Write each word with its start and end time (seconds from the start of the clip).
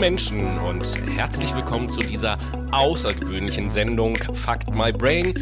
Menschen 0.00 0.58
und 0.60 0.86
herzlich 1.14 1.54
willkommen 1.54 1.90
zu 1.90 2.00
dieser 2.00 2.38
außergewöhnlichen 2.72 3.68
Sendung 3.68 4.16
Fuck 4.16 4.74
My 4.74 4.92
Brain 4.92 5.38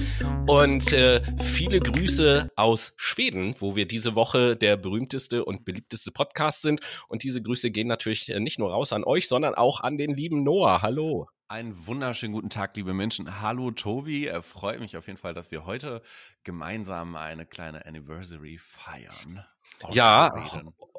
und 0.48 0.92
äh, 0.92 1.22
viele 1.40 1.78
Grüße 1.78 2.50
aus 2.56 2.92
Schweden, 2.96 3.54
wo 3.60 3.76
wir 3.76 3.86
diese 3.86 4.16
Woche 4.16 4.56
der 4.56 4.76
berühmteste 4.76 5.44
und 5.44 5.64
beliebteste 5.64 6.10
Podcast 6.10 6.62
sind 6.62 6.80
und 7.06 7.22
diese 7.22 7.40
Grüße 7.40 7.70
gehen 7.70 7.86
natürlich 7.86 8.30
äh, 8.30 8.40
nicht 8.40 8.58
nur 8.58 8.72
raus 8.72 8.92
an 8.92 9.04
euch, 9.04 9.28
sondern 9.28 9.54
auch 9.54 9.80
an 9.80 9.96
den 9.96 10.12
lieben 10.12 10.42
Noah. 10.42 10.82
Hallo. 10.82 11.28
Einen 11.50 11.86
wunderschönen 11.86 12.34
guten 12.34 12.50
Tag, 12.50 12.76
liebe 12.76 12.92
Menschen. 12.92 13.40
Hallo 13.40 13.70
Tobi, 13.70 14.26
er 14.26 14.42
freut 14.42 14.80
mich 14.80 14.98
auf 14.98 15.06
jeden 15.06 15.16
Fall, 15.16 15.32
dass 15.32 15.50
wir 15.50 15.64
heute 15.64 16.02
gemeinsam 16.44 17.16
eine 17.16 17.46
kleine 17.46 17.86
Anniversary 17.86 18.58
feiern. 18.58 19.42
Ja, 19.90 20.44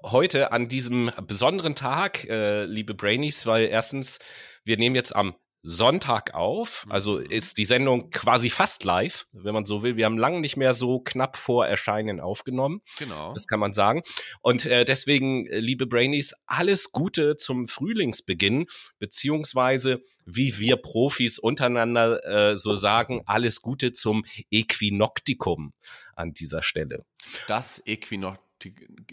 heute 0.01 0.51
an 0.51 0.67
diesem 0.67 1.11
besonderen 1.27 1.75
Tag, 1.75 2.27
äh, 2.27 2.65
liebe 2.65 2.95
Brainies, 2.95 3.45
weil 3.45 3.65
erstens, 3.65 4.17
wir 4.63 4.77
nehmen 4.77 4.95
jetzt 4.95 5.15
am 5.15 5.35
Sonntag 5.61 6.33
auf. 6.33 6.85
Also 6.89 7.17
mhm. 7.17 7.25
ist 7.25 7.57
die 7.57 7.65
Sendung 7.65 8.09
quasi 8.09 8.49
fast 8.49 8.83
live, 8.83 9.27
wenn 9.31 9.53
man 9.53 9.65
so 9.65 9.83
will. 9.83 9.97
Wir 9.97 10.05
haben 10.05 10.17
lange 10.17 10.39
nicht 10.39 10.57
mehr 10.57 10.73
so 10.73 10.99
knapp 10.99 11.37
vor 11.37 11.67
Erscheinen 11.67 12.19
aufgenommen. 12.19 12.81
Genau. 12.97 13.33
Das 13.33 13.47
kann 13.47 13.59
man 13.59 13.73
sagen. 13.73 14.01
Und 14.41 14.65
äh, 14.65 14.85
deswegen, 14.85 15.47
äh, 15.47 15.59
liebe 15.59 15.87
Brainies, 15.87 16.33
alles 16.45 16.91
Gute 16.91 17.35
zum 17.35 17.67
Frühlingsbeginn, 17.67 18.65
beziehungsweise 18.99 20.01
wie 20.25 20.57
wir 20.59 20.77
Profis 20.77 21.39
untereinander 21.39 22.51
äh, 22.51 22.55
so 22.55 22.75
sagen, 22.75 23.23
alles 23.25 23.61
Gute 23.61 23.91
zum 23.91 24.23
Äquinoktikum 24.51 25.73
an 26.15 26.33
dieser 26.33 26.63
Stelle. 26.63 27.05
Das 27.47 27.81
Äquinoktikum. 27.85 28.49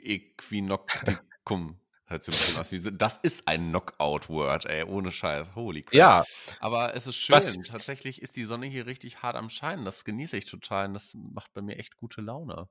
Äquinoktikum. 0.03 1.79
Hört 2.09 2.23
sich 2.23 2.35
ein 2.35 2.39
bisschen 2.39 2.61
aus 2.61 2.73
wie, 2.73 2.97
das 2.97 3.19
ist 3.19 3.49
ein 3.49 3.71
Knockout-Word, 3.71 4.67
ey, 4.67 4.85
ohne 4.85 5.11
Scheiß. 5.11 5.57
Holy 5.57 5.83
crap. 5.83 5.95
Ja. 5.95 6.25
Aber 6.61 6.95
es 6.95 7.09
ist 7.09 7.17
schön. 7.17 7.35
Was? 7.35 7.53
Tatsächlich 7.59 8.23
ist 8.23 8.37
die 8.37 8.45
Sonne 8.45 8.67
hier 8.67 8.87
richtig 8.87 9.23
hart 9.23 9.35
am 9.35 9.49
Scheinen. 9.49 9.85
Das 9.85 10.05
genieße 10.05 10.37
ich 10.37 10.45
total 10.45 10.87
und 10.87 10.95
das 10.95 11.15
macht 11.15 11.53
bei 11.53 11.63
mir 11.63 11.79
echt 11.79 11.97
gute 11.97 12.21
Laune. 12.21 12.69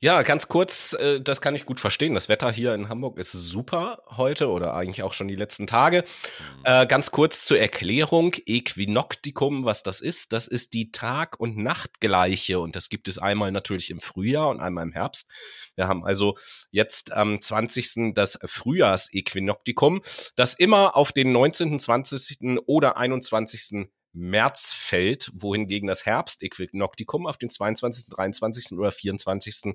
Ja, 0.00 0.22
ganz 0.22 0.48
kurz, 0.48 0.94
äh, 0.94 1.20
das 1.20 1.40
kann 1.40 1.54
ich 1.54 1.66
gut 1.66 1.80
verstehen. 1.80 2.14
Das 2.14 2.28
Wetter 2.28 2.50
hier 2.50 2.74
in 2.74 2.88
Hamburg 2.88 3.18
ist 3.18 3.32
super 3.32 4.02
heute 4.16 4.48
oder 4.48 4.74
eigentlich 4.74 5.02
auch 5.02 5.12
schon 5.12 5.28
die 5.28 5.34
letzten 5.34 5.66
Tage. 5.66 6.02
Mhm. 6.02 6.62
Äh, 6.64 6.86
ganz 6.86 7.10
kurz 7.10 7.44
zur 7.44 7.58
Erklärung. 7.58 8.34
Äquinoktikum, 8.46 9.64
was 9.64 9.82
das 9.82 10.00
ist, 10.00 10.32
das 10.32 10.46
ist 10.46 10.72
die 10.72 10.92
Tag- 10.92 11.38
und 11.40 11.56
Nachtgleiche 11.56 12.60
und 12.60 12.76
das 12.76 12.88
gibt 12.88 13.08
es 13.08 13.18
einmal 13.18 13.52
natürlich 13.52 13.90
im 13.90 14.00
Frühjahr 14.00 14.48
und 14.48 14.60
einmal 14.60 14.84
im 14.84 14.92
Herbst. 14.92 15.30
Wir 15.74 15.88
haben 15.88 16.04
also 16.04 16.36
jetzt 16.70 17.12
am 17.12 17.40
20. 17.40 18.14
das 18.14 18.38
Frühjahrsäquinoktikum, 18.44 20.00
das 20.36 20.54
immer 20.54 20.96
auf 20.96 21.12
den 21.12 21.32
19., 21.32 21.78
20. 21.78 22.60
oder 22.66 22.96
21. 22.96 23.88
März 24.12 24.72
fällt, 24.72 25.30
wohingegen 25.34 25.86
das 25.86 26.06
Herbstäquinoktikum 26.06 27.26
auf 27.26 27.38
den 27.38 27.50
22., 27.50 28.06
23. 28.10 28.78
oder 28.78 28.90
24. 28.90 29.74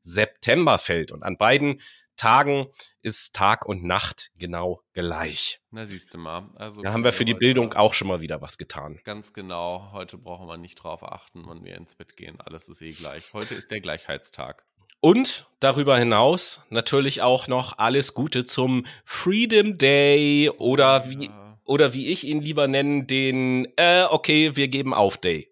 September 0.00 0.78
fällt. 0.78 1.12
Und 1.12 1.22
an 1.22 1.36
beiden 1.36 1.80
Tagen 2.16 2.68
ist 3.02 3.34
Tag 3.34 3.66
und 3.66 3.82
Nacht 3.82 4.30
genau 4.38 4.82
gleich. 4.92 5.60
Na, 5.70 5.84
siehst 5.84 6.14
du 6.14 6.18
mal. 6.18 6.50
Also 6.54 6.82
da 6.82 6.92
haben 6.92 7.04
wir 7.04 7.12
für 7.12 7.24
die 7.24 7.34
Bildung 7.34 7.74
auch 7.74 7.94
schon 7.94 8.08
mal 8.08 8.20
wieder 8.20 8.40
was 8.40 8.56
getan. 8.56 9.00
Ganz 9.04 9.32
genau. 9.32 9.90
Heute 9.92 10.18
brauchen 10.18 10.46
wir 10.46 10.56
nicht 10.56 10.76
drauf 10.76 11.02
achten, 11.02 11.42
wann 11.46 11.64
wir 11.64 11.76
ins 11.76 11.96
Bett 11.96 12.16
gehen. 12.16 12.40
Alles 12.40 12.68
ist 12.68 12.82
eh 12.82 12.92
gleich. 12.92 13.32
Heute 13.32 13.54
ist 13.54 13.70
der 13.70 13.80
Gleichheitstag. 13.80 14.64
Und 15.00 15.50
darüber 15.60 15.98
hinaus 15.98 16.62
natürlich 16.70 17.20
auch 17.20 17.48
noch 17.48 17.78
alles 17.78 18.14
Gute 18.14 18.44
zum 18.44 18.86
Freedom 19.04 19.76
Day 19.76 20.50
oder 20.50 21.10
wie 21.10 21.26
ja 21.26 21.44
oder 21.64 21.94
wie 21.94 22.10
ich 22.10 22.24
ihn 22.24 22.40
lieber 22.40 22.68
nennen, 22.68 23.06
den, 23.06 23.68
äh, 23.76 24.04
okay, 24.04 24.56
wir 24.56 24.68
geben 24.68 24.94
auf 24.94 25.16
Day. 25.18 25.50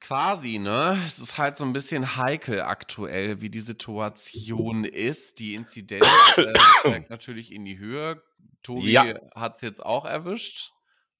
Quasi, 0.00 0.58
ne? 0.58 0.96
Es 1.04 1.18
ist 1.18 1.36
halt 1.36 1.56
so 1.56 1.64
ein 1.64 1.72
bisschen 1.72 2.16
heikel 2.16 2.60
aktuell, 2.60 3.40
wie 3.40 3.50
die 3.50 3.60
Situation 3.60 4.84
ist. 4.84 5.40
Die 5.40 5.54
Inzidenz 5.54 6.06
äh, 6.36 6.52
steigt 6.80 7.10
natürlich 7.10 7.52
in 7.52 7.64
die 7.64 7.78
Höhe. 7.78 8.22
Tobi 8.62 8.92
ja. 8.92 9.04
hat 9.34 9.56
es 9.56 9.62
jetzt 9.62 9.84
auch 9.84 10.04
erwischt. 10.04 10.72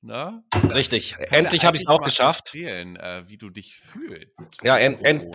Ne? 0.07 0.45
Richtig. 0.73 1.17
Endlich 1.31 1.65
habe 1.65 1.77
ich 1.77 1.83
es 1.83 1.89
auch 1.89 2.03
geschafft. 2.03 2.47
Erzählen, 2.47 2.97
äh, 2.97 3.25
wie 3.27 3.37
du 3.37 3.51
dich 3.51 3.75
fühlst. 3.75 4.41
Ja, 4.63 4.77
en, 4.77 5.05
en, 5.05 5.33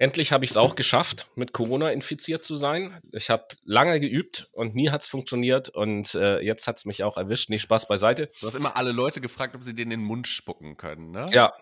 Endlich 0.00 0.30
habe 0.30 0.44
ich 0.44 0.52
es 0.52 0.56
auch 0.56 0.76
geschafft, 0.76 1.28
mit 1.34 1.52
Corona 1.52 1.90
infiziert 1.90 2.44
zu 2.44 2.54
sein. 2.54 3.00
Ich 3.12 3.30
habe 3.30 3.48
lange 3.64 3.98
geübt 3.98 4.48
und 4.52 4.76
nie 4.76 4.90
hat 4.90 5.02
es 5.02 5.08
funktioniert 5.08 5.70
und 5.70 6.14
äh, 6.14 6.38
jetzt 6.38 6.68
hat 6.68 6.78
es 6.78 6.84
mich 6.84 7.02
auch 7.02 7.16
erwischt. 7.16 7.50
Nee, 7.50 7.58
Spaß 7.58 7.88
beiseite. 7.88 8.30
Du 8.40 8.46
hast 8.46 8.54
immer 8.54 8.76
alle 8.76 8.92
Leute 8.92 9.20
gefragt, 9.20 9.56
ob 9.56 9.64
sie 9.64 9.74
den 9.74 9.90
in 9.90 10.00
den 10.00 10.06
Mund 10.06 10.28
spucken 10.28 10.76
können, 10.76 11.10
ne? 11.10 11.26
Ja. 11.32 11.52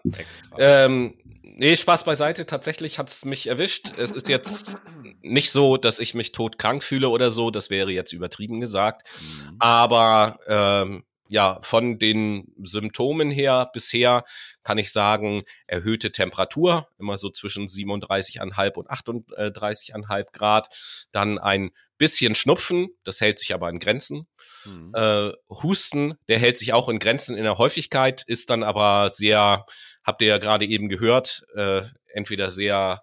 Ähm, 0.59 1.19
nee, 1.42 1.76
Spaß 1.76 2.04
beiseite. 2.04 2.44
Tatsächlich 2.44 2.98
hat 2.98 3.09
es 3.09 3.25
mich 3.25 3.47
erwischt. 3.47 3.92
Es 3.97 4.10
ist 4.10 4.28
jetzt 4.28 4.76
nicht 5.22 5.50
so, 5.50 5.78
dass 5.78 5.98
ich 5.98 6.12
mich 6.12 6.32
todkrank 6.32 6.84
fühle 6.84 7.09
oder 7.09 7.31
so. 7.31 7.50
Das 7.50 7.70
wäre 7.70 7.91
jetzt 7.91 8.12
übertrieben 8.12 8.60
gesagt. 8.60 9.09
Mhm. 9.19 9.56
Aber 9.60 10.36
ähm, 10.47 11.04
ja, 11.28 11.59
von 11.62 11.98
den 11.98 12.53
Symptomen 12.62 13.31
her 13.31 13.70
bisher 13.72 14.25
kann 14.62 14.78
ich 14.78 14.92
sagen, 14.92 15.42
erhöhte 15.66 16.12
Temperatur, 16.12 16.88
immer 16.98 17.19
so 17.19 17.31
zwischen 17.31 17.66
37,5 17.66 18.75
und 18.75 18.91
38,5 18.91 20.32
Grad. 20.32 20.69
Dann 21.12 21.38
ein 21.38 21.70
bisschen 21.98 22.34
Schnupfen, 22.34 22.88
das 23.04 23.20
hält 23.20 23.38
sich 23.38 23.54
aber 23.54 23.69
in 23.70 23.78
Grenzen. 23.78 24.26
Mhm. 24.65 24.92
Äh, 24.94 25.32
Husten, 25.48 26.15
der 26.28 26.38
hält 26.38 26.59
sich 26.59 26.72
auch 26.72 26.88
in 26.88 26.98
Grenzen 26.98 27.36
in 27.36 27.44
der 27.44 27.59
Häufigkeit, 27.59 28.22
ist 28.26 28.50
dann 28.50 28.62
aber 28.62 29.10
sehr, 29.10 29.65
habt 30.04 30.22
ihr 30.22 30.28
ja 30.28 30.38
gerade 30.38 30.66
eben 30.66 30.88
gehört, 30.88 31.44
äh, 31.54 31.82
entweder 32.12 32.50
sehr 32.50 33.03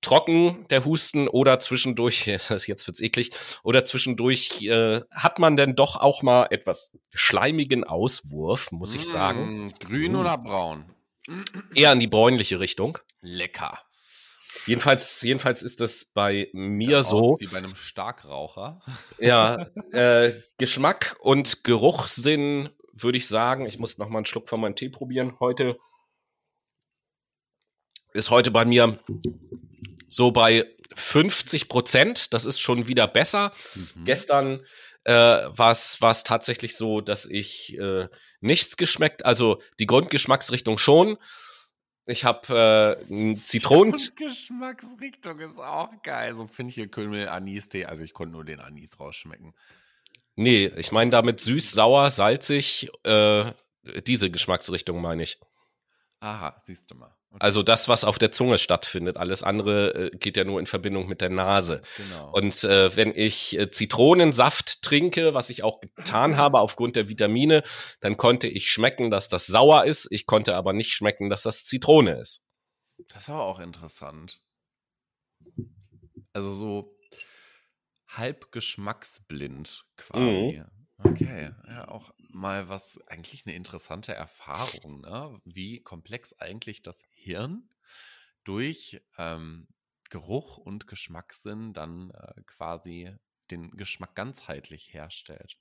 trocken, 0.00 0.66
der 0.70 0.84
Husten, 0.84 1.28
oder 1.28 1.58
zwischendurch, 1.58 2.26
jetzt 2.26 2.86
wird's 2.86 3.00
eklig, 3.00 3.30
oder 3.62 3.84
zwischendurch 3.84 4.62
äh, 4.62 5.00
hat 5.10 5.38
man 5.38 5.56
denn 5.56 5.74
doch 5.74 5.96
auch 5.96 6.22
mal 6.22 6.46
etwas 6.50 6.96
schleimigen 7.14 7.84
Auswurf, 7.84 8.72
muss 8.72 8.94
ich 8.94 9.06
sagen. 9.08 9.64
Mm, 9.64 9.68
grün 9.80 10.12
mm. 10.12 10.16
oder 10.16 10.38
braun? 10.38 10.92
Eher 11.74 11.92
in 11.92 12.00
die 12.00 12.06
bräunliche 12.06 12.60
Richtung. 12.60 12.98
Lecker. 13.20 13.80
Jedenfalls, 14.64 15.22
jedenfalls 15.22 15.62
ist 15.62 15.80
das 15.80 16.04
bei 16.06 16.48
mir 16.52 17.02
so. 17.02 17.36
Wie 17.40 17.46
bei 17.46 17.58
einem 17.58 17.74
Starkraucher. 17.74 18.80
Ja, 19.18 19.66
äh, 19.92 20.32
Geschmack 20.58 21.16
und 21.20 21.64
Geruchssinn 21.64 22.70
würde 22.92 23.18
ich 23.18 23.28
sagen. 23.28 23.66
Ich 23.66 23.78
muss 23.78 23.98
noch 23.98 24.08
mal 24.08 24.18
einen 24.18 24.26
Schluck 24.26 24.48
von 24.48 24.60
meinem 24.60 24.74
Tee 24.74 24.88
probieren. 24.88 25.38
Heute 25.40 25.78
ist 28.12 28.30
heute 28.30 28.50
bei 28.50 28.64
mir 28.64 28.98
so 30.08 30.30
bei 30.30 30.66
50 30.94 31.68
Prozent. 31.68 32.32
Das 32.32 32.44
ist 32.44 32.60
schon 32.60 32.86
wieder 32.86 33.08
besser. 33.08 33.50
Mhm. 33.74 34.04
Gestern 34.04 34.66
äh, 35.04 35.12
war 35.12 35.70
es 35.70 36.24
tatsächlich 36.24 36.76
so, 36.76 37.00
dass 37.00 37.26
ich 37.26 37.78
äh, 37.78 38.08
nichts 38.40 38.76
geschmeckt, 38.76 39.24
also 39.24 39.60
die 39.78 39.86
Grundgeschmacksrichtung 39.86 40.78
schon. 40.78 41.18
Ich 42.06 42.24
habe 42.24 42.96
äh, 43.08 43.34
Zitronen. 43.34 43.94
Geschmacksrichtung 44.16 45.40
ist 45.40 45.58
auch 45.58 45.90
geil. 46.02 46.34
So 46.34 46.46
finde 46.46 46.70
ich 46.70 46.74
hier 46.76 46.88
Kümmel 46.88 47.28
Anis-Tee. 47.28 47.84
Also 47.86 48.04
ich 48.04 48.14
konnte 48.14 48.32
nur 48.32 48.44
den 48.44 48.60
Anis 48.60 49.00
rausschmecken. 49.00 49.54
Nee, 50.36 50.66
ich 50.76 50.92
meine 50.92 51.10
damit 51.10 51.40
süß, 51.40 51.72
sauer, 51.72 52.10
salzig. 52.10 52.90
Äh, 53.02 53.52
diese 54.06 54.30
Geschmacksrichtung 54.30 55.00
meine 55.00 55.24
ich. 55.24 55.40
Aha, 56.20 56.60
siehst 56.64 56.90
du 56.90 56.94
mal. 56.94 57.14
Also 57.38 57.62
das, 57.62 57.88
was 57.88 58.04
auf 58.04 58.18
der 58.18 58.32
Zunge 58.32 58.58
stattfindet. 58.58 59.16
Alles 59.16 59.42
andere 59.42 60.12
äh, 60.12 60.16
geht 60.16 60.36
ja 60.36 60.44
nur 60.44 60.58
in 60.58 60.66
Verbindung 60.66 61.06
mit 61.06 61.20
der 61.20 61.28
Nase. 61.28 61.82
Genau. 61.96 62.32
Und 62.32 62.64
äh, 62.64 62.94
wenn 62.96 63.12
ich 63.14 63.58
äh, 63.58 63.70
Zitronensaft 63.70 64.82
trinke, 64.82 65.34
was 65.34 65.50
ich 65.50 65.62
auch 65.62 65.80
getan 65.80 66.36
habe 66.36 66.60
aufgrund 66.60 66.96
der 66.96 67.08
Vitamine, 67.08 67.62
dann 68.00 68.16
konnte 68.16 68.48
ich 68.48 68.70
schmecken, 68.70 69.10
dass 69.10 69.28
das 69.28 69.46
sauer 69.46 69.84
ist. 69.84 70.08
Ich 70.10 70.26
konnte 70.26 70.54
aber 70.54 70.72
nicht 70.72 70.92
schmecken, 70.92 71.28
dass 71.28 71.42
das 71.42 71.64
Zitrone 71.64 72.18
ist. 72.20 72.44
Das 73.12 73.28
war 73.28 73.42
auch 73.42 73.60
interessant. 73.60 74.40
Also 76.32 76.54
so 76.54 76.96
halb 78.08 78.50
geschmacksblind 78.52 79.84
quasi. 79.96 80.58
Mhm. 80.58 80.75
Okay, 80.98 81.50
ja, 81.68 81.88
auch 81.88 82.12
mal 82.30 82.68
was, 82.68 82.98
eigentlich 83.06 83.46
eine 83.46 83.54
interessante 83.54 84.14
Erfahrung, 84.14 85.02
ne? 85.02 85.38
wie 85.44 85.82
komplex 85.82 86.32
eigentlich 86.38 86.82
das 86.82 87.02
Hirn 87.10 87.68
durch 88.44 89.02
ähm, 89.18 89.68
Geruch 90.08 90.56
und 90.56 90.86
Geschmackssinn 90.86 91.72
dann 91.72 92.10
äh, 92.10 92.40
quasi 92.46 93.14
den 93.50 93.70
Geschmack 93.72 94.14
ganzheitlich 94.14 94.92
herstellt. 94.92 95.56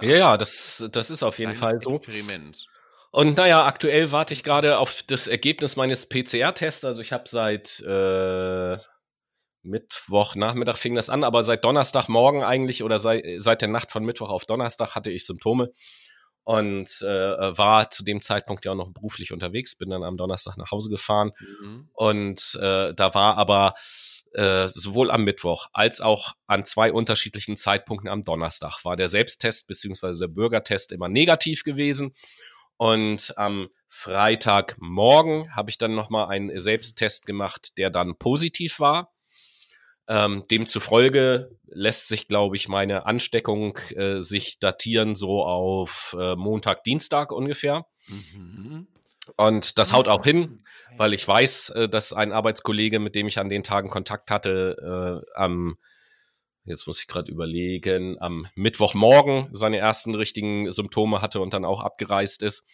Ja, 0.00 0.16
ja, 0.16 0.36
das, 0.36 0.88
das 0.92 1.10
ist 1.10 1.22
auf 1.22 1.38
jeden 1.38 1.54
Fall 1.54 1.80
so. 1.82 1.96
Experiment. 1.96 2.66
Und 3.10 3.36
naja, 3.36 3.64
aktuell 3.64 4.12
warte 4.12 4.34
ich 4.34 4.42
gerade 4.42 4.78
auf 4.78 5.02
das 5.02 5.26
Ergebnis 5.26 5.76
meines 5.76 6.06
PCR-Tests. 6.06 6.84
Also 6.84 7.00
ich 7.00 7.12
habe 7.12 7.28
seit 7.28 7.80
äh, 7.80 8.76
Mittwochnachmittag 9.62 10.76
fing 10.76 10.94
das 10.94 11.10
an, 11.10 11.24
aber 11.24 11.42
seit 11.42 11.64
Donnerstagmorgen 11.64 12.42
eigentlich 12.42 12.82
oder 12.82 12.98
sei, 12.98 13.36
seit 13.38 13.60
der 13.60 13.68
Nacht 13.68 13.90
von 13.90 14.04
Mittwoch 14.04 14.30
auf 14.30 14.44
Donnerstag 14.44 14.94
hatte 14.94 15.10
ich 15.10 15.26
Symptome 15.26 15.70
und 16.44 17.02
äh, 17.02 17.58
war 17.58 17.90
zu 17.90 18.04
dem 18.04 18.22
Zeitpunkt 18.22 18.64
ja 18.64 18.72
auch 18.72 18.76
noch 18.76 18.92
beruflich 18.92 19.32
unterwegs, 19.32 19.76
bin 19.76 19.90
dann 19.90 20.02
am 20.02 20.16
Donnerstag 20.16 20.56
nach 20.56 20.70
Hause 20.70 20.88
gefahren 20.88 21.32
mhm. 21.38 21.90
und 21.92 22.58
äh, 22.60 22.94
da 22.94 23.14
war 23.14 23.36
aber 23.36 23.74
äh, 24.32 24.68
sowohl 24.68 25.10
am 25.10 25.24
Mittwoch 25.24 25.68
als 25.72 26.00
auch 26.00 26.34
an 26.46 26.64
zwei 26.64 26.92
unterschiedlichen 26.92 27.56
Zeitpunkten 27.56 28.08
am 28.08 28.22
Donnerstag 28.22 28.84
war 28.84 28.96
der 28.96 29.08
Selbsttest 29.08 29.66
beziehungsweise 29.66 30.20
der 30.20 30.34
Bürgertest 30.34 30.92
immer 30.92 31.08
negativ 31.08 31.64
gewesen 31.64 32.14
und 32.78 33.36
am 33.36 33.68
Freitagmorgen 33.88 35.54
habe 35.54 35.70
ich 35.70 35.78
dann 35.78 35.94
nochmal 35.94 36.28
einen 36.28 36.58
Selbsttest 36.58 37.26
gemacht, 37.26 37.76
der 37.76 37.90
dann 37.90 38.16
positiv 38.16 38.80
war. 38.80 39.12
Ähm, 40.08 40.42
demzufolge 40.50 41.50
lässt 41.66 42.08
sich, 42.08 42.28
glaube 42.28 42.56
ich, 42.56 42.68
meine 42.68 43.04
Ansteckung 43.06 43.76
äh, 43.94 44.20
sich 44.20 44.58
datieren 44.58 45.14
so 45.14 45.44
auf 45.44 46.16
äh, 46.18 46.34
Montag, 46.34 46.82
Dienstag 46.84 47.30
ungefähr. 47.30 47.86
Mhm. 48.08 48.88
Und 49.36 49.78
das 49.78 49.92
haut 49.92 50.08
auch 50.08 50.24
hin, 50.24 50.62
weil 50.96 51.12
ich 51.12 51.28
weiß, 51.28 51.70
äh, 51.70 51.88
dass 51.88 52.14
ein 52.14 52.32
Arbeitskollege, 52.32 52.98
mit 52.98 53.14
dem 53.14 53.26
ich 53.26 53.38
an 53.38 53.50
den 53.50 53.62
Tagen 53.62 53.90
Kontakt 53.90 54.30
hatte, 54.30 55.22
äh, 55.26 55.38
am 55.38 55.76
jetzt 56.64 56.86
muss 56.86 57.00
ich 57.00 57.06
gerade 57.06 57.30
überlegen, 57.30 58.20
am 58.20 58.46
Mittwochmorgen 58.54 59.48
seine 59.52 59.78
ersten 59.78 60.14
richtigen 60.14 60.70
Symptome 60.70 61.22
hatte 61.22 61.40
und 61.40 61.54
dann 61.54 61.64
auch 61.64 61.80
abgereist 61.80 62.42
ist. 62.42 62.66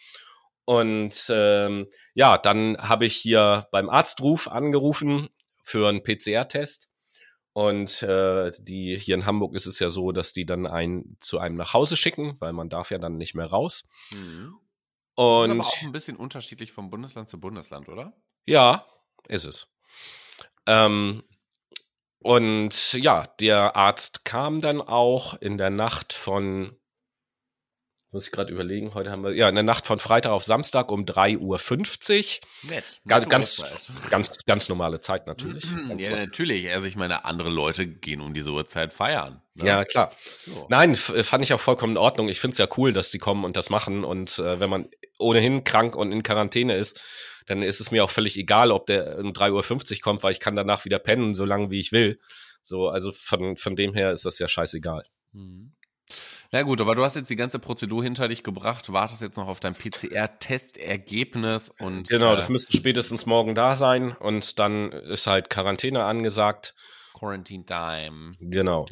Und 0.65 1.27
ähm, 1.29 1.87
ja, 2.13 2.37
dann 2.37 2.77
habe 2.77 3.05
ich 3.05 3.15
hier 3.15 3.67
beim 3.71 3.89
Arztruf 3.89 4.47
angerufen 4.47 5.29
für 5.63 5.87
einen 5.87 6.03
PCR-Test. 6.03 6.89
Und 7.55 8.03
äh, 8.03 8.51
die 8.59 8.99
hier 8.99 9.15
in 9.15 9.25
Hamburg 9.25 9.55
ist 9.55 9.65
es 9.65 9.79
ja 9.79 9.89
so, 9.89 10.11
dass 10.11 10.33
die 10.33 10.45
dann 10.45 10.67
einen 10.67 11.15
zu 11.21 11.39
einem 11.39 11.55
nach 11.55 11.73
Hause 11.73 11.95
schicken, 11.95 12.35
weil 12.39 12.51
man 12.51 12.67
darf 12.67 12.91
ja 12.91 12.97
dann 12.97 13.15
nicht 13.15 13.33
mehr 13.33 13.45
raus. 13.45 13.87
Mhm. 14.11 14.55
Und 15.15 15.47
das 15.47 15.55
ist 15.55 15.61
aber 15.61 15.69
auch 15.69 15.81
ein 15.83 15.91
bisschen 15.93 16.17
unterschiedlich 16.17 16.73
vom 16.73 16.89
Bundesland 16.89 17.29
zu 17.29 17.39
Bundesland, 17.39 17.87
oder? 17.87 18.11
Ja, 18.45 18.85
ist 19.29 19.45
es. 19.45 19.69
Ähm, 20.65 21.23
und 22.19 22.91
ja, 22.91 23.25
der 23.39 23.77
Arzt 23.77 24.25
kam 24.25 24.59
dann 24.59 24.81
auch 24.81 25.35
in 25.35 25.57
der 25.57 25.69
Nacht 25.69 26.11
von 26.11 26.75
muss 28.15 28.27
ich 28.27 28.31
gerade 28.31 28.49
überlegen, 28.49 28.93
heute 28.93 29.11
haben 29.11 29.25
wir, 29.25 29.33
ja, 29.33 29.49
in 29.49 29.55
der 29.55 29.63
Nacht 29.65 29.85
von 29.85 29.99
Freitag 29.99 30.31
auf 30.31 30.45
Samstag 30.45 30.89
um 30.89 31.03
3.50 31.03 31.39
Uhr. 31.41 32.69
Nett. 32.71 33.01
Ganz, 33.05 33.27
ganz, 33.27 33.91
ganz, 34.09 34.45
ganz 34.45 34.69
normale 34.69 35.01
Zeit 35.01 35.27
natürlich. 35.27 35.65
ja, 35.97 36.15
natürlich. 36.15 36.71
Also 36.71 36.87
ich 36.87 36.95
meine, 36.95 37.25
andere 37.25 37.49
Leute 37.49 37.85
gehen 37.85 38.21
um 38.21 38.33
diese 38.33 38.51
Uhrzeit 38.51 38.93
feiern. 38.93 39.41
Ne? 39.55 39.67
Ja, 39.67 39.83
klar. 39.83 40.13
So. 40.17 40.65
Nein, 40.69 40.95
fand 40.95 41.43
ich 41.43 41.53
auch 41.53 41.59
vollkommen 41.59 41.93
in 41.93 41.97
Ordnung. 41.97 42.29
Ich 42.29 42.39
finde 42.39 42.53
es 42.53 42.57
ja 42.57 42.69
cool, 42.77 42.93
dass 42.93 43.11
die 43.11 43.19
kommen 43.19 43.43
und 43.43 43.57
das 43.57 43.69
machen. 43.69 44.05
Und 44.05 44.39
äh, 44.39 44.61
wenn 44.61 44.69
man 44.69 44.87
ohnehin 45.19 45.65
krank 45.65 45.97
und 45.97 46.13
in 46.13 46.23
Quarantäne 46.23 46.77
ist, 46.77 47.01
dann 47.47 47.61
ist 47.61 47.81
es 47.81 47.91
mir 47.91 48.05
auch 48.05 48.09
völlig 48.09 48.37
egal, 48.37 48.71
ob 48.71 48.85
der 48.85 49.19
um 49.19 49.33
3.50 49.33 49.97
Uhr 49.97 50.01
kommt, 50.01 50.23
weil 50.23 50.31
ich 50.31 50.39
kann 50.39 50.55
danach 50.55 50.85
wieder 50.85 50.99
pennen, 50.99 51.33
so 51.33 51.43
lange 51.43 51.69
wie 51.69 51.81
ich 51.81 51.91
will. 51.91 52.17
So, 52.61 52.87
also 52.87 53.11
von, 53.11 53.57
von 53.57 53.75
dem 53.75 53.93
her 53.93 54.13
ist 54.13 54.25
das 54.25 54.39
ja 54.39 54.47
scheißegal. 54.47 55.03
Mhm. 55.33 55.74
Na 56.55 56.63
gut, 56.63 56.79
aber 56.79 56.95
du 56.95 57.03
hast 57.03 57.17
jetzt 57.17 57.29
die 57.29 57.35
ganze 57.35 57.59
Prozedur 57.59 58.01
hinter 58.01 58.29
dich 58.29 58.41
gebracht, 58.41 58.93
wartest 58.93 59.19
jetzt 59.19 59.35
noch 59.35 59.49
auf 59.49 59.59
dein 59.59 59.75
PCR-Testergebnis 59.75 61.67
und. 61.79 62.07
Genau, 62.07 62.31
äh, 62.31 62.37
das 62.37 62.47
müsste 62.47 62.77
spätestens 62.77 63.25
morgen 63.25 63.55
da 63.55 63.75
sein 63.75 64.13
und 64.13 64.57
dann 64.57 64.93
ist 64.93 65.27
halt 65.27 65.49
Quarantäne 65.49 66.05
angesagt. 66.05 66.73
Quarantine 67.13 67.65
Time. 67.65 68.31
Genau. 68.39 68.85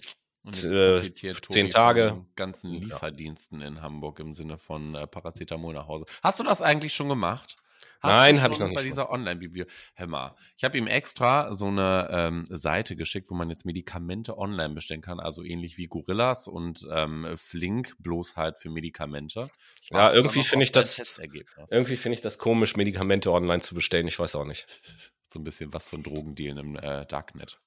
Und 0.43 0.61
jetzt 0.61 0.73
äh, 0.73 0.95
profitiert 0.95 1.45
zehn 1.49 1.69
Tage. 1.69 2.25
ganzen 2.35 2.73
Lieferdiensten 2.73 3.61
in 3.61 3.81
Hamburg 3.81 4.19
im 4.19 4.33
Sinne 4.33 4.57
von 4.57 4.95
äh, 4.95 5.07
Paracetamol 5.07 5.73
nach 5.73 5.87
Hause. 5.87 6.03
Hast 6.21 6.41
du 6.41 6.43
das 6.43 6.61
eigentlich 6.61 6.93
schon 6.93 7.07
gemacht? 7.07 7.55
Hast 8.03 8.11
Nein, 8.11 8.41
habe 8.41 8.53
ich 8.53 8.59
noch 8.59 8.67
nicht. 8.67 8.75
Bei 8.75 8.83
dieser 8.83 9.09
Online-Bibliothek. 9.09 9.73
Hör 9.95 10.07
mal, 10.07 10.35
ich 10.57 10.65
habe 10.65 10.77
ihm 10.77 10.87
extra 10.87 11.53
so 11.53 11.67
eine 11.67 12.09
ähm, 12.11 12.45
Seite 12.49 12.97
geschickt, 12.97 13.29
wo 13.29 13.33
man 13.33 13.49
jetzt 13.49 13.65
Medikamente 13.65 14.37
online 14.37 14.73
bestellen 14.73 14.99
kann, 14.99 15.21
also 15.21 15.41
ähnlich 15.41 15.77
wie 15.77 15.87
Gorillas 15.87 16.49
und 16.49 16.85
ähm, 16.91 17.25
Flink, 17.37 17.95
bloß 17.99 18.35
halt 18.35 18.59
für 18.59 18.69
Medikamente. 18.69 19.49
Ja, 19.89 20.13
irgendwie 20.13 20.43
finde 20.43 20.65
ich 20.65 20.73
das 20.73 21.17
irgendwie 21.71 21.95
finde 21.95 22.15
ich 22.15 22.21
das 22.21 22.37
komisch, 22.37 22.75
Medikamente 22.75 23.31
online 23.31 23.61
zu 23.61 23.73
bestellen. 23.73 24.07
Ich 24.07 24.19
weiß 24.19 24.35
auch 24.35 24.45
nicht. 24.45 24.65
so 25.29 25.39
ein 25.39 25.45
bisschen 25.45 25.73
was 25.73 25.87
von 25.87 26.03
Drogendealen 26.03 26.57
im 26.57 26.75
äh, 26.75 27.05
Darknet. 27.05 27.59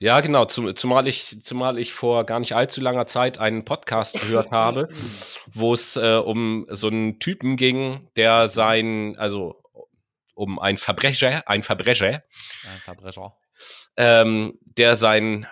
Ja, 0.00 0.20
genau, 0.20 0.44
zum, 0.44 0.76
zumal 0.76 1.08
ich, 1.08 1.42
zumal 1.42 1.76
ich 1.78 1.92
vor 1.92 2.24
gar 2.24 2.38
nicht 2.38 2.54
allzu 2.54 2.80
langer 2.80 3.06
Zeit 3.06 3.38
einen 3.38 3.64
Podcast 3.64 4.20
gehört 4.20 4.52
habe, 4.52 4.88
wo 5.52 5.72
es 5.72 5.96
äh, 5.96 6.20
um 6.24 6.66
so 6.68 6.86
einen 6.86 7.18
Typen 7.18 7.56
ging, 7.56 8.08
der 8.14 8.46
sein, 8.46 9.16
also 9.18 9.60
um 10.38 10.58
ein 10.58 10.78
Verbrecher, 10.78 11.42
ein 11.46 11.62
Verbrecher, 11.62 12.24
ein 12.64 12.80
Verbrecher, 12.84 13.36
ähm, 13.96 14.58
der 14.62 14.96
sein 14.96 15.46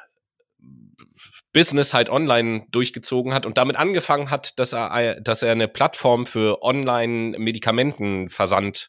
Business 1.53 1.93
halt 1.93 2.09
online 2.09 2.65
durchgezogen 2.71 3.35
hat 3.35 3.45
und 3.47 3.59
damit 3.59 3.77
angefangen 3.77 4.31
hat, 4.31 4.59
dass 4.61 4.73
er, 4.73 5.21
dass 5.21 5.43
er 5.43 5.53
eine 5.53 5.69
Plattform 5.69 6.25
für 6.27 6.63
Online-Medikamentenversand 6.63 8.89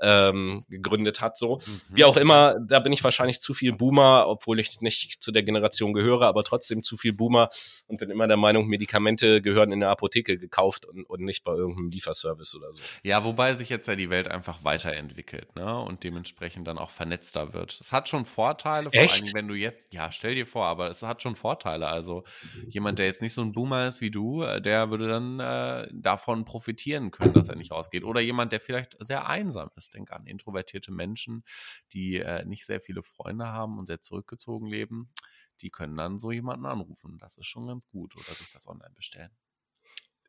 ähm, 0.00 0.64
gegründet 0.68 1.20
hat. 1.20 1.36
So 1.36 1.56
mhm. 1.56 1.96
wie 1.96 2.04
auch 2.04 2.16
immer, 2.16 2.56
da 2.60 2.80
bin 2.80 2.92
ich 2.92 3.02
wahrscheinlich 3.02 3.40
zu 3.40 3.54
viel 3.54 3.72
Boomer, 3.72 4.26
obwohl 4.28 4.60
ich 4.60 4.80
nicht 4.80 5.22
zu 5.22 5.32
der 5.32 5.42
Generation 5.42 5.92
gehöre, 5.92 6.22
aber 6.22 6.44
trotzdem 6.44 6.82
zu 6.82 6.96
viel 6.96 7.12
Boomer 7.12 7.48
und 7.88 7.98
bin 7.98 8.10
immer 8.10 8.26
der 8.26 8.36
Meinung, 8.36 8.66
Medikamente 8.66 9.42
gehören 9.42 9.72
in 9.72 9.80
der 9.80 9.90
Apotheke 9.90 10.38
gekauft 10.38 10.86
und, 10.86 11.04
und 11.04 11.20
nicht 11.22 11.44
bei 11.44 11.52
irgendeinem 11.52 11.90
Lieferservice 11.90 12.56
oder 12.56 12.72
so. 12.72 12.82
Ja, 13.02 13.24
wobei 13.24 13.52
sich 13.54 13.68
jetzt 13.68 13.88
ja 13.88 13.96
die 13.96 14.10
Welt 14.10 14.28
einfach 14.28 14.64
weiterentwickelt, 14.64 15.54
ne? 15.56 15.80
Und 15.80 16.04
dementsprechend 16.04 16.66
dann 16.66 16.78
auch 16.78 16.90
vernetzter 16.90 17.52
wird. 17.52 17.78
Es 17.80 17.92
hat 17.92 18.08
schon 18.08 18.24
Vorteile, 18.24 18.90
vor 18.90 19.00
Echt? 19.00 19.24
allem 19.24 19.34
wenn 19.34 19.48
du 19.48 19.54
jetzt, 19.54 19.92
ja, 19.92 20.10
stell 20.12 20.34
dir 20.34 20.46
vor, 20.46 20.66
aber 20.66 20.90
es 20.90 21.02
hat 21.02 21.22
schon 21.22 21.36
Vorteile. 21.36 21.88
Also 21.88 22.24
jemand, 22.68 22.98
der 22.98 23.06
jetzt 23.06 23.22
nicht 23.22 23.34
so 23.34 23.42
ein 23.42 23.52
Boomer 23.52 23.86
ist 23.86 24.00
wie 24.00 24.10
du, 24.10 24.42
äh, 24.42 24.60
der 24.60 24.90
würde 24.90 25.08
dann 25.08 25.40
äh, 25.40 25.88
davon 25.92 26.44
profitieren 26.44 27.10
können, 27.10 27.32
dass 27.32 27.48
er 27.48 27.56
nicht 27.56 27.72
rausgeht. 27.72 28.04
Oder 28.04 28.20
jemand, 28.20 28.52
der 28.52 28.60
vielleicht 28.60 28.96
sehr 29.00 29.26
einsam 29.28 29.70
ist. 29.76 29.85
Denk 29.90 30.12
an 30.12 30.26
introvertierte 30.26 30.92
Menschen, 30.92 31.44
die 31.92 32.16
äh, 32.16 32.44
nicht 32.44 32.66
sehr 32.66 32.80
viele 32.80 33.02
Freunde 33.02 33.46
haben 33.46 33.78
und 33.78 33.86
sehr 33.86 34.00
zurückgezogen 34.00 34.66
leben. 34.66 35.12
Die 35.60 35.70
können 35.70 35.96
dann 35.96 36.18
so 36.18 36.32
jemanden 36.32 36.66
anrufen. 36.66 37.18
Das 37.18 37.38
ist 37.38 37.46
schon 37.46 37.66
ganz 37.66 37.88
gut. 37.88 38.14
Oder 38.16 38.34
sich 38.34 38.50
das 38.50 38.66
online 38.68 38.94
bestellen. 38.94 39.30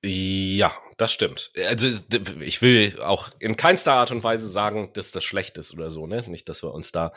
Ja, 0.03 0.73
das 0.97 1.11
stimmt. 1.11 1.51
Also 1.67 1.87
ich 2.39 2.61
will 2.61 3.01
auch 3.01 3.29
in 3.39 3.55
keinster 3.55 3.93
Art 3.93 4.11
und 4.11 4.23
Weise 4.23 4.47
sagen, 4.47 4.91
dass 4.93 5.11
das 5.11 5.23
schlecht 5.23 5.57
ist 5.57 5.73
oder 5.73 5.89
so, 5.89 6.05
ne? 6.05 6.23
Nicht, 6.27 6.47
dass 6.49 6.63
wir 6.63 6.71
uns 6.71 6.91
da 6.91 7.13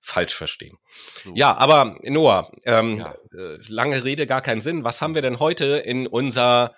falsch 0.00 0.34
verstehen. 0.34 0.76
So. 1.24 1.32
Ja, 1.34 1.56
aber 1.56 1.98
Noah, 2.02 2.52
ähm, 2.64 2.98
ja. 2.98 3.14
Äh, 3.36 3.58
lange 3.68 4.04
Rede, 4.04 4.26
gar 4.26 4.40
keinen 4.40 4.60
Sinn. 4.60 4.84
Was 4.84 5.02
haben 5.02 5.14
wir 5.14 5.22
denn 5.22 5.40
heute 5.40 5.76
in 5.78 6.06
unser 6.06 6.74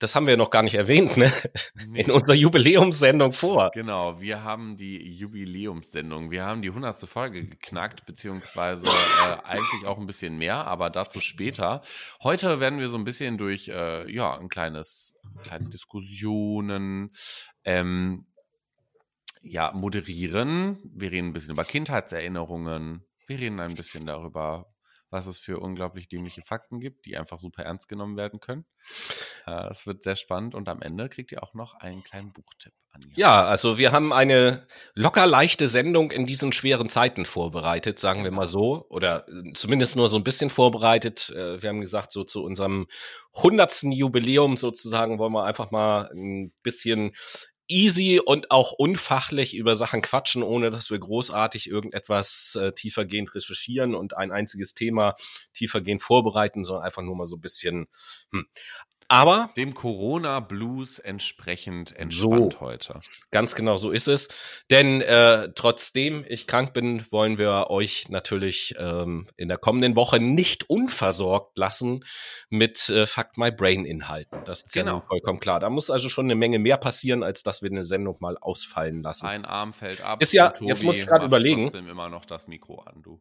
das 0.00 0.16
haben 0.16 0.26
wir 0.26 0.36
noch 0.36 0.50
gar 0.50 0.62
nicht 0.62 0.74
erwähnt, 0.74 1.16
ne? 1.16 1.30
Nee. 1.86 2.02
In 2.02 2.10
unserer 2.10 2.34
Jubiläumssendung 2.34 3.32
vor. 3.32 3.70
Genau, 3.72 4.20
wir 4.20 4.42
haben 4.42 4.76
die 4.76 4.98
Jubiläumssendung. 5.08 6.30
Wir 6.30 6.44
haben 6.44 6.62
die 6.62 6.68
100. 6.68 7.00
Folge 7.08 7.46
geknackt, 7.46 8.06
beziehungsweise 8.06 8.86
äh, 8.86 9.36
eigentlich 9.44 9.86
auch 9.86 9.98
ein 9.98 10.06
bisschen 10.06 10.38
mehr, 10.38 10.66
aber 10.66 10.90
dazu 10.90 11.20
später. 11.20 11.82
Heute 12.22 12.60
werden 12.60 12.78
wir 12.78 12.88
so 12.88 12.96
ein 12.96 13.04
bisschen 13.04 13.36
durch, 13.38 13.68
äh, 13.68 14.10
ja, 14.10 14.36
ein 14.38 14.48
kleines, 14.48 15.14
kleine 15.42 15.68
Diskussionen, 15.68 17.10
ähm, 17.64 18.26
ja, 19.42 19.72
moderieren. 19.72 20.78
Wir 20.94 21.12
reden 21.12 21.28
ein 21.28 21.32
bisschen 21.32 21.52
über 21.52 21.64
Kindheitserinnerungen. 21.64 23.04
Wir 23.26 23.38
reden 23.38 23.60
ein 23.60 23.74
bisschen 23.74 24.06
darüber, 24.06 24.66
was 25.10 25.26
es 25.26 25.38
für 25.38 25.58
unglaublich 25.58 26.08
dämliche 26.08 26.42
Fakten 26.42 26.80
gibt, 26.80 27.06
die 27.06 27.16
einfach 27.16 27.38
super 27.38 27.64
ernst 27.64 27.88
genommen 27.88 28.16
werden 28.16 28.40
können. 28.40 28.64
Äh, 29.46 29.68
das 29.68 29.86
wird 29.86 30.02
sehr 30.02 30.16
spannend 30.16 30.54
und 30.54 30.68
am 30.68 30.82
Ende 30.82 31.08
kriegt 31.08 31.32
ihr 31.32 31.42
auch 31.42 31.54
noch 31.54 31.74
einen 31.74 32.02
kleinen 32.02 32.32
Buchtipp 32.32 32.72
an. 32.92 33.02
Ja, 33.14 33.44
also 33.44 33.78
wir 33.78 33.92
haben 33.92 34.12
eine 34.12 34.66
locker 34.94 35.26
leichte 35.26 35.68
Sendung 35.68 36.10
in 36.10 36.26
diesen 36.26 36.52
schweren 36.52 36.88
Zeiten 36.88 37.26
vorbereitet, 37.26 37.98
sagen 37.98 38.24
wir 38.24 38.30
mal 38.30 38.48
so, 38.48 38.86
oder 38.88 39.26
äh, 39.28 39.52
zumindest 39.54 39.96
nur 39.96 40.08
so 40.08 40.16
ein 40.16 40.24
bisschen 40.24 40.50
vorbereitet. 40.50 41.30
Äh, 41.30 41.62
wir 41.62 41.68
haben 41.68 41.80
gesagt, 41.80 42.12
so 42.12 42.24
zu 42.24 42.42
unserem 42.42 42.86
hundertsten 43.34 43.92
Jubiläum 43.92 44.56
sozusagen 44.56 45.18
wollen 45.18 45.32
wir 45.32 45.44
einfach 45.44 45.70
mal 45.70 46.10
ein 46.12 46.52
bisschen 46.62 47.12
easy 47.70 48.20
und 48.24 48.50
auch 48.50 48.72
unfachlich 48.72 49.56
über 49.56 49.76
Sachen 49.76 50.02
quatschen, 50.02 50.42
ohne 50.42 50.70
dass 50.70 50.90
wir 50.90 50.98
großartig 50.98 51.68
irgendetwas 51.68 52.58
äh, 52.60 52.72
tiefergehend 52.72 53.34
recherchieren 53.34 53.94
und 53.94 54.16
ein 54.16 54.32
einziges 54.32 54.74
Thema 54.74 55.14
tiefergehend 55.52 56.02
vorbereiten, 56.02 56.64
sondern 56.64 56.84
einfach 56.84 57.02
nur 57.02 57.16
mal 57.16 57.26
so 57.26 57.36
ein 57.36 57.40
bisschen. 57.40 57.86
Hm. 58.32 58.46
Aber 59.12 59.50
dem 59.56 59.74
Corona-Blues 59.74 61.00
entsprechend 61.00 61.96
entspannt 61.96 62.52
So. 62.52 62.60
heute. 62.60 63.00
Ganz 63.32 63.56
genau 63.56 63.76
so 63.76 63.90
ist 63.90 64.06
es. 64.06 64.28
Denn 64.70 65.00
äh, 65.00 65.48
trotzdem 65.56 66.24
ich 66.28 66.46
krank 66.46 66.72
bin, 66.72 67.04
wollen 67.10 67.36
wir 67.36 67.70
euch 67.70 68.08
natürlich 68.08 68.74
ähm, 68.78 69.26
in 69.36 69.48
der 69.48 69.58
kommenden 69.58 69.96
Woche 69.96 70.20
nicht 70.20 70.70
unversorgt 70.70 71.58
lassen 71.58 72.04
mit 72.50 72.88
äh, 72.88 73.04
Fuck 73.06 73.36
My 73.36 73.50
Brain 73.50 73.84
Inhalten. 73.84 74.38
Das 74.44 74.62
ist 74.62 74.74
ja 74.76 74.82
Genau. 74.82 74.98
nun 74.98 75.06
vollkommen 75.08 75.40
klar. 75.40 75.58
Da 75.58 75.70
muss 75.70 75.90
also 75.90 76.08
schon 76.08 76.26
eine 76.26 76.36
Menge 76.36 76.60
mehr 76.60 76.76
passieren, 76.76 77.24
als 77.24 77.42
dass 77.42 77.62
wir 77.62 77.70
eine 77.70 77.82
Sendung 77.82 78.16
mal 78.20 78.38
ausfallen 78.38 79.02
lassen. 79.02 79.26
Ein 79.26 79.44
Arm 79.44 79.72
fällt 79.72 80.02
ab. 80.02 80.22
Ist 80.22 80.32
ja- 80.32 80.52
jetzt 80.60 80.84
muss 80.84 80.98
ich 80.98 81.06
macht 81.08 81.22
überlegen. 81.24 81.62
trotzdem 81.64 81.88
immer 81.88 82.08
noch 82.08 82.24
das 82.26 82.46
Mikro 82.46 82.80
an, 82.82 83.02
du. 83.02 83.20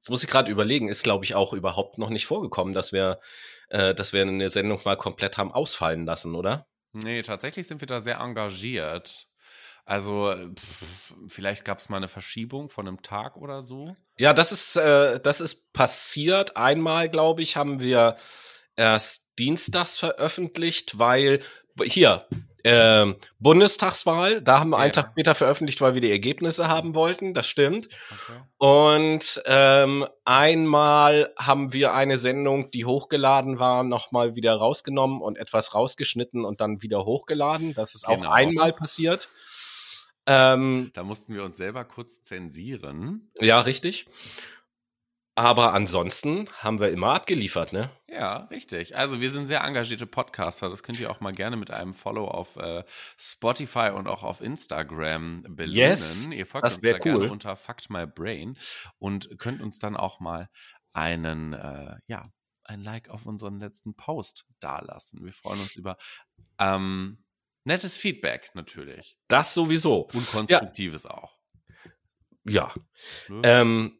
Jetzt 0.00 0.08
muss 0.08 0.24
ich 0.24 0.30
gerade 0.30 0.50
überlegen, 0.50 0.88
ist 0.88 1.04
glaube 1.04 1.26
ich 1.26 1.34
auch 1.34 1.52
überhaupt 1.52 1.98
noch 1.98 2.08
nicht 2.08 2.24
vorgekommen, 2.24 2.72
dass 2.72 2.90
wir, 2.90 3.20
äh, 3.68 3.94
dass 3.94 4.14
wir 4.14 4.22
eine 4.22 4.48
Sendung 4.48 4.80
mal 4.86 4.96
komplett 4.96 5.36
haben 5.36 5.52
ausfallen 5.52 6.06
lassen, 6.06 6.34
oder? 6.34 6.66
Nee, 6.94 7.20
tatsächlich 7.20 7.66
sind 7.66 7.82
wir 7.82 7.86
da 7.86 8.00
sehr 8.00 8.18
engagiert. 8.18 9.28
Also, 9.84 10.34
pff, 10.56 11.14
vielleicht 11.28 11.66
gab 11.66 11.78
es 11.78 11.90
mal 11.90 11.98
eine 11.98 12.08
Verschiebung 12.08 12.70
von 12.70 12.88
einem 12.88 13.02
Tag 13.02 13.36
oder 13.36 13.60
so. 13.60 13.94
Ja, 14.16 14.32
das 14.32 14.52
ist, 14.52 14.76
äh, 14.76 15.20
das 15.20 15.42
ist 15.42 15.72
passiert. 15.74 16.56
Einmal, 16.56 17.10
glaube 17.10 17.42
ich, 17.42 17.56
haben 17.56 17.80
wir 17.80 18.16
erst 18.76 19.26
dienstags 19.38 19.98
veröffentlicht, 19.98 20.98
weil 20.98 21.40
hier 21.82 22.26
ähm, 22.64 23.16
Bundestagswahl, 23.38 24.42
da 24.42 24.60
haben 24.60 24.70
wir 24.70 24.78
einen 24.78 24.92
Ja. 24.94 25.02
Tag 25.02 25.10
später 25.12 25.34
veröffentlicht, 25.34 25.80
weil 25.80 25.94
wir 25.94 26.00
die 26.00 26.10
Ergebnisse 26.10 26.68
haben 26.68 26.94
wollten. 26.94 27.34
Das 27.34 27.46
stimmt. 27.46 27.88
Okay. 28.10 28.40
Und 28.58 29.42
ähm, 29.46 30.06
einmal 30.24 31.32
haben 31.38 31.72
wir 31.72 31.94
eine 31.94 32.16
Sendung, 32.18 32.70
die 32.70 32.84
hochgeladen 32.84 33.58
war, 33.58 33.82
nochmal 33.84 34.34
wieder 34.36 34.54
rausgenommen 34.54 35.20
und 35.22 35.38
etwas 35.38 35.74
rausgeschnitten 35.74 36.44
und 36.44 36.60
dann 36.60 36.82
wieder 36.82 37.04
hochgeladen. 37.04 37.74
Das 37.74 37.94
ist 37.94 38.06
Genau. 38.06 38.28
auch 38.28 38.32
einmal 38.34 38.72
passiert. 38.72 39.28
Ähm, 40.26 40.90
Da 40.94 41.02
mussten 41.02 41.34
wir 41.34 41.42
uns 41.44 41.56
selber 41.56 41.84
kurz 41.84 42.22
zensieren. 42.22 43.30
ja, 43.40 43.60
richtig. 43.60 44.06
Aber 45.40 45.72
ansonsten 45.72 46.50
haben 46.52 46.80
wir 46.80 46.90
immer 46.90 47.14
abgeliefert, 47.14 47.72
ne? 47.72 47.90
Ja, 48.06 48.40
richtig. 48.50 48.94
Also 48.94 49.22
wir 49.22 49.30
sind 49.30 49.46
sehr 49.46 49.64
engagierte 49.64 50.06
Podcaster. 50.06 50.68
Das 50.68 50.82
könnt 50.82 51.00
ihr 51.00 51.10
auch 51.10 51.20
mal 51.20 51.32
gerne 51.32 51.56
mit 51.56 51.70
einem 51.70 51.94
Follow 51.94 52.28
auf 52.28 52.56
äh, 52.56 52.84
Spotify 53.16 53.90
und 53.94 54.06
auch 54.06 54.22
auf 54.22 54.42
Instagram 54.42 55.44
belohnen. 55.48 55.72
Yes, 55.72 56.26
ihr 56.26 56.44
folgt 56.44 56.66
das 56.66 56.74
uns 56.74 56.82
da 56.86 56.98
gerne 56.98 57.20
cool. 57.20 57.30
unter 57.30 57.56
Fact 57.56 57.88
My 57.88 58.06
Brain 58.06 58.58
und 58.98 59.38
könnt 59.38 59.62
uns 59.62 59.78
dann 59.78 59.96
auch 59.96 60.20
mal 60.20 60.50
einen, 60.92 61.54
äh, 61.54 61.96
ja, 62.06 62.28
ein 62.64 62.82
Like 62.82 63.08
auf 63.08 63.24
unseren 63.24 63.60
letzten 63.60 63.96
Post 63.96 64.44
dalassen. 64.60 65.24
Wir 65.24 65.32
freuen 65.32 65.60
uns 65.60 65.74
über 65.74 65.96
ähm, 66.58 67.24
nettes 67.64 67.96
Feedback 67.96 68.50
natürlich. 68.52 69.16
Das 69.26 69.54
sowieso. 69.54 70.02
Und 70.12 70.30
konstruktives 70.30 71.06
auch. 71.06 71.38
Ja. 72.44 72.74
Ne? 73.28 73.40
Ähm, 73.42 73.99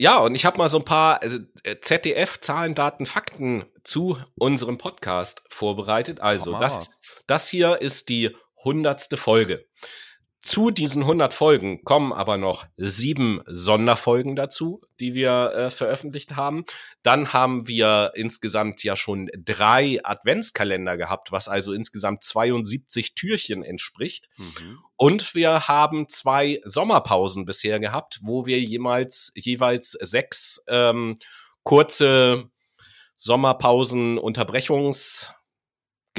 ja, 0.00 0.16
und 0.16 0.34
ich 0.34 0.46
habe 0.46 0.56
mal 0.56 0.70
so 0.70 0.78
ein 0.78 0.84
paar 0.86 1.22
äh, 1.22 1.78
ZDF-Zahlen, 1.78 2.74
Daten, 2.74 3.04
Fakten 3.04 3.66
zu 3.84 4.16
unserem 4.34 4.78
Podcast 4.78 5.42
vorbereitet. 5.50 6.22
Also, 6.22 6.58
das, 6.58 6.98
das 7.26 7.50
hier 7.50 7.82
ist 7.82 8.08
die 8.08 8.34
hundertste 8.64 9.18
Folge. 9.18 9.66
Zu 10.40 10.70
diesen 10.70 11.02
100 11.02 11.34
Folgen 11.34 11.84
kommen 11.84 12.14
aber 12.14 12.38
noch 12.38 12.64
sieben 12.78 13.42
Sonderfolgen 13.46 14.36
dazu, 14.36 14.80
die 14.98 15.12
wir 15.12 15.52
äh, 15.52 15.70
veröffentlicht 15.70 16.34
haben. 16.34 16.64
Dann 17.02 17.34
haben 17.34 17.68
wir 17.68 18.12
insgesamt 18.14 18.82
ja 18.82 18.96
schon 18.96 19.28
drei 19.36 20.00
Adventskalender 20.02 20.96
gehabt, 20.96 21.30
was 21.30 21.48
also 21.48 21.74
insgesamt 21.74 22.22
72 22.22 23.14
Türchen 23.14 23.62
entspricht. 23.62 24.30
Mhm. 24.38 24.78
Und 24.96 25.34
wir 25.34 25.68
haben 25.68 26.08
zwei 26.08 26.62
Sommerpausen 26.64 27.44
bisher 27.44 27.78
gehabt, 27.78 28.20
wo 28.22 28.46
wir 28.46 28.60
jemals, 28.60 29.32
jeweils 29.34 29.90
sechs 29.90 30.64
ähm, 30.68 31.16
kurze 31.64 32.50
Sommerpausen 33.14 34.16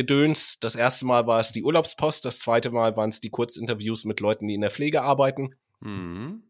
Unterbrechungsgedöns. 0.02 0.60
Das 0.60 0.76
erste 0.76 1.06
Mal 1.06 1.28
war 1.28 1.40
es 1.40 1.52
die 1.52 1.64
Urlaubspost, 1.64 2.26
das 2.26 2.40
zweite 2.40 2.72
Mal 2.72 2.96
waren 2.98 3.10
es 3.10 3.22
die 3.22 3.30
Kurzinterviews 3.30 4.06
mit 4.06 4.20
Leuten, 4.20 4.48
die 4.48 4.56
in 4.56 4.62
der 4.62 4.72
Pflege 4.72 5.02
arbeiten. 5.02 5.56
Mhm. 5.80 6.44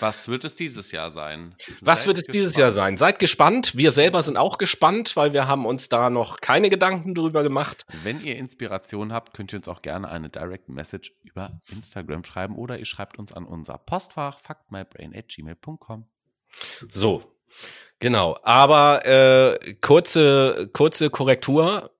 Was 0.00 0.28
wird 0.28 0.44
es 0.44 0.56
dieses 0.56 0.90
Jahr 0.90 1.10
sein? 1.10 1.54
Was 1.80 2.00
Seid 2.00 2.06
wird 2.08 2.16
es 2.18 2.24
dieses 2.24 2.56
Jahr 2.56 2.68
gespannt. 2.68 2.86
sein? 2.88 2.96
Seid 2.96 3.18
gespannt. 3.20 3.76
Wir 3.76 3.92
selber 3.92 4.20
sind 4.20 4.36
auch 4.36 4.58
gespannt, 4.58 5.16
weil 5.16 5.32
wir 5.32 5.46
haben 5.46 5.64
uns 5.64 5.88
da 5.88 6.10
noch 6.10 6.40
keine 6.40 6.70
Gedanken 6.70 7.14
drüber 7.14 7.44
gemacht. 7.44 7.86
Wenn 8.02 8.22
ihr 8.22 8.36
Inspiration 8.36 9.12
habt, 9.12 9.32
könnt 9.32 9.52
ihr 9.52 9.58
uns 9.58 9.68
auch 9.68 9.82
gerne 9.82 10.08
eine 10.08 10.28
Direct 10.28 10.68
Message 10.68 11.12
über 11.22 11.60
Instagram 11.70 12.24
schreiben 12.24 12.56
oder 12.56 12.78
ihr 12.78 12.84
schreibt 12.84 13.18
uns 13.18 13.32
an 13.32 13.44
unser 13.44 13.78
Postfach 13.78 14.40
factmybrain@gmail.com. 14.40 16.06
So, 16.88 17.22
genau. 18.00 18.36
Aber 18.42 19.06
äh, 19.06 19.74
kurze, 19.80 20.68
kurze 20.72 21.10
Korrektur 21.10 21.90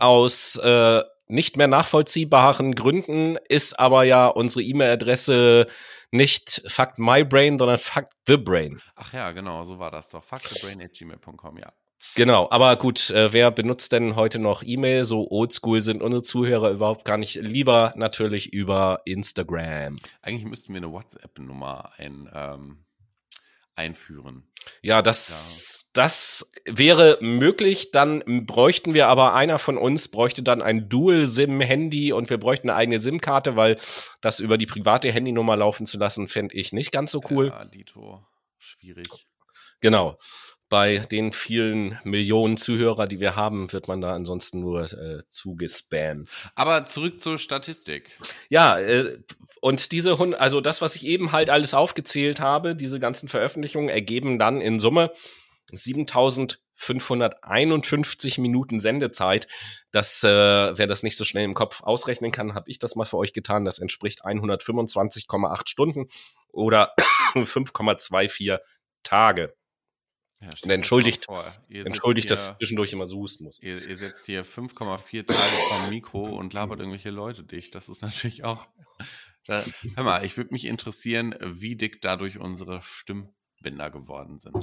aus 0.00 0.56
äh, 0.56 1.02
nicht 1.26 1.56
mehr 1.56 1.68
nachvollziehbaren 1.68 2.74
Gründen 2.74 3.36
ist 3.48 3.78
aber 3.78 4.04
ja 4.04 4.26
unsere 4.26 4.62
E-Mail-Adresse 4.62 5.68
nicht 6.10 6.62
fuck 6.66 6.98
my 6.98 7.24
brain, 7.24 7.56
sondern 7.56 7.78
fuck 7.78 8.08
the 8.26 8.36
brain. 8.36 8.80
Ach 8.96 9.12
ja, 9.12 9.30
genau, 9.30 9.62
so 9.64 9.78
war 9.78 9.90
das 9.90 10.08
doch. 10.08 10.24
factmybrain@gmail.com, 10.24 11.58
ja. 11.58 11.72
Genau, 12.16 12.48
aber 12.50 12.76
gut, 12.76 13.10
äh, 13.10 13.32
wer 13.32 13.50
benutzt 13.50 13.92
denn 13.92 14.16
heute 14.16 14.38
noch 14.38 14.62
E-Mail? 14.62 15.04
So 15.04 15.30
oldschool 15.30 15.82
sind 15.82 16.02
unsere 16.02 16.22
Zuhörer 16.22 16.70
überhaupt 16.70 17.04
gar 17.04 17.18
nicht. 17.18 17.36
Lieber 17.36 17.92
natürlich 17.94 18.52
über 18.52 19.02
Instagram. 19.04 19.96
Eigentlich 20.22 20.46
müssten 20.46 20.72
wir 20.72 20.78
eine 20.78 20.92
WhatsApp-Nummer 20.92 21.90
ein, 21.98 22.28
ähm, 22.34 22.84
einführen. 23.80 24.44
Ja, 24.82 25.02
das, 25.02 25.88
das 25.92 26.52
wäre 26.64 27.18
möglich. 27.20 27.90
Dann 27.90 28.46
bräuchten 28.46 28.94
wir 28.94 29.08
aber 29.08 29.34
einer 29.34 29.58
von 29.58 29.78
uns 29.78 30.08
bräuchte 30.08 30.42
dann 30.42 30.62
ein 30.62 30.88
Dual-SIM-Handy 30.88 32.12
und 32.12 32.30
wir 32.30 32.38
bräuchten 32.38 32.68
eine 32.68 32.78
eigene 32.78 32.98
SIM-Karte, 32.98 33.56
weil 33.56 33.78
das 34.20 34.38
über 34.38 34.58
die 34.58 34.66
private 34.66 35.10
Handynummer 35.10 35.56
laufen 35.56 35.86
zu 35.86 35.98
lassen, 35.98 36.26
fände 36.26 36.54
ich 36.54 36.72
nicht 36.72 36.92
ganz 36.92 37.10
so 37.10 37.22
cool. 37.30 37.48
Ja, 37.48 37.64
Dito, 37.64 38.24
schwierig. 38.58 39.26
Genau. 39.80 40.18
Bei 40.70 40.98
den 40.98 41.32
vielen 41.32 41.98
Millionen 42.04 42.56
Zuhörer, 42.56 43.06
die 43.06 43.18
wir 43.18 43.34
haben, 43.34 43.72
wird 43.72 43.88
man 43.88 44.00
da 44.00 44.14
ansonsten 44.14 44.60
nur 44.60 44.84
äh, 44.84 45.18
zugespammt. 45.28 46.30
Aber 46.54 46.86
zurück 46.86 47.20
zur 47.20 47.38
Statistik. 47.38 48.16
Ja, 48.48 48.78
äh, 48.78 49.18
und 49.60 49.90
diese 49.90 50.16
also 50.38 50.60
das, 50.60 50.80
was 50.80 50.94
ich 50.94 51.04
eben 51.06 51.32
halt 51.32 51.50
alles 51.50 51.74
aufgezählt 51.74 52.38
habe, 52.38 52.76
diese 52.76 53.00
ganzen 53.00 53.28
Veröffentlichungen 53.28 53.88
ergeben 53.88 54.38
dann 54.38 54.60
in 54.60 54.78
Summe 54.78 55.10
7551 55.72 58.38
Minuten 58.38 58.78
Sendezeit. 58.78 59.48
Das, 59.90 60.22
äh, 60.22 60.78
wer 60.78 60.86
das 60.86 61.02
nicht 61.02 61.16
so 61.16 61.24
schnell 61.24 61.44
im 61.44 61.54
Kopf 61.54 61.82
ausrechnen 61.82 62.30
kann, 62.30 62.54
habe 62.54 62.70
ich 62.70 62.78
das 62.78 62.94
mal 62.94 63.06
für 63.06 63.16
euch 63.16 63.32
getan. 63.32 63.64
Das 63.64 63.80
entspricht 63.80 64.24
125,8 64.24 65.68
Stunden 65.68 66.06
oder 66.52 66.94
5,24 67.34 68.60
Tage. 69.02 69.52
Ja, 70.42 70.48
Und 70.62 70.70
entschuldigt- 70.70 71.26
Entschuldigt, 71.68 72.30
dass 72.30 72.46
hier- 72.46 72.52
ich 72.52 72.58
zwischendurch 72.58 72.92
immer 72.94 73.06
so 73.06 73.18
husten 73.18 73.44
muss. 73.44 73.62
Ihr, 73.62 73.86
ihr 73.86 73.96
setzt 73.96 74.24
hier 74.26 74.42
5,4 74.44 75.26
Tage 75.26 75.56
vom 75.68 75.90
Mikro 75.90 76.24
und 76.24 76.54
labert 76.54 76.78
irgendwelche 76.80 77.10
Leute 77.10 77.42
dicht. 77.44 77.74
Das 77.74 77.88
ist 77.90 78.00
natürlich 78.02 78.42
auch. 78.44 78.66
Da, 79.46 79.62
hör 79.96 80.04
mal, 80.04 80.24
ich 80.24 80.36
würde 80.36 80.52
mich 80.52 80.64
interessieren, 80.64 81.34
wie 81.42 81.76
dick 81.76 82.00
dadurch 82.00 82.38
unsere 82.38 82.80
Stimmbänder 82.82 83.90
geworden 83.90 84.38
sind. 84.38 84.56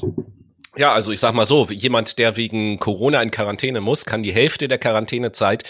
Ja, 0.75 0.93
also 0.93 1.11
ich 1.11 1.19
sag 1.19 1.33
mal 1.33 1.45
so, 1.45 1.67
jemand, 1.69 2.17
der 2.19 2.37
wegen 2.37 2.77
Corona 2.79 3.21
in 3.21 3.31
Quarantäne 3.31 3.81
muss, 3.81 4.05
kann 4.05 4.21
die 4.23 4.33
Hälfte 4.33 4.67
der 4.67 4.77
Quarantänezeit 4.77 5.63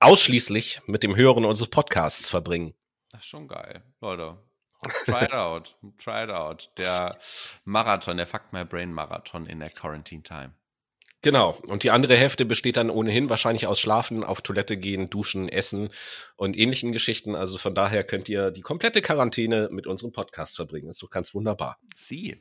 ausschließlich 0.00 0.80
mit 0.86 1.02
dem 1.02 1.16
Hören 1.16 1.44
unseres 1.44 1.70
Podcasts 1.70 2.30
verbringen. 2.30 2.74
Das 3.10 3.20
ist 3.22 3.28
schon 3.28 3.48
geil. 3.48 3.82
Leute, 4.00 4.38
try 5.04 5.24
it 5.24 5.32
out. 5.32 5.76
Try 6.02 6.24
it 6.24 6.30
out. 6.30 6.70
Der 6.78 7.16
Marathon, 7.64 8.16
der 8.16 8.26
Fuck 8.26 8.52
My 8.52 8.64
Brain 8.64 8.92
Marathon 8.92 9.46
in 9.46 9.60
der 9.60 9.70
Quarantine 9.70 10.22
Time. 10.22 10.52
Genau. 11.22 11.58
Und 11.66 11.82
die 11.82 11.90
andere 11.90 12.16
Hälfte 12.16 12.46
besteht 12.46 12.78
dann 12.78 12.88
ohnehin 12.88 13.28
wahrscheinlich 13.28 13.66
aus 13.66 13.78
Schlafen, 13.78 14.24
auf 14.24 14.40
Toilette 14.40 14.78
gehen, 14.78 15.10
duschen, 15.10 15.50
essen 15.50 15.90
und 16.36 16.56
ähnlichen 16.56 16.92
Geschichten. 16.92 17.34
Also 17.34 17.58
von 17.58 17.74
daher 17.74 18.04
könnt 18.04 18.30
ihr 18.30 18.50
die 18.50 18.62
komplette 18.62 19.02
Quarantäne 19.02 19.68
mit 19.70 19.86
unserem 19.86 20.12
Podcast 20.12 20.56
verbringen. 20.56 20.88
Ist 20.88 21.02
doch 21.02 21.10
ganz 21.10 21.34
wunderbar. 21.34 21.78
Sie. 21.94 22.40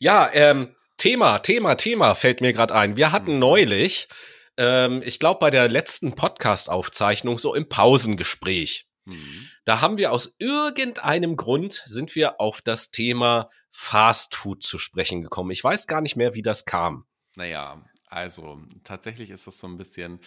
Ja, 0.00 0.28
ähm, 0.32 0.74
Thema, 0.96 1.38
Thema, 1.38 1.76
Thema 1.76 2.14
fällt 2.14 2.40
mir 2.40 2.52
gerade 2.52 2.74
ein. 2.74 2.96
Wir 2.96 3.12
hatten 3.12 3.34
Mhm. 3.34 3.38
neulich, 3.38 4.08
ähm, 4.56 5.00
ich 5.04 5.20
glaube 5.20 5.38
bei 5.38 5.50
der 5.50 5.68
letzten 5.68 6.16
Podcast-Aufzeichnung 6.16 7.38
so 7.38 7.54
im 7.54 7.68
Pausengespräch. 7.68 8.86
Hm. 9.06 9.48
Da 9.64 9.80
haben 9.80 9.96
wir 9.96 10.12
aus 10.12 10.34
irgendeinem 10.38 11.36
Grund 11.36 11.82
sind 11.84 12.14
wir 12.14 12.40
auf 12.40 12.62
das 12.62 12.90
Thema 12.90 13.48
Fast 13.70 14.34
Food 14.34 14.62
zu 14.62 14.78
sprechen 14.78 15.22
gekommen. 15.22 15.50
Ich 15.50 15.62
weiß 15.62 15.86
gar 15.86 16.00
nicht 16.00 16.16
mehr, 16.16 16.34
wie 16.34 16.42
das 16.42 16.64
kam. 16.64 17.06
Naja, 17.36 17.84
Also, 18.06 18.60
tatsächlich 18.84 19.30
ist 19.30 19.46
das 19.46 19.58
so 19.58 19.66
ein 19.66 19.76
bisschen 19.76 20.20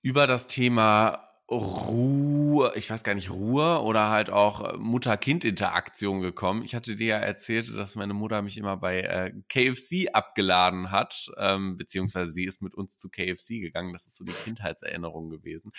über 0.00 0.26
das 0.26 0.46
Thema 0.46 1.27
Ruhe, 1.50 2.72
ich 2.76 2.90
weiß 2.90 3.02
gar 3.04 3.14
nicht, 3.14 3.30
Ruhe 3.30 3.80
oder 3.80 4.10
halt 4.10 4.28
auch 4.28 4.74
äh, 4.74 4.76
Mutter-Kind-Interaktion 4.76 6.20
gekommen. 6.20 6.62
Ich 6.62 6.74
hatte 6.74 6.94
dir 6.94 7.06
ja 7.06 7.18
erzählt, 7.18 7.74
dass 7.74 7.96
meine 7.96 8.12
Mutter 8.12 8.42
mich 8.42 8.58
immer 8.58 8.76
bei 8.76 9.00
äh, 9.00 9.32
KFC 9.48 10.08
abgeladen 10.12 10.90
hat, 10.90 11.30
ähm, 11.38 11.78
beziehungsweise 11.78 12.32
sie 12.32 12.44
ist 12.44 12.60
mit 12.60 12.74
uns 12.74 12.98
zu 12.98 13.08
KFC 13.08 13.60
gegangen. 13.60 13.94
Das 13.94 14.06
ist 14.06 14.18
so 14.18 14.24
die 14.24 14.34
Kindheitserinnerung 14.44 15.30
gewesen. 15.30 15.72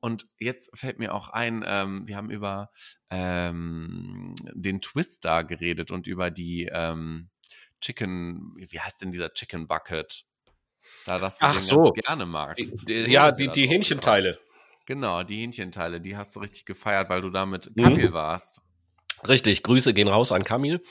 Und 0.00 0.26
jetzt 0.38 0.70
fällt 0.78 0.98
mir 0.98 1.14
auch 1.14 1.28
ein, 1.28 1.62
ähm, 1.66 2.08
wir 2.08 2.16
haben 2.16 2.30
über 2.30 2.70
ähm, 3.10 4.34
den 4.54 4.80
Twister 4.80 5.44
geredet 5.44 5.90
und 5.90 6.06
über 6.06 6.30
die 6.30 6.70
ähm, 6.72 7.28
Chicken, 7.82 8.54
wie 8.56 8.80
heißt 8.80 9.02
denn 9.02 9.10
dieser 9.10 9.34
Chicken 9.34 9.68
Bucket? 9.68 10.24
Da 11.04 11.18
das 11.18 11.38
du 11.38 11.44
Ach 11.44 11.60
so. 11.60 11.92
ganz 11.92 12.06
gerne 12.06 12.24
magst. 12.24 12.88
Die, 12.88 13.04
die, 13.04 13.12
ja, 13.12 13.32
die, 13.32 13.48
die 13.48 13.66
Hähnchenteile. 13.66 14.38
Genau, 14.90 15.22
die 15.22 15.42
Hähnchenteile, 15.42 16.00
die 16.00 16.16
hast 16.16 16.34
du 16.34 16.40
richtig 16.40 16.64
gefeiert, 16.64 17.10
weil 17.10 17.20
du 17.20 17.30
da 17.30 17.46
mit 17.46 17.70
Kamil 17.78 18.08
mhm. 18.08 18.12
warst. 18.12 18.60
Richtig, 19.28 19.62
Grüße 19.62 19.94
gehen 19.94 20.08
raus 20.08 20.32
an 20.32 20.42
Kamil, 20.42 20.82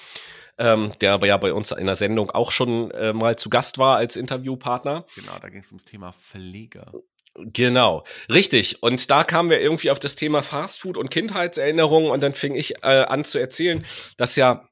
ähm, 0.58 0.94
der 1.02 1.12
aber 1.12 1.28
ja 1.28 1.36
bei 1.36 1.52
uns 1.52 1.72
in 1.74 1.86
der 1.86 1.98
Sendung 1.98 2.32
auch 2.32 2.52
schon 2.52 2.92
äh, 2.92 3.12
mal 3.12 3.38
zu 3.38 3.50
Gast 3.50 3.78
war 3.78 3.98
als 3.98 4.16
Interviewpartner. 4.16 5.06
Genau, 5.16 5.34
da 5.42 5.50
ging 5.50 5.60
es 5.60 5.68
ums 5.74 5.84
Thema 5.84 6.14
Pflege. 6.14 6.86
Genau, 7.36 8.06
richtig. 8.32 8.82
Und 8.82 9.12
da 9.12 9.26
kamen 9.26 9.50
wir 9.50 9.60
irgendwie 9.60 9.92
auf 9.92 10.00
das 10.00 10.16
Thema 10.16 10.44
Fastfood 10.44 10.96
und 10.96 11.12
Kindheitserinnerungen 11.12 12.10
und 12.10 12.24
dann 12.24 12.32
fing 12.32 12.56
ich 12.56 12.82
äh, 12.82 13.04
an 13.04 13.26
zu 13.26 13.38
erzählen, 13.38 13.86
dass 14.16 14.38
ja 14.38 14.70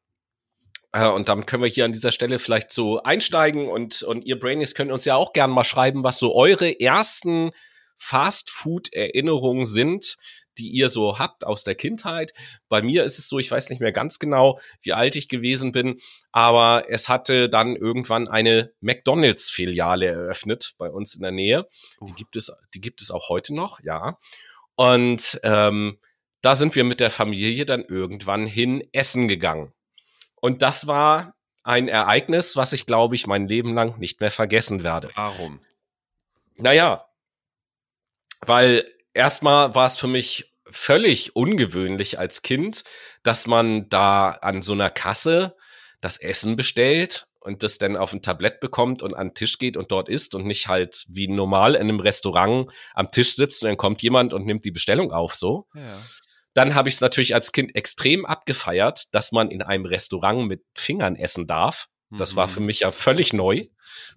äh, 0.94 1.06
und 1.06 1.28
damit 1.28 1.48
können 1.48 1.64
wir 1.64 1.70
hier 1.70 1.84
an 1.84 1.92
dieser 1.92 2.14
Stelle 2.14 2.40
vielleicht 2.40 2.72
so 2.72 3.04
einsteigen 3.04 3.68
und, 3.68 4.04
und 4.04 4.24
ihr 4.24 4.40
Brainies 4.40 4.74
könnt 4.74 4.94
uns 4.94 5.04
ja 5.04 5.16
auch 5.16 5.34
gerne 5.34 5.54
mal 5.54 5.66
schreiben, 5.66 6.06
was 6.06 6.18
so 6.18 6.34
eure 6.34 6.80
ersten 6.80 7.52
Fast-Food-Erinnerungen 7.98 9.66
sind, 9.66 10.18
die 10.58 10.70
ihr 10.70 10.89
so 10.89 11.20
habt 11.20 11.46
aus 11.46 11.63
der 11.63 11.75
Kindheit. 11.75 12.34
Bei 12.70 12.82
mir 12.82 13.04
ist 13.04 13.20
es 13.20 13.30
so, 13.30 13.39
ich 13.39 13.51
weiß 13.51 13.70
nicht 13.70 13.80
mehr 13.80 13.92
ganz 13.92 14.20
genau, 14.20 14.60
wie 14.82 14.94
alt 14.94 15.16
ich 15.16 15.27
gewesen 15.27 15.72
bin, 15.72 15.98
aber 16.32 16.86
es 16.89 17.10
hatte 17.10 17.50
dann 17.50 17.75
irgendwann 17.75 18.27
eine 18.27 18.72
McDonalds-Filiale 18.82 20.08
eröffnet 20.08 20.74
bei 20.77 20.89
uns 20.89 21.16
in 21.16 21.22
der 21.22 21.32
Nähe. 21.32 21.68
Die 22.08 22.13
gibt 22.13 22.36
es, 22.36 22.51
die 22.74 22.82
gibt 22.82 23.01
es 23.01 23.12
auch 23.12 23.30
heute 23.30 23.54
noch, 23.54 23.80
ja. 23.82 24.18
Und 24.75 25.39
ähm, 25.44 25.98
da 26.42 26.56
sind 26.56 26.75
wir 26.75 26.84
mit 26.84 27.00
der 27.00 27.12
Familie 27.12 27.66
dann 27.66 27.84
irgendwann 27.84 28.46
hin 28.46 28.88
essen 28.92 29.27
gegangen. 29.27 29.74
Und 30.36 30.62
das 30.62 30.88
war 30.88 31.34
ein 31.63 31.88
Ereignis, 31.88 32.56
was 32.56 32.74
ich, 32.74 32.86
glaube 32.86 33.16
ich, 33.16 33.27
mein 33.27 33.48
Leben 33.48 33.74
lang 33.74 34.00
nicht 34.00 34.22
mehr 34.22 34.32
vergessen 34.32 34.84
werde. 34.84 35.10
Warum? 35.16 35.60
Naja, 36.56 37.07
weil 38.46 38.86
erstmal 39.13 39.75
war 39.75 39.86
es 39.86 39.98
für 39.98 40.08
mich 40.08 40.51
völlig 40.70 41.36
ungewöhnlich 41.36 42.20
als 42.20 42.41
Kind, 42.41 42.84
dass 43.24 43.48
man 43.48 43.89
da 43.89 44.29
an 44.29 44.62
so 44.62 44.74
einer 44.74 44.89
Kasse 44.89 45.56
das 46.01 46.17
Essen 46.17 46.56
bestellt 46.56 47.27
und 47.39 47.63
das 47.63 47.77
dann 47.77 47.96
auf 47.96 48.13
ein 48.13 48.22
Tablett 48.22 48.60
bekommt 48.60 49.01
und 49.01 49.13
an 49.13 49.29
den 49.29 49.34
Tisch 49.34 49.58
geht 49.58 49.77
und 49.77 49.91
dort 49.91 50.10
isst 50.10 50.36
und 50.36 50.46
nicht 50.46 50.67
halt 50.67 51.06
wie 51.08 51.27
normal 51.27 51.75
in 51.75 51.82
einem 51.82 52.00
Restaurant 52.00 52.72
am 52.94 53.10
Tisch 53.10 53.36
sitzt 53.36 53.63
und 53.63 53.70
dann 53.70 53.77
kommt 53.77 54.01
jemand 54.01 54.34
und 54.34 54.46
nimmt 54.46 54.65
die 54.65 54.72
Bestellung 54.72 55.12
auf 55.12 55.34
so. 55.34 55.67
Ja. 55.74 55.82
Dann 56.53 56.75
habe 56.75 56.89
ich 56.89 56.96
es 56.96 57.01
natürlich 57.01 57.36
als 57.36 57.51
Kind 57.51 57.75
extrem 57.75 58.25
abgefeiert, 58.25 59.13
dass 59.13 59.32
man 59.32 59.51
in 59.51 59.62
einem 59.62 59.86
Restaurant 59.86 60.48
mit 60.48 60.63
Fingern 60.74 61.15
essen 61.15 61.48
darf. 61.48 61.88
Das 62.10 62.36
war 62.36 62.48
für 62.48 62.62
mhm. 62.62 62.68
mich 62.68 62.82
ja 62.82 62.92
völlig 62.92 63.34
neu 63.34 63.68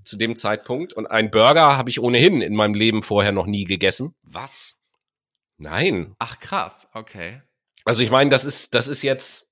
zu 0.05 0.17
dem 0.17 0.37
Zeitpunkt. 0.37 0.93
Und 0.93 1.07
einen 1.07 1.31
Burger 1.31 1.77
habe 1.77 1.91
ich 1.91 2.01
ohnehin 2.01 2.41
in 2.41 2.55
meinem 2.55 2.75
Leben 2.75 3.03
vorher 3.03 3.33
noch 3.33 3.47
nie 3.47 3.65
gegessen. 3.65 4.15
Was? 4.23 4.77
Nein. 5.57 6.15
Ach 6.19 6.39
krass, 6.39 6.87
okay. 6.95 7.43
Also 7.85 8.03
ich 8.03 8.11
meine, 8.11 8.31
das 8.31 8.45
ist, 8.45 8.75
das 8.75 8.89
ist 8.89 9.03
jetzt 9.03 9.51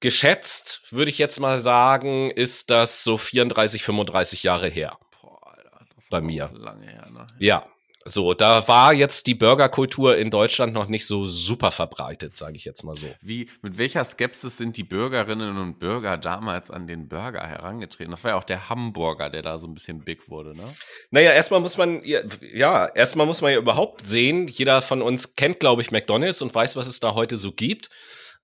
geschätzt, 0.00 0.82
würde 0.90 1.10
ich 1.10 1.18
jetzt 1.18 1.40
mal 1.40 1.58
sagen, 1.58 2.30
ist 2.30 2.70
das 2.70 3.04
so 3.04 3.18
34, 3.18 3.82
35 3.82 4.42
Jahre 4.42 4.68
her. 4.68 4.98
Boah, 5.20 5.38
Alter, 5.46 5.86
das 5.94 6.08
bei 6.08 6.20
mir. 6.20 6.50
Lange 6.54 6.86
her, 6.86 7.08
ne? 7.10 7.26
Ja. 7.38 7.66
So, 8.04 8.34
da 8.34 8.66
war 8.68 8.92
jetzt 8.92 9.26
die 9.26 9.34
Burgerkultur 9.34 10.16
in 10.16 10.30
Deutschland 10.30 10.72
noch 10.72 10.88
nicht 10.88 11.06
so 11.06 11.26
super 11.26 11.70
verbreitet, 11.70 12.36
sage 12.36 12.56
ich 12.56 12.64
jetzt 12.64 12.82
mal 12.82 12.96
so. 12.96 13.06
Wie, 13.20 13.48
mit 13.62 13.78
welcher 13.78 14.02
Skepsis 14.04 14.56
sind 14.56 14.76
die 14.76 14.84
Bürgerinnen 14.84 15.56
und 15.56 15.78
Bürger 15.78 16.16
damals 16.16 16.70
an 16.70 16.86
den 16.86 17.08
Burger 17.08 17.46
herangetreten? 17.46 18.10
Das 18.10 18.24
war 18.24 18.32
ja 18.32 18.36
auch 18.38 18.44
der 18.44 18.68
Hamburger, 18.68 19.30
der 19.30 19.42
da 19.42 19.58
so 19.58 19.66
ein 19.66 19.74
bisschen 19.74 20.04
big 20.04 20.28
wurde, 20.28 20.56
ne? 20.56 20.64
Naja, 21.10 21.32
erstmal 21.32 21.60
muss 21.60 21.76
man, 21.76 22.02
ja, 22.04 22.86
erstmal 22.86 23.26
muss 23.26 23.40
man 23.40 23.52
ja 23.52 23.58
überhaupt 23.58 24.06
sehen, 24.06 24.48
jeder 24.48 24.82
von 24.82 25.02
uns 25.02 25.36
kennt, 25.36 25.60
glaube 25.60 25.82
ich, 25.82 25.90
McDonalds 25.90 26.42
und 26.42 26.54
weiß, 26.54 26.76
was 26.76 26.86
es 26.86 27.00
da 27.00 27.14
heute 27.14 27.36
so 27.36 27.52
gibt. 27.52 27.90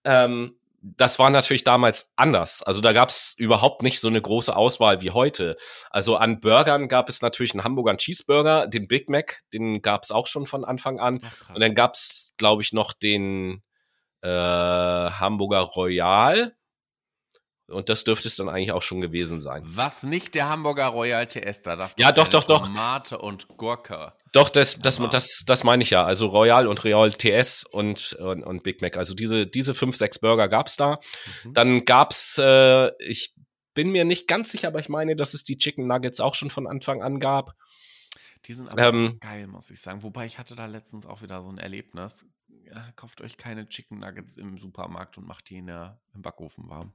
Ähm, 0.04 0.57
das 0.80 1.18
war 1.18 1.30
natürlich 1.30 1.64
damals 1.64 2.12
anders. 2.16 2.62
Also 2.62 2.80
da 2.80 2.92
gab 2.92 3.08
es 3.08 3.34
überhaupt 3.36 3.82
nicht 3.82 4.00
so 4.00 4.08
eine 4.08 4.22
große 4.22 4.54
Auswahl 4.54 5.00
wie 5.00 5.10
heute. 5.10 5.56
Also 5.90 6.16
an 6.16 6.40
Burgern 6.40 6.88
gab 6.88 7.08
es 7.08 7.20
natürlich 7.20 7.52
einen 7.52 7.64
Hamburger 7.64 7.96
Cheeseburger, 7.96 8.66
den 8.66 8.86
Big 8.86 9.08
Mac, 9.08 9.40
den 9.52 9.82
gab 9.82 10.04
es 10.04 10.10
auch 10.10 10.26
schon 10.26 10.46
von 10.46 10.64
Anfang 10.64 11.00
an. 11.00 11.20
Ach, 11.22 11.54
Und 11.54 11.60
dann 11.60 11.74
gab 11.74 11.94
es, 11.94 12.34
glaube 12.36 12.62
ich, 12.62 12.72
noch 12.72 12.92
den 12.92 13.62
äh, 14.22 14.28
Hamburger 14.28 15.60
Royal. 15.60 16.54
Und 17.68 17.90
das 17.90 18.04
dürfte 18.04 18.28
es 18.28 18.36
dann 18.36 18.48
eigentlich 18.48 18.72
auch 18.72 18.82
schon 18.82 19.02
gewesen 19.02 19.40
sein. 19.40 19.62
Was 19.66 20.02
nicht 20.02 20.34
der 20.34 20.48
Hamburger 20.48 20.86
Royal 20.86 21.26
TS, 21.26 21.62
da 21.62 21.76
darf 21.76 21.94
Ja, 21.98 22.12
doch, 22.12 22.28
doch, 22.28 22.44
doch. 22.44 22.66
Tomate 22.66 23.18
und 23.18 23.46
Gurke. 23.58 24.14
Doch, 24.32 24.48
das, 24.48 24.78
das, 24.78 24.98
das, 25.10 25.42
das 25.46 25.64
meine 25.64 25.82
ich 25.82 25.90
ja. 25.90 26.02
Also 26.02 26.28
Royal 26.28 26.66
und 26.66 26.82
Royal 26.82 27.12
TS 27.12 27.64
und, 27.64 28.14
und, 28.14 28.42
und 28.42 28.62
Big 28.62 28.80
Mac. 28.80 28.96
Also 28.96 29.14
diese, 29.14 29.46
diese 29.46 29.74
fünf, 29.74 29.96
sechs 29.96 30.18
Burger 30.18 30.48
gab's 30.48 30.76
da. 30.76 30.98
Mhm. 31.44 31.52
Dann 31.52 31.84
gab's, 31.84 32.38
äh, 32.38 32.90
ich 33.04 33.34
bin 33.74 33.90
mir 33.90 34.06
nicht 34.06 34.26
ganz 34.28 34.50
sicher, 34.50 34.68
aber 34.68 34.80
ich 34.80 34.88
meine, 34.88 35.14
dass 35.14 35.34
es 35.34 35.42
die 35.42 35.58
Chicken 35.58 35.86
Nuggets 35.86 36.20
auch 36.20 36.34
schon 36.34 36.48
von 36.50 36.66
Anfang 36.66 37.02
an 37.02 37.20
gab. 37.20 37.54
Die 38.46 38.54
sind 38.54 38.70
aber 38.70 38.88
ähm, 38.88 39.18
geil, 39.20 39.46
muss 39.46 39.68
ich 39.68 39.80
sagen. 39.80 40.02
Wobei 40.02 40.24
ich 40.24 40.38
hatte 40.38 40.54
da 40.54 40.64
letztens 40.64 41.04
auch 41.04 41.20
wieder 41.20 41.42
so 41.42 41.50
ein 41.50 41.58
Erlebnis. 41.58 42.24
Ja, 42.64 42.92
kauft 42.96 43.20
euch 43.20 43.36
keine 43.36 43.68
Chicken 43.68 43.98
Nuggets 43.98 44.38
im 44.38 44.56
Supermarkt 44.56 45.18
und 45.18 45.26
macht 45.26 45.50
die 45.50 45.58
in 45.58 45.66
der, 45.66 46.00
im 46.14 46.22
Backofen 46.22 46.68
warm. 46.68 46.94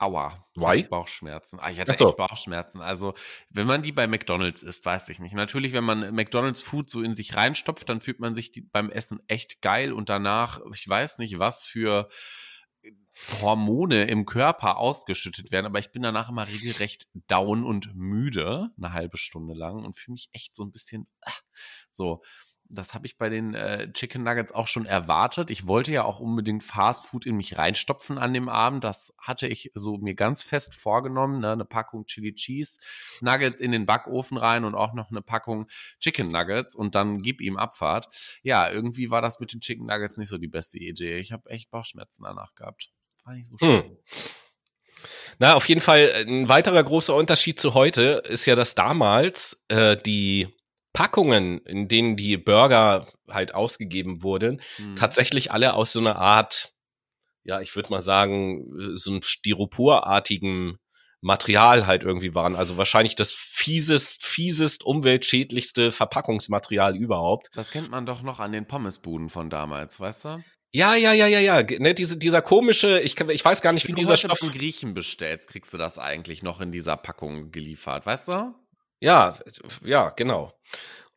Aua. 0.00 0.42
Why? 0.54 0.84
Bauchschmerzen. 0.84 1.60
Ah, 1.60 1.70
ich 1.70 1.78
hatte 1.78 1.94
so. 1.94 2.08
echt 2.08 2.16
Bauchschmerzen. 2.16 2.80
Also, 2.80 3.12
wenn 3.50 3.66
man 3.66 3.82
die 3.82 3.92
bei 3.92 4.06
McDonalds 4.06 4.62
isst, 4.62 4.84
weiß 4.86 5.10
ich 5.10 5.18
nicht. 5.18 5.34
Natürlich, 5.34 5.74
wenn 5.74 5.84
man 5.84 6.14
McDonalds 6.14 6.62
Food 6.62 6.88
so 6.88 7.02
in 7.02 7.14
sich 7.14 7.36
reinstopft, 7.36 7.86
dann 7.88 8.00
fühlt 8.00 8.18
man 8.18 8.34
sich 8.34 8.50
die, 8.50 8.62
beim 8.62 8.90
Essen 8.90 9.22
echt 9.28 9.60
geil 9.60 9.92
und 9.92 10.08
danach, 10.08 10.60
ich 10.74 10.88
weiß 10.88 11.18
nicht, 11.18 11.38
was 11.38 11.66
für 11.66 12.08
Hormone 13.42 14.04
im 14.04 14.24
Körper 14.24 14.78
ausgeschüttet 14.78 15.50
werden, 15.50 15.66
aber 15.66 15.78
ich 15.78 15.92
bin 15.92 16.00
danach 16.02 16.30
immer 16.30 16.48
regelrecht 16.48 17.08
down 17.28 17.64
und 17.64 17.94
müde, 17.94 18.70
eine 18.78 18.92
halbe 18.94 19.18
Stunde 19.18 19.52
lang 19.52 19.84
und 19.84 19.96
fühle 19.96 20.14
mich 20.14 20.30
echt 20.32 20.54
so 20.54 20.64
ein 20.64 20.72
bisschen 20.72 21.06
ah, 21.20 21.32
so 21.90 22.22
das 22.70 22.94
habe 22.94 23.06
ich 23.06 23.18
bei 23.18 23.28
den 23.28 23.54
äh, 23.54 23.92
Chicken 23.92 24.22
Nuggets 24.22 24.52
auch 24.52 24.66
schon 24.66 24.86
erwartet. 24.86 25.50
Ich 25.50 25.66
wollte 25.66 25.92
ja 25.92 26.04
auch 26.04 26.20
unbedingt 26.20 26.62
Fast 26.62 27.06
Food 27.06 27.26
in 27.26 27.36
mich 27.36 27.58
reinstopfen 27.58 28.18
an 28.18 28.32
dem 28.32 28.48
Abend. 28.48 28.84
Das 28.84 29.12
hatte 29.18 29.48
ich 29.48 29.72
so 29.74 29.98
mir 29.98 30.14
ganz 30.14 30.42
fest 30.42 30.74
vorgenommen. 30.74 31.40
Ne? 31.40 31.52
Eine 31.52 31.64
Packung 31.64 32.06
Chili 32.06 32.34
Cheese 32.34 32.78
Nuggets 33.20 33.60
in 33.60 33.72
den 33.72 33.86
Backofen 33.86 34.36
rein 34.36 34.64
und 34.64 34.74
auch 34.74 34.94
noch 34.94 35.10
eine 35.10 35.22
Packung 35.22 35.66
Chicken 35.98 36.30
Nuggets 36.30 36.74
und 36.74 36.94
dann 36.94 37.22
gib 37.22 37.40
ihm 37.40 37.56
Abfahrt. 37.56 38.38
Ja, 38.42 38.70
irgendwie 38.70 39.10
war 39.10 39.20
das 39.20 39.40
mit 39.40 39.52
den 39.52 39.60
Chicken 39.60 39.86
Nuggets 39.86 40.16
nicht 40.16 40.28
so 40.28 40.38
die 40.38 40.48
beste 40.48 40.78
Idee. 40.78 41.18
Ich 41.18 41.32
habe 41.32 41.50
echt 41.50 41.70
Bauchschmerzen 41.70 42.24
danach 42.24 42.54
gehabt. 42.54 42.90
War 43.24 43.34
nicht 43.34 43.46
so 43.46 43.56
schön. 43.58 43.82
Hm. 43.82 43.96
Na, 45.38 45.54
auf 45.54 45.68
jeden 45.68 45.80
Fall 45.80 46.10
ein 46.26 46.48
weiterer 46.48 46.82
großer 46.82 47.14
Unterschied 47.14 47.58
zu 47.58 47.74
heute 47.74 48.22
ist 48.28 48.46
ja, 48.46 48.54
dass 48.54 48.74
damals 48.74 49.64
äh, 49.68 49.96
die 49.96 50.48
Packungen, 50.92 51.58
in 51.60 51.88
denen 51.88 52.16
die 52.16 52.36
Burger 52.36 53.06
halt 53.28 53.54
ausgegeben 53.54 54.22
wurden, 54.22 54.60
mhm. 54.78 54.96
tatsächlich 54.96 55.52
alle 55.52 55.74
aus 55.74 55.92
so 55.92 56.00
einer 56.00 56.16
Art, 56.16 56.72
ja, 57.44 57.60
ich 57.60 57.74
würde 57.76 57.90
mal 57.90 58.02
sagen, 58.02 58.64
so 58.96 59.12
einem 59.12 59.22
Styroporartigen 59.22 60.78
Material 61.22 61.86
halt 61.86 62.02
irgendwie 62.02 62.34
waren. 62.34 62.56
Also 62.56 62.76
wahrscheinlich 62.76 63.14
das 63.14 63.32
fiesest, 63.32 64.24
fiesest, 64.24 64.84
umweltschädlichste 64.84 65.90
Verpackungsmaterial 65.90 66.96
überhaupt. 66.96 67.48
Das 67.54 67.70
kennt 67.70 67.90
man 67.90 68.06
doch 68.06 68.22
noch 68.22 68.40
an 68.40 68.52
den 68.52 68.66
Pommesbuden 68.66 69.28
von 69.28 69.50
damals, 69.50 70.00
weißt 70.00 70.24
du? 70.24 70.44
Ja, 70.72 70.94
ja, 70.94 71.12
ja, 71.12 71.26
ja, 71.26 71.40
ja. 71.40 71.62
Ne, 71.78 71.94
diese, 71.94 72.16
dieser 72.16 72.42
komische, 72.42 73.00
ich, 73.00 73.18
ich 73.20 73.44
weiß 73.44 73.60
gar 73.60 73.72
nicht, 73.72 73.88
wie 73.88 73.92
dieser 73.92 74.16
Stoff. 74.16 74.40
Wenn 74.40 74.50
du 74.50 74.58
Griechen 74.58 74.94
bestellst, 74.94 75.48
kriegst 75.48 75.74
du 75.74 75.78
das 75.78 75.98
eigentlich 75.98 76.42
noch 76.42 76.60
in 76.60 76.70
dieser 76.70 76.96
Packung 76.96 77.50
geliefert, 77.50 78.06
weißt 78.06 78.28
du? 78.28 78.54
Ja, 79.00 79.36
ja, 79.84 80.10
genau. 80.10 80.52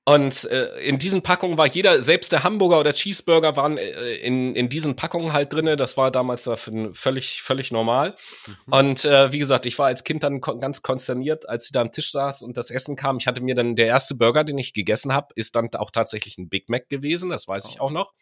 Und 0.05 0.43
äh, 0.45 0.79
in 0.81 0.99
diesen 0.99 1.21
Packungen 1.21 1.57
war 1.57 1.65
jeder, 1.65 2.01
selbst 2.01 2.33
der 2.33 2.43
Hamburger 2.43 2.79
oder 2.79 2.91
Cheeseburger 2.91 3.55
waren 3.55 3.77
äh, 3.77 4.15
in, 4.15 4.53
in 4.53 4.67
diesen 4.67 4.97
Packungen 4.97 5.31
halt 5.31 5.53
drinne. 5.53 5.77
Das 5.77 5.95
war 5.95 6.11
damals 6.11 6.49
völlig, 6.93 7.41
völlig 7.41 7.71
normal. 7.71 8.15
Mhm. 8.45 8.73
Und 8.73 9.05
äh, 9.05 9.31
wie 9.31 9.39
gesagt, 9.39 9.65
ich 9.65 9.79
war 9.79 9.85
als 9.85 10.03
Kind 10.03 10.23
dann 10.23 10.41
ganz 10.41 10.81
konsterniert, 10.81 11.47
als 11.47 11.65
ich 11.65 11.71
da 11.71 11.79
am 11.79 11.91
Tisch 11.91 12.11
saß 12.11 12.41
und 12.41 12.57
das 12.57 12.69
Essen 12.69 12.97
kam. 12.97 13.17
Ich 13.17 13.27
hatte 13.27 13.39
mir 13.39 13.55
dann, 13.55 13.77
der 13.77 13.87
erste 13.87 14.15
Burger, 14.15 14.43
den 14.43 14.57
ich 14.57 14.73
gegessen 14.73 15.13
habe, 15.13 15.27
ist 15.35 15.55
dann 15.55 15.73
auch 15.75 15.89
tatsächlich 15.89 16.37
ein 16.37 16.49
Big 16.49 16.67
Mac 16.67 16.89
gewesen. 16.89 17.29
Das 17.29 17.47
weiß 17.47 17.67
oh. 17.67 17.69
ich 17.69 17.79
auch 17.79 17.91
noch. 17.91 18.13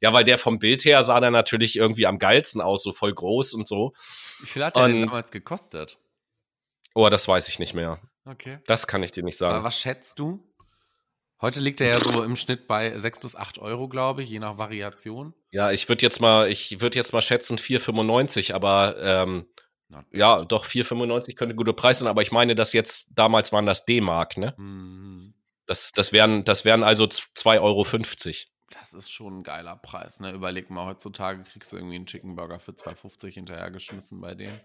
Ja, 0.00 0.12
weil 0.12 0.24
der 0.24 0.38
vom 0.38 0.58
Bild 0.58 0.84
her 0.84 1.02
sah 1.04 1.20
dann 1.20 1.32
natürlich 1.32 1.76
irgendwie 1.76 2.06
am 2.06 2.18
geilsten 2.18 2.60
aus, 2.60 2.82
so 2.82 2.92
voll 2.92 3.14
groß 3.14 3.54
und 3.54 3.68
so. 3.68 3.92
Wie 4.40 4.46
viel 4.46 4.64
hat 4.64 4.74
der 4.74 4.84
und, 4.84 4.92
denn 4.92 5.06
damals 5.06 5.30
gekostet? 5.30 5.98
Oh, 6.94 7.08
das 7.08 7.28
weiß 7.28 7.46
ich 7.48 7.60
nicht 7.60 7.74
mehr. 7.74 8.00
Okay. 8.30 8.58
Das 8.66 8.86
kann 8.86 9.02
ich 9.02 9.10
dir 9.10 9.24
nicht 9.24 9.36
sagen. 9.36 9.56
Aber 9.56 9.64
was 9.64 9.78
schätzt 9.78 10.18
du? 10.18 10.46
Heute 11.42 11.60
liegt 11.60 11.80
er 11.80 11.88
ja 11.88 12.00
so 12.00 12.22
im 12.22 12.36
Schnitt 12.36 12.66
bei 12.66 12.96
6 12.96 13.20
bis 13.20 13.34
8 13.34 13.58
Euro, 13.58 13.88
glaube 13.88 14.22
ich, 14.22 14.28
je 14.28 14.38
nach 14.38 14.58
Variation. 14.58 15.34
Ja, 15.50 15.70
ich 15.72 15.88
würde 15.88 16.02
jetzt 16.02 16.20
mal, 16.20 16.50
ich 16.50 16.80
würde 16.80 16.98
jetzt 16.98 17.12
mal 17.12 17.22
schätzen 17.22 17.56
4,95, 17.56 18.52
aber 18.52 18.96
ähm, 18.98 19.46
ja, 20.12 20.44
doch 20.44 20.66
4,95 20.66 21.34
könnte 21.36 21.54
ein 21.54 21.56
guter 21.56 21.72
Preis 21.72 21.98
sein, 21.98 22.08
aber 22.08 22.22
ich 22.22 22.30
meine, 22.30 22.54
dass 22.54 22.72
jetzt, 22.74 23.12
damals 23.14 23.52
waren 23.52 23.66
das 23.66 23.86
D-Mark, 23.86 24.36
ne? 24.36 24.54
Mhm. 24.58 25.34
Das, 25.66 25.92
das 25.92 26.12
wären, 26.12 26.44
das 26.44 26.64
wären 26.64 26.82
also 26.82 27.04
2,50 27.04 27.60
Euro. 27.60 27.84
Das 28.70 28.92
ist 28.92 29.10
schon 29.10 29.38
ein 29.38 29.42
geiler 29.42 29.76
Preis, 29.76 30.20
ne? 30.20 30.32
Überleg 30.32 30.68
mal, 30.68 30.86
heutzutage 30.86 31.42
kriegst 31.44 31.72
du 31.72 31.78
irgendwie 31.78 31.96
einen 31.96 32.06
Chicken 32.06 32.36
Burger 32.36 32.60
für 32.60 32.72
2,50 32.72 33.32
hinterhergeschmissen 33.32 34.20
bei 34.20 34.34
denen. 34.34 34.60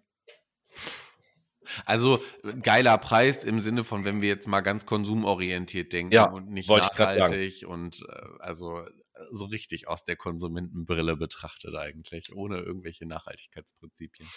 Also 1.85 2.21
geiler 2.61 2.97
Preis 2.97 3.43
im 3.43 3.59
Sinne 3.59 3.83
von, 3.83 4.05
wenn 4.05 4.21
wir 4.21 4.29
jetzt 4.29 4.47
mal 4.47 4.61
ganz 4.61 4.85
konsumorientiert 4.85 5.93
denken 5.93 6.13
ja, 6.13 6.29
und 6.29 6.49
nicht 6.49 6.69
nachhaltig 6.69 7.65
und 7.67 8.01
äh, 8.07 8.39
also 8.39 8.85
so 9.31 9.45
richtig 9.45 9.87
aus 9.87 10.03
der 10.03 10.15
Konsumentenbrille 10.15 11.15
betrachtet 11.15 11.75
eigentlich, 11.75 12.35
ohne 12.35 12.57
irgendwelche 12.57 13.05
Nachhaltigkeitsprinzipien. 13.05 14.27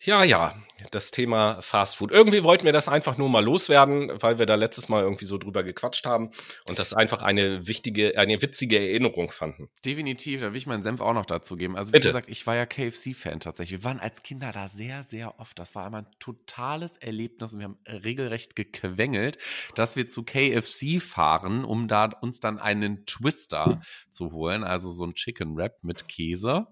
Ja, 0.00 0.24
ja, 0.24 0.54
das 0.90 1.10
Thema 1.10 1.60
Fast 1.60 1.96
Food. 1.96 2.10
Irgendwie 2.10 2.42
wollten 2.42 2.64
wir 2.64 2.72
das 2.72 2.88
einfach 2.88 3.18
nur 3.18 3.28
mal 3.28 3.44
loswerden, 3.44 4.10
weil 4.20 4.38
wir 4.38 4.46
da 4.46 4.54
letztes 4.54 4.88
Mal 4.88 5.02
irgendwie 5.02 5.26
so 5.26 5.36
drüber 5.36 5.62
gequatscht 5.62 6.06
haben 6.06 6.30
und 6.68 6.78
das 6.78 6.94
einfach 6.94 7.22
eine 7.22 7.66
wichtige, 7.66 8.16
eine 8.18 8.40
witzige 8.40 8.78
Erinnerung 8.78 9.30
fanden. 9.30 9.68
Definitiv, 9.84 10.40
da 10.40 10.52
will 10.52 10.56
ich 10.56 10.66
meinen 10.66 10.82
Senf 10.82 11.00
auch 11.00 11.12
noch 11.12 11.26
dazu 11.26 11.56
geben. 11.56 11.76
Also 11.76 11.90
wie 11.90 11.92
Bitte. 11.92 12.08
gesagt, 12.08 12.30
ich 12.30 12.46
war 12.46 12.56
ja 12.56 12.66
KFC-Fan 12.66 13.40
tatsächlich. 13.40 13.80
Wir 13.80 13.84
waren 13.84 14.00
als 14.00 14.22
Kinder 14.22 14.52
da 14.52 14.68
sehr, 14.68 15.02
sehr 15.02 15.38
oft. 15.38 15.58
Das 15.58 15.74
war 15.74 15.86
immer 15.86 15.98
ein 15.98 16.06
totales 16.18 16.96
Erlebnis 16.96 17.52
und 17.52 17.58
wir 17.60 17.64
haben 17.64 17.78
regelrecht 17.86 18.56
gequengelt, 18.56 19.38
dass 19.74 19.96
wir 19.96 20.08
zu 20.08 20.22
KFC 20.22 21.00
fahren, 21.00 21.64
um 21.64 21.88
da 21.88 22.06
uns 22.20 22.40
dann 22.40 22.58
einen 22.58 23.04
Twister 23.06 23.80
zu 24.08 24.32
holen, 24.32 24.64
also 24.64 24.90
so 24.90 25.04
ein 25.04 25.14
Chicken 25.14 25.56
Wrap 25.56 25.82
mit 25.82 26.08
Käse 26.08 26.68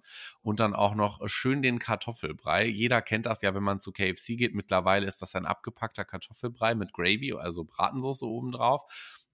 und 0.49 0.61
dann 0.61 0.75
auch 0.75 0.95
noch 0.95 1.21
schön 1.29 1.61
den 1.61 1.79
Kartoffelbrei. 1.79 2.65
Jeder 2.65 3.03
kennt 3.03 3.27
das 3.27 3.43
ja, 3.43 3.55
wenn 3.55 3.63
man 3.63 3.81
zu 3.81 3.93
KFC 3.93 4.29
geht. 4.29 4.55
Mittlerweile 4.55 5.07
ist 5.07 5.21
das 5.21 5.35
ein 5.35 5.45
abgepackter 5.45 6.07
Kartoffelbrei 6.07 6.75
mit 6.75 6.95
Gravy, 6.95 7.35
also 7.35 7.65
Bratensauce 7.65 8.23
obendrauf. 8.23 8.83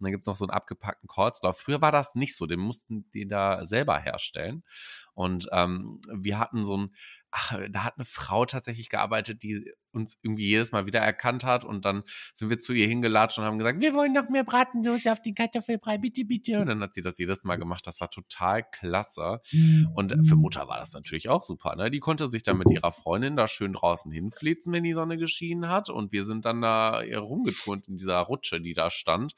Und 0.00 0.06
dann 0.06 0.10
gibt 0.10 0.24
es 0.24 0.26
noch 0.26 0.34
so 0.34 0.44
einen 0.44 0.50
abgepackten 0.50 1.06
Coleslaw. 1.06 1.52
Früher 1.52 1.80
war 1.80 1.92
das 1.92 2.16
nicht 2.16 2.36
so, 2.36 2.46
den 2.46 2.58
mussten 2.58 3.08
die 3.12 3.28
da 3.28 3.64
selber 3.64 3.96
herstellen. 3.96 4.64
Und 5.12 5.46
ähm, 5.52 6.00
wir 6.12 6.40
hatten 6.40 6.64
so 6.64 6.78
ein, 6.78 6.96
ach, 7.36 7.58
da 7.70 7.82
hat 7.84 7.94
eine 7.96 8.04
Frau 8.04 8.46
tatsächlich 8.46 8.88
gearbeitet, 8.88 9.42
die 9.42 9.72
uns 9.90 10.18
irgendwie 10.22 10.46
jedes 10.46 10.70
Mal 10.70 10.86
wieder 10.86 11.00
erkannt 11.00 11.42
hat. 11.42 11.64
Und 11.64 11.84
dann 11.84 12.04
sind 12.32 12.48
wir 12.48 12.60
zu 12.60 12.72
ihr 12.72 12.86
hingelatscht 12.86 13.38
und 13.38 13.44
haben 13.44 13.58
gesagt, 13.58 13.82
wir 13.82 13.92
wollen 13.94 14.12
noch 14.12 14.28
mehr 14.28 14.44
Bratensauce 14.44 15.08
auf 15.08 15.20
den 15.20 15.34
Kartoffelbrei, 15.34 15.98
bitte, 15.98 16.24
bitte. 16.24 16.60
Und 16.60 16.66
dann 16.66 16.80
hat 16.80 16.94
sie 16.94 17.02
das 17.02 17.18
jedes 17.18 17.42
Mal 17.42 17.56
gemacht. 17.56 17.86
Das 17.86 18.00
war 18.00 18.08
total 18.08 18.64
klasse. 18.70 19.40
Und 19.94 20.14
für 20.26 20.36
Mutter 20.36 20.68
war 20.68 20.78
das 20.78 20.92
natürlich 20.92 21.28
auch 21.28 21.42
super. 21.42 21.74
Ne? 21.74 21.90
Die 21.90 22.00
konnte 22.00 22.28
sich 22.28 22.44
dann 22.44 22.56
mit 22.56 22.70
ihrer 22.70 22.92
Freundin 22.92 23.34
da 23.34 23.48
schön 23.48 23.72
draußen 23.72 24.12
hinflitzen, 24.12 24.72
wenn 24.72 24.84
die 24.84 24.94
Sonne 24.94 25.16
geschienen 25.16 25.68
hat. 25.68 25.90
Und 25.90 26.12
wir 26.12 26.24
sind 26.24 26.44
dann 26.44 26.62
da 26.62 27.00
rumgeturnt 27.00 27.88
in 27.88 27.96
dieser 27.96 28.20
Rutsche, 28.20 28.60
die 28.60 28.74
da 28.74 28.90
stand 28.90 29.34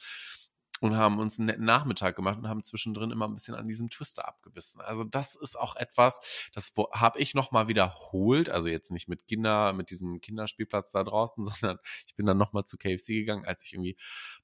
und 0.81 0.97
haben 0.97 1.19
uns 1.19 1.39
einen 1.39 1.47
netten 1.47 1.65
Nachmittag 1.65 2.17
gemacht 2.17 2.39
und 2.39 2.49
haben 2.49 2.63
zwischendrin 2.63 3.11
immer 3.11 3.27
ein 3.27 3.35
bisschen 3.35 3.55
an 3.55 3.67
diesem 3.67 3.91
Twister 3.91 4.27
abgebissen. 4.27 4.81
Also 4.81 5.05
das 5.05 5.35
ist 5.35 5.59
auch 5.59 5.77
etwas, 5.77 6.51
das 6.53 6.73
habe 6.93 7.19
ich 7.19 7.35
noch 7.35 7.51
mal 7.53 7.69
wiederholt, 7.69 8.51
also 8.51 8.69
jetzt 8.69 8.91
nicht 8.91 9.09
mit 9.09 9.27
Kinder, 9.27 9.73
mit 9.73 9.91
diesem 9.91 10.21
Kinderspielplatz 10.21 10.93
da 10.93 11.05
draußen, 11.05 11.45
sondern 11.45 11.79
ich 12.07 12.15
bin 12.15 12.27
dann 12.27 12.39
noch 12.39 12.53
mal 12.53 12.65
zu 12.65 12.77
KFC 12.77 13.09
gegangen, 13.09 13.45
als 13.45 13.65
ich 13.65 13.73
irgendwie 13.73 13.97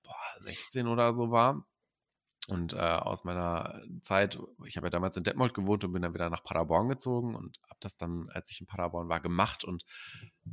boah, 0.03 0.43
16 0.43 0.87
oder 0.87 1.13
so 1.13 1.31
war 1.31 1.67
und 2.49 2.73
äh, 2.73 2.79
aus 2.79 3.23
meiner 3.23 3.83
Zeit, 4.01 4.39
ich 4.67 4.77
habe 4.77 4.87
ja 4.87 4.91
damals 4.91 5.17
in 5.17 5.23
Detmold 5.23 5.55
gewohnt 5.55 5.85
und 5.85 5.93
bin 5.93 6.03
dann 6.03 6.13
wieder 6.13 6.29
nach 6.29 6.43
Paderborn 6.43 6.89
gezogen 6.89 7.37
und 7.37 7.61
habe 7.71 7.79
das 7.81 7.97
dann, 7.97 8.29
als 8.31 8.51
ich 8.51 8.61
in 8.61 8.67
Paderborn 8.67 9.09
war, 9.09 9.21
gemacht. 9.21 9.63
Und 9.63 9.85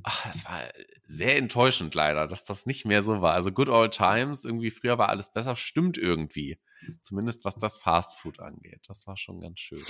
ach, 0.03 0.27
es 0.29 0.45
war 0.45 0.61
sehr 1.03 1.37
enttäuschend 1.37 1.95
leider, 1.95 2.27
dass 2.27 2.45
das 2.45 2.67
nicht 2.67 2.85
mehr 2.85 3.01
so 3.01 3.21
war. 3.21 3.33
Also 3.33 3.51
Good 3.51 3.69
Old 3.69 3.91
Times, 3.91 4.45
irgendwie 4.45 4.69
früher 4.69 4.99
war 4.99 5.09
alles 5.09 5.33
besser, 5.33 5.55
stimmt 5.55 5.97
irgendwie. 5.97 6.59
Zumindest 7.01 7.43
was 7.43 7.55
das 7.55 7.79
Fast 7.79 8.19
Food 8.19 8.39
angeht. 8.39 8.81
Das 8.87 9.07
war 9.07 9.17
schon 9.17 9.41
ganz 9.41 9.59
schön. 9.59 9.83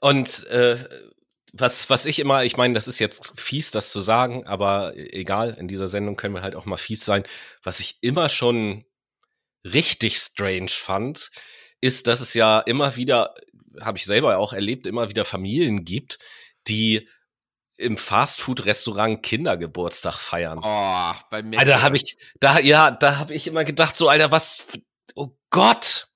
Und 0.00 0.46
äh, 0.46 0.78
was, 1.52 1.90
was 1.90 2.06
ich 2.06 2.20
immer, 2.20 2.44
ich 2.44 2.56
meine, 2.56 2.74
das 2.74 2.86
ist 2.86 3.00
jetzt 3.00 3.38
fies, 3.38 3.72
das 3.72 3.90
zu 3.90 4.00
sagen, 4.00 4.46
aber 4.46 4.92
egal, 4.96 5.56
in 5.58 5.66
dieser 5.66 5.88
Sendung 5.88 6.14
können 6.14 6.34
wir 6.34 6.42
halt 6.42 6.54
auch 6.54 6.66
mal 6.66 6.76
fies 6.76 7.04
sein. 7.04 7.24
Was 7.64 7.80
ich 7.80 7.98
immer 8.00 8.28
schon 8.28 8.84
richtig 9.64 10.16
strange 10.16 10.68
fand, 10.68 11.30
ist, 11.80 12.06
dass 12.06 12.20
es 12.20 12.34
ja 12.34 12.60
immer 12.60 12.96
wieder, 12.96 13.34
habe 13.80 13.98
ich 13.98 14.04
selber 14.04 14.38
auch 14.38 14.52
erlebt, 14.52 14.86
immer 14.86 15.08
wieder 15.08 15.24
Familien 15.24 15.84
gibt, 15.84 16.18
die 16.68 17.08
im 17.76 17.96
Fastfood-Restaurant 17.96 19.22
Kindergeburtstag 19.22 20.14
feiern. 20.14 20.60
Oh, 20.62 21.12
bei 21.30 21.42
mir. 21.42 21.58
Alter, 21.58 21.82
habe 21.82 21.96
ich, 21.96 22.18
da, 22.38 22.58
ja, 22.58 22.90
da 22.90 23.16
habe 23.16 23.34
ich 23.34 23.46
immer 23.46 23.64
gedacht, 23.64 23.96
so, 23.96 24.08
Alter, 24.08 24.30
was, 24.30 24.66
oh 25.14 25.30
Gott, 25.48 26.09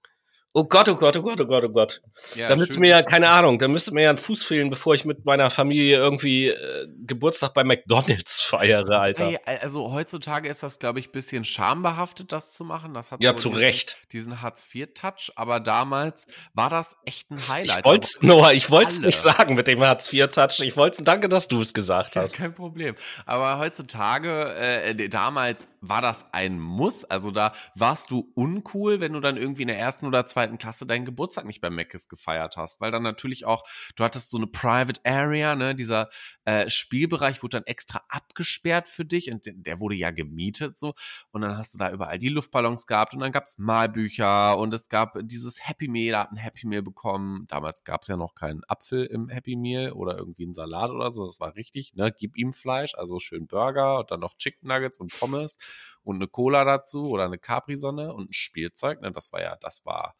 Oh 0.57 0.62
Gott, 0.62 0.88
oh 0.88 0.95
Gott, 0.95 1.17
oh 1.17 1.23
Gott, 1.23 1.40
oh 1.40 1.47
Gott, 1.47 1.64
oh 1.64 1.69
Gott. 1.69 2.01
Ja, 2.37 2.47
da 2.47 2.55
müsste 2.55 2.79
mir 2.79 2.90
ja, 2.90 3.03
keine 3.03 3.29
Ahnung, 3.29 3.59
da 3.59 3.67
müsste 3.67 3.93
mir 3.93 4.03
ja 4.03 4.11
ein 4.11 4.19
Fuß 4.19 4.45
fehlen, 4.45 4.71
bevor 4.71 4.95
ich 4.95 5.05
mit 5.05 5.25
meiner 5.25 5.51
Familie 5.51 5.97
irgendwie 5.97 6.47
äh, 6.47 6.87
Geburtstag 7.05 7.55
bei 7.55 7.64
McDonalds 7.64 8.40
feiere, 8.43 9.01
Alter. 9.01 9.27
Hey, 9.27 9.38
also 9.61 9.90
heutzutage 9.90 10.49
ist 10.49 10.62
das, 10.62 10.79
glaube 10.79 11.01
ich, 11.01 11.11
bisschen 11.11 11.43
schambehaftet, 11.43 12.31
das 12.31 12.53
zu 12.53 12.62
machen. 12.62 12.95
Das 12.95 13.11
hat 13.11 13.21
ja, 13.21 13.33
so 13.33 13.37
zu 13.37 13.49
diesen, 13.49 13.64
Recht. 13.64 13.99
Diesen 14.12 14.43
Hartz-IV-Touch, 14.43 15.33
aber 15.35 15.59
damals 15.59 16.25
war 16.53 16.71
das 16.71 16.97
echt 17.05 17.33
ein 17.33 17.49
Highlight. 17.49 17.81
Ich 17.81 17.85
wollte 17.85 18.09
Noah, 18.21 18.53
ich 18.53 18.71
wollte 18.71 18.93
es 18.93 19.01
nicht 19.01 19.19
sagen 19.19 19.57
mit 19.57 19.67
dem 19.67 19.81
Hartz-IV-Touch. 19.83 20.61
Ich 20.61 20.77
wollte 20.77 21.03
danke, 21.03 21.29
dass 21.29 21.49
du 21.49 21.62
es 21.62 21.75
gesagt 21.75 22.14
hast. 22.14 22.35
Ja, 22.35 22.45
kein 22.45 22.55
Problem. 22.55 22.95
Aber 23.27 23.59
heutzutage, 23.59 24.55
äh, 24.55 25.09
damals 25.09 25.67
war 25.88 26.03
das 26.03 26.25
ein 26.33 26.59
Muss. 26.59 27.05
Also 27.05 27.31
da 27.31 27.53
warst 27.75 28.11
du 28.11 28.31
uncool, 28.35 29.01
wenn 29.01 29.12
du 29.12 29.20
dann 29.20 29.37
irgendwie 29.37 29.62
in 29.62 29.68
der 29.68 29.79
ersten 29.79 30.07
oder 30.07 30.27
zweiten 30.27 30.59
Klasse 30.59 30.87
deinen 30.87 31.05
Geburtstag 31.05 31.44
nicht 31.44 31.61
bei 31.61 31.70
Meckes 31.70 32.09
gefeiert 32.09 32.57
hast, 32.57 32.81
weil 32.81 32.90
dann 32.90 33.03
natürlich 33.03 33.44
auch, 33.44 33.64
du 33.97 34.05
hattest 34.05 34.31
so 34.31 34.37
eine 34.37 34.47
Private 34.47 35.01
Area, 35.05 35.55
ne, 35.55 35.75
dieser 35.75 36.09
äh, 36.44 36.68
Spielbereich 36.68 37.42
wurde 37.42 37.59
dann 37.59 37.66
extra 37.66 38.03
abgesperrt 38.09 38.88
für 38.88 39.05
dich 39.05 39.31
und 39.31 39.42
der 39.44 39.81
wurde 39.81 39.94
ja 39.94 40.11
gemietet 40.11 40.79
so. 40.79 40.94
Und 41.31 41.42
dann 41.42 41.57
hast 41.57 41.75
du 41.75 41.79
da 41.79 41.90
überall 41.90 42.18
die 42.18 42.29
Luftballons 42.29 42.87
gehabt 42.87 43.14
und 43.14 43.20
dann 43.20 43.33
gab's 43.33 43.59
Malbücher 43.59 44.59
und 44.59 44.73
es 44.75 44.88
gab 44.88 45.18
dieses 45.23 45.66
Happy 45.66 45.88
Meal, 45.88 46.12
da 46.12 46.20
hat 46.20 46.33
ein 46.33 46.37
Happy 46.37 46.66
Meal 46.66 46.83
bekommen. 46.83 47.47
Damals 47.49 47.85
gab's 47.85 48.09
ja 48.09 48.16
noch 48.16 48.35
keinen 48.35 48.62
Apfel 48.64 49.05
im 49.07 49.29
Happy 49.29 49.57
Meal 49.57 49.92
oder 49.92 50.16
irgendwie 50.18 50.44
einen 50.44 50.55
Salat 50.55 50.90
oder 50.90 51.11
so, 51.11 51.27
das 51.27 51.40
war 51.40 51.55
richtig, 51.57 51.94
ne, 51.94 52.12
gib 52.16 52.37
ihm 52.37 52.53
Fleisch, 52.53 52.94
also 52.94 53.18
schön 53.18 53.47
Burger 53.47 54.01
und 54.01 54.11
dann 54.11 54.20
noch 54.20 54.35
Chicken 54.35 54.68
Nuggets 54.68 54.99
und 55.01 55.12
Pommes 55.18 55.59
und 56.04 56.16
eine 56.16 56.28
Cola 56.28 56.64
dazu 56.64 57.08
oder 57.08 57.24
eine 57.24 57.38
Capri-Sonne 57.38 58.12
und 58.12 58.30
ein 58.30 58.32
Spielzeug. 58.32 59.00
Ne? 59.00 59.10
Das 59.12 59.32
war 59.32 59.40
ja, 59.40 59.56
das 59.56 59.84
war, 59.84 60.14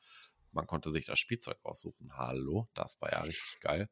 man 0.53 0.67
konnte 0.67 0.91
sich 0.91 1.07
das 1.07 1.19
Spielzeug 1.19 1.59
aussuchen. 1.63 2.17
Hallo, 2.17 2.69
das 2.75 3.01
war 3.01 3.13
ja 3.13 3.21
richtig 3.21 3.61
geil. 3.61 3.89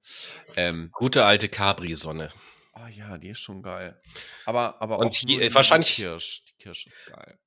Ähm, 0.57 0.91
Gute 0.93 1.25
alte 1.25 1.49
Capri-Sonne. 1.49 2.31
Oh 2.75 2.87
ja, 2.89 3.19
die 3.19 3.29
ist 3.29 3.41
schon 3.41 3.63
geil. 3.63 4.01
Aber, 4.47 4.81
aber 4.81 4.99
und 4.99 5.09
auch 5.09 5.21
die, 5.21 5.55
wahrscheinlich, 5.55 5.97
die 5.97 6.03
Kirsch. 6.03 6.45
Die 6.47 6.63
Kirsch 6.63 6.87
ist 6.87 7.05
geil. 7.07 7.39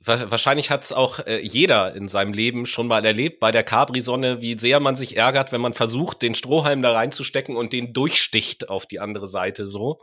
Wahrscheinlich 0.00 0.70
hat 0.70 0.84
es 0.84 0.92
auch 0.92 1.18
äh, 1.26 1.40
jeder 1.40 1.92
in 1.96 2.06
seinem 2.06 2.32
Leben 2.32 2.66
schon 2.66 2.86
mal 2.86 3.04
erlebt 3.04 3.40
bei 3.40 3.50
der 3.50 3.64
Capri-Sonne, 3.64 4.40
wie 4.40 4.56
sehr 4.56 4.78
man 4.78 4.94
sich 4.94 5.16
ärgert, 5.16 5.50
wenn 5.50 5.60
man 5.60 5.74
versucht, 5.74 6.22
den 6.22 6.36
Strohhalm 6.36 6.82
da 6.82 6.92
reinzustecken 6.92 7.56
und 7.56 7.72
den 7.72 7.92
durchsticht 7.92 8.68
auf 8.68 8.86
die 8.86 9.00
andere 9.00 9.26
Seite 9.26 9.66
so. 9.66 10.00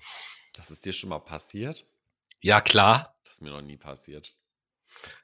Das 0.54 0.70
ist 0.70 0.86
dir 0.86 0.92
schon 0.92 1.12
mal 1.12 1.20
passiert? 1.20 1.86
Ja, 2.42 2.60
klar 2.60 3.15
ist 3.36 3.42
mir 3.42 3.52
noch 3.52 3.62
nie 3.62 3.76
passiert. 3.78 4.34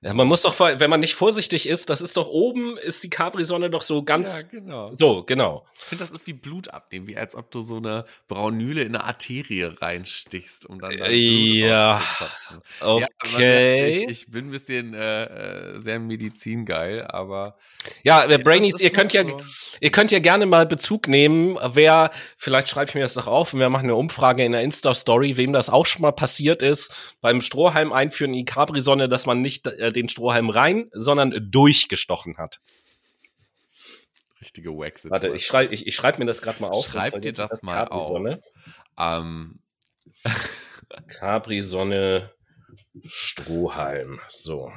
Ja, 0.04 0.16
man 0.16 0.28
muss 0.28 0.42
doch, 0.42 0.60
wenn 0.60 0.90
man 0.90 1.00
nicht 1.00 1.14
vorsichtig 1.14 1.70
ist, 1.70 1.92
das 1.92 2.02
ist 2.02 2.18
doch 2.18 2.28
oben, 2.28 2.76
ist 2.76 3.04
die 3.04 3.10
Capri-Sonne 3.12 3.70
doch 3.70 3.84
so 3.84 4.02
ganz. 4.02 4.48
Ja, 4.52 4.60
genau. 4.60 4.94
So, 4.94 5.24
genau. 5.24 5.68
Ich 5.78 5.84
finde, 5.84 6.04
das 6.04 6.12
ist 6.12 6.26
wie 6.26 6.34
Blut 6.34 6.70
abnehmen, 6.70 7.06
wie 7.06 7.18
als 7.18 7.36
ob 7.36 7.52
du 7.52 7.62
so 7.62 7.78
eine 7.78 8.06
Braunüle 8.28 8.82
in 8.82 8.96
eine 8.96 9.04
Arterie 9.04 9.76
reinstichst, 9.80 10.66
um 10.66 10.82
dann. 10.82 10.98
dann 10.98 11.14
ja. 11.14 12.02
Okay. 12.80 13.78
Ja, 13.78 13.86
ich, 13.86 14.10
ich, 14.10 14.32
bin 14.32 14.48
ein 14.48 14.52
bisschen 14.52 14.96
äh, 14.96 15.24
äh 15.26 15.82
sehr 15.84 16.00
medizingeil, 16.00 17.06
aber. 17.06 17.58
Ja, 18.02 18.26
äh, 18.26 18.40
Brainies, 18.40 18.80
ihr 18.80 18.90
könnt 18.90 19.14
ja, 19.14 19.22
so. 19.22 19.40
ihr 19.82 19.92
könnt 19.92 20.10
ja 20.10 20.18
gerne 20.18 20.48
mal 20.48 20.66
Bezug 20.66 21.08
nehmen, 21.08 21.60
wer, 21.74 22.10
vielleicht 22.38 22.70
schreibe 22.70 22.90
ich 22.90 22.96
mir 22.96 23.02
das 23.02 23.16
noch 23.16 23.28
auf 23.28 23.54
und 23.54 23.60
wir 23.60 23.70
machen 23.70 23.84
eine 23.84 23.96
Umfrage 23.96 24.44
in 24.44 24.54
der 24.54 24.62
Insta-Story, 24.62 25.38
wem 25.38 25.54
das 25.54 25.70
auch 25.70 25.86
schon 25.86 26.02
mal 26.02 26.12
passiert 26.12 26.64
ist, 26.64 27.16
beim 27.22 27.42
Strohhalm 27.42 27.94
einführen 27.94 28.32
in 28.32 28.40
die 28.40 28.46
Capri-Sonne, 28.46 29.08
dass 29.08 29.28
man 29.28 29.42
nicht 29.42 29.61
äh, 29.66 29.92
den 29.92 30.10
Strohhalm 30.10 30.50
rein, 30.50 30.90
sondern 30.94 31.50
durchgestochen 31.52 32.38
hat. 32.38 32.60
Richtige 34.42 34.72
wax 34.72 35.08
Warte, 35.10 35.30
ich 35.30 35.46
schreibe 35.46 35.74
ich, 35.74 35.86
ich 35.86 35.96
schreib 35.96 36.18
mir 36.18 36.26
das 36.26 36.42
gerade 36.42 36.62
mal 36.62 36.70
auf. 36.70 36.88
Schreib 36.88 37.22
dir 37.22 37.32
das, 37.32 37.52
das 37.52 37.64
mal 37.64 37.88
auf. 37.88 38.12
Ähm. 38.98 39.60
Capri-Sonne, 41.08 42.34
Strohhalm. 43.06 44.20
So. 44.30 44.72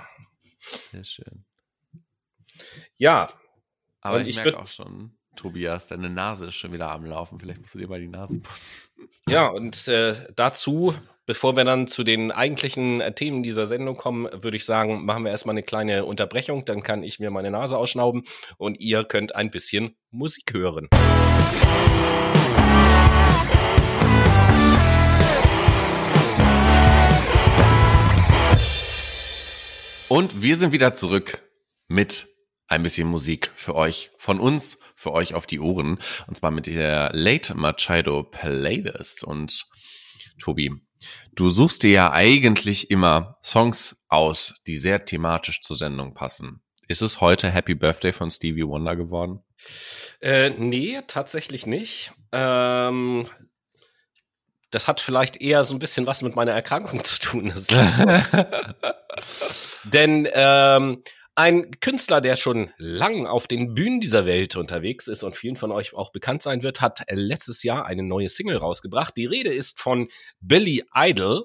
Sehr 0.93 1.05
schön. 1.05 1.45
Ja. 2.97 3.33
Aber 4.01 4.21
ich, 4.21 4.29
ich 4.29 4.37
merke 4.37 4.59
auch 4.59 4.67
schon, 4.67 5.17
Tobias, 5.35 5.89
deine 5.89 6.11
Nase 6.11 6.47
ist 6.47 6.55
schon 6.55 6.73
wieder 6.73 6.91
am 6.91 7.05
Laufen. 7.07 7.41
Vielleicht 7.41 7.61
musst 7.61 7.75
du 7.75 7.79
dir 7.79 7.89
mal 7.89 8.01
die 8.01 8.09
Nase 8.09 8.39
putzen. 8.39 8.91
Ja, 9.29 9.47
und 9.49 9.89
äh, 9.89 10.15
dazu 10.37 10.95
Bevor 11.27 11.57
wir 11.57 11.65
dann 11.65 11.87
zu 11.87 12.05
den 12.05 12.31
eigentlichen 12.31 13.01
äh, 13.01 13.15
Themen 13.15 13.43
dieser 13.43 13.67
Sendung 13.67 13.97
kommen, 13.97 14.29
würde 14.43 14.59
ich 14.59 14.67
sagen, 14.67 15.07
machen 15.07 15.25
wir 15.25 15.31
erstmal 15.31 15.55
eine 15.55 15.63
kleine 15.63 16.05
Unterbrechung. 16.05 16.67
Dann 16.67 16.83
kann 16.83 17.03
ich 17.03 17.19
mir 17.19 17.31
meine 17.31 17.51
Nase 17.51 17.79
ausschnauben 17.79 18.25
und 18.59 18.79
ihr 18.81 19.05
könnt 19.05 19.35
ein 19.35 19.51
bisschen 19.51 19.97
Musik 20.11 20.53
hören. 20.53 20.91
Und 30.09 30.43
wir 30.43 30.57
sind 30.59 30.73
wieder 30.73 30.95
zurück 30.95 31.43
mit 31.89 32.34
ein 32.75 32.83
bisschen 32.83 33.09
Musik 33.09 33.51
für 33.55 33.75
euch, 33.75 34.11
von 34.19 34.41
uns, 34.41 34.79
für 34.95 35.13
euch 35.13 35.35
auf 35.35 35.47
die 35.47 35.61
Ohren. 35.61 35.99
Und 36.27 36.37
zwar 36.37 36.51
mit 36.51 36.67
der 36.67 37.11
Late 37.13 37.55
Machado 37.55 38.23
Playlist. 38.23 39.25
Und 39.25 39.65
Tobi, 40.39 40.73
Du 41.35 41.51
suchst 41.51 41.83
dir 41.83 41.91
ja 41.91 42.13
eigentlich 42.13 42.91
immer 42.91 43.35
Songs 43.43 43.97
aus, 44.09 44.63
die 44.67 44.77
sehr 44.77 45.05
thematisch 45.05 45.63
zur 45.63 45.77
Sendung 45.77 46.15
passen. 46.15 46.63
Ist 46.87 47.03
es 47.03 47.21
heute 47.21 47.51
Happy 47.51 47.75
Birthday 47.75 48.13
von 48.13 48.31
Stevie 48.31 48.67
Wonder 48.67 48.95
geworden? 48.95 49.41
Äh, 50.21 50.51
nee, 50.51 51.01
tatsächlich 51.07 51.67
nicht. 51.67 52.13
Ähm, 52.31 53.29
das 54.71 54.87
hat 54.87 55.01
vielleicht 55.01 55.41
eher 55.41 55.65
so 55.65 55.75
ein 55.75 55.79
bisschen 55.79 56.07
was 56.07 56.23
mit 56.23 56.37
meiner 56.37 56.53
Erkrankung 56.53 57.03
zu 57.05 57.19
tun. 57.21 57.53
Denn 59.85 60.29
ähm, 60.33 61.03
ein 61.37 61.81
Künstler, 61.81 62.21
der 62.21 62.37
schon 62.37 62.71
lang 62.77 63.27
auf 63.27 63.49
den 63.49 63.75
Bühnen 63.75 64.01
dieser 64.01 64.25
Welt 64.25 64.57
unterwegs 64.57 65.09
ist 65.09 65.23
und 65.23 65.35
vielen 65.35 65.57
von 65.57 65.73
euch 65.73 65.95
auch 65.95 66.13
bekannt 66.13 66.43
sein 66.43 66.63
wird, 66.63 66.81
hat 66.81 67.03
letztes 67.11 67.63
Jahr 67.63 67.87
eine 67.87 68.03
neue 68.03 68.29
Single 68.29 68.57
rausgebracht. 68.57 69.17
Die 69.17 69.27
Rede 69.27 69.53
ist 69.53 69.81
von 69.81 70.09
Billy 70.41 70.85
Idol 70.95 71.45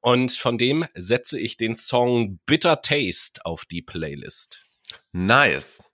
und 0.00 0.32
von 0.32 0.58
dem 0.58 0.86
setze 0.94 1.38
ich 1.38 1.56
den 1.56 1.76
Song 1.76 2.40
Bitter 2.46 2.82
Taste 2.82 3.44
auf 3.44 3.64
die 3.64 3.82
Playlist. 3.82 4.66
Nice. 5.12 5.84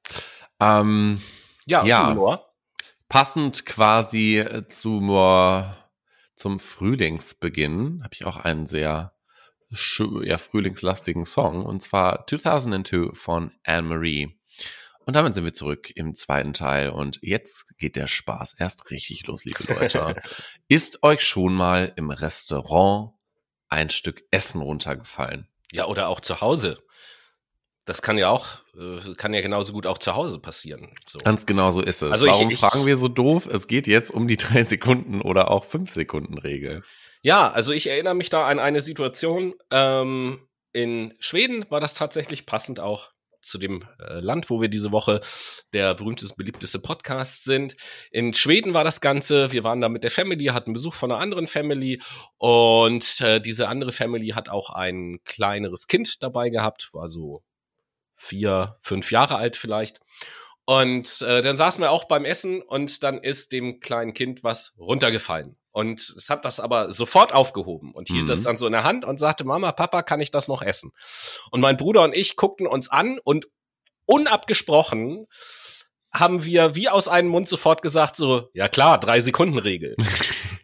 Ähm, 0.60 1.20
ja, 1.66 1.84
ja. 1.84 2.44
passend 3.08 3.66
quasi 3.66 4.44
zu, 4.68 5.00
zum 6.34 6.58
Frühlingsbeginn 6.58 8.02
habe 8.02 8.14
ich 8.14 8.24
auch 8.24 8.38
einen 8.38 8.66
sehr 8.66 9.13
ja, 10.22 10.38
frühlingslastigen 10.38 11.24
Song, 11.24 11.64
und 11.64 11.80
zwar 11.80 12.26
2002 12.26 13.14
von 13.14 13.54
Anne-Marie. 13.64 14.38
Und 15.06 15.16
damit 15.16 15.34
sind 15.34 15.44
wir 15.44 15.52
zurück 15.52 15.90
im 15.94 16.14
zweiten 16.14 16.54
Teil 16.54 16.88
und 16.90 17.18
jetzt 17.20 17.76
geht 17.76 17.96
der 17.96 18.06
Spaß 18.06 18.54
erst 18.58 18.90
richtig 18.90 19.26
los, 19.26 19.44
liebe 19.44 19.64
Leute. 19.72 20.16
Ist 20.68 21.02
euch 21.02 21.22
schon 21.22 21.54
mal 21.54 21.92
im 21.96 22.10
Restaurant 22.10 23.12
ein 23.68 23.90
Stück 23.90 24.22
Essen 24.30 24.62
runtergefallen? 24.62 25.48
Ja, 25.72 25.86
oder 25.86 26.08
auch 26.08 26.20
zu 26.20 26.40
Hause. 26.40 26.78
Das 27.86 28.00
kann 28.00 28.16
ja 28.16 28.30
auch, 28.30 28.46
äh, 28.76 29.14
kann 29.16 29.34
ja 29.34 29.42
genauso 29.42 29.72
gut 29.72 29.86
auch 29.86 29.98
zu 29.98 30.14
Hause 30.14 30.38
passieren. 30.38 30.94
So. 31.06 31.18
Ganz 31.18 31.44
genau 31.44 31.70
so 31.70 31.82
ist 31.82 32.02
es. 32.02 32.12
Also 32.12 32.26
Warum 32.26 32.48
ich, 32.48 32.54
ich, 32.54 32.60
fragen 32.60 32.86
wir 32.86 32.96
so 32.96 33.08
doof? 33.08 33.46
Es 33.46 33.66
geht 33.68 33.86
jetzt 33.86 34.10
um 34.10 34.26
die 34.26 34.36
drei 34.38 34.62
Sekunden 34.62 35.20
oder 35.20 35.50
auch 35.50 35.64
fünf 35.64 35.90
Sekunden 35.90 36.38
Regel. 36.38 36.82
Ja, 37.22 37.50
also 37.50 37.72
ich 37.72 37.88
erinnere 37.88 38.14
mich 38.14 38.30
da 38.30 38.46
an 38.46 38.58
eine 38.58 38.80
Situation. 38.80 39.54
Ähm, 39.70 40.46
in 40.72 41.14
Schweden 41.20 41.66
war 41.70 41.80
das 41.80 41.94
tatsächlich 41.94 42.46
passend 42.46 42.80
auch 42.80 43.12
zu 43.44 43.58
dem 43.58 43.84
äh, 44.00 44.20
Land, 44.20 44.50
wo 44.50 44.60
wir 44.60 44.68
diese 44.68 44.90
Woche 44.90 45.20
der 45.72 45.94
berühmteste, 45.94 46.34
beliebteste 46.36 46.78
Podcast 46.78 47.44
sind. 47.44 47.76
In 48.10 48.34
Schweden 48.34 48.74
war 48.74 48.84
das 48.84 49.00
Ganze. 49.00 49.52
Wir 49.52 49.64
waren 49.64 49.80
da 49.80 49.88
mit 49.88 50.02
der 50.02 50.10
Family, 50.10 50.46
hatten 50.46 50.72
Besuch 50.72 50.94
von 50.94 51.12
einer 51.12 51.20
anderen 51.20 51.46
Family 51.46 52.00
und 52.38 53.20
äh, 53.20 53.40
diese 53.40 53.68
andere 53.68 53.92
Family 53.92 54.28
hat 54.28 54.48
auch 54.48 54.70
ein 54.70 55.18
kleineres 55.24 55.86
Kind 55.86 56.22
dabei 56.22 56.48
gehabt, 56.48 56.88
war 56.92 57.08
so 57.08 57.42
vier, 58.14 58.76
fünf 58.80 59.10
Jahre 59.10 59.36
alt 59.36 59.56
vielleicht. 59.56 60.00
Und 60.66 61.20
äh, 61.22 61.42
dann 61.42 61.56
saßen 61.56 61.82
wir 61.82 61.90
auch 61.90 62.04
beim 62.04 62.24
Essen 62.24 62.62
und 62.62 63.02
dann 63.02 63.18
ist 63.18 63.52
dem 63.52 63.80
kleinen 63.80 64.14
Kind 64.14 64.42
was 64.42 64.74
runtergefallen. 64.78 65.56
Und 65.72 66.00
es 66.16 66.30
hat 66.30 66.44
das 66.44 66.60
aber 66.60 66.92
sofort 66.92 67.34
aufgehoben 67.34 67.92
und 67.92 68.08
hielt 68.08 68.24
mhm. 68.24 68.28
das 68.28 68.42
dann 68.44 68.56
so 68.56 68.66
in 68.66 68.72
der 68.72 68.84
Hand 68.84 69.04
und 69.04 69.18
sagte, 69.18 69.44
Mama, 69.44 69.72
Papa, 69.72 70.02
kann 70.02 70.20
ich 70.20 70.30
das 70.30 70.48
noch 70.48 70.62
essen? 70.62 70.92
Und 71.50 71.60
mein 71.60 71.76
Bruder 71.76 72.02
und 72.02 72.14
ich 72.14 72.36
guckten 72.36 72.66
uns 72.66 72.88
an 72.88 73.18
und 73.24 73.48
unabgesprochen 74.06 75.26
haben 76.12 76.44
wir 76.44 76.76
wie 76.76 76.88
aus 76.88 77.08
einem 77.08 77.28
Mund 77.28 77.48
sofort 77.48 77.82
gesagt, 77.82 78.14
so, 78.14 78.48
ja 78.54 78.68
klar, 78.68 79.00
drei 79.00 79.18
Sekunden 79.18 79.58
Regel. 79.58 79.94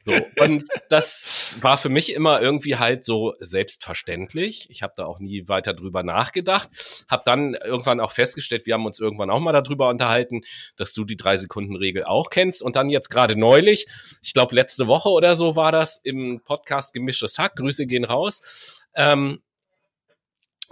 so, 0.03 0.13
und 0.39 0.63
das 0.89 1.57
war 1.61 1.77
für 1.77 1.91
mich 1.91 2.13
immer 2.13 2.41
irgendwie 2.41 2.77
halt 2.77 3.05
so 3.05 3.35
selbstverständlich. 3.39 4.67
Ich 4.71 4.83
habe 4.83 4.95
da 4.97 5.05
auch 5.05 5.21
nie 5.21 5.47
weiter 5.47 5.75
drüber 5.75 6.03
nachgedacht. 6.03 6.71
Hab 7.09 7.25
dann 7.27 7.55
irgendwann 7.55 8.01
auch 8.01 8.13
festgestellt, 8.13 8.65
wir 8.65 8.75
haben 8.75 8.87
uns 8.87 8.99
irgendwann 8.99 9.31
auch 9.31 9.41
mal 9.41 9.53
darüber 9.53 9.91
unterhalten, 9.91 10.41
dass 10.77 10.95
du 10.95 11.05
die 11.05 11.17
drei 11.17 11.37
Sekunden 11.37 11.77
Regel 11.77 12.05
auch 12.05 12.31
kennst. 12.31 12.63
Und 12.63 12.77
dann 12.77 12.89
jetzt 12.89 13.11
gerade 13.11 13.39
neulich, 13.39 13.87
ich 14.23 14.33
glaube 14.33 14.55
letzte 14.55 14.87
Woche 14.87 15.11
oder 15.11 15.37
so 15.37 15.55
war 15.55 15.71
das 15.71 15.99
im 16.03 16.41
Podcast 16.45 16.95
Gemischtes 16.95 17.39
Hack, 17.39 17.57
Grüße 17.57 17.87
gehen 17.87 18.05
raus, 18.05 18.87
ähm, 18.95 19.43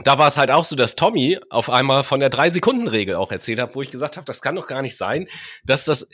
da 0.04 0.16
war 0.16 0.28
es 0.28 0.38
halt 0.38 0.52
auch 0.52 0.64
so, 0.64 0.76
dass 0.76 0.94
Tommy 0.94 1.40
auf 1.50 1.70
einmal 1.70 2.04
von 2.04 2.20
der 2.20 2.30
Drei-Sekunden-Regel 2.30 3.16
auch 3.16 3.32
erzählt 3.32 3.58
hat, 3.58 3.74
wo 3.74 3.82
ich 3.82 3.90
gesagt 3.90 4.16
habe, 4.16 4.24
das 4.26 4.40
kann 4.40 4.54
doch 4.54 4.68
gar 4.68 4.80
nicht 4.80 4.96
sein, 4.96 5.26
dass 5.64 5.84
das 5.84 6.08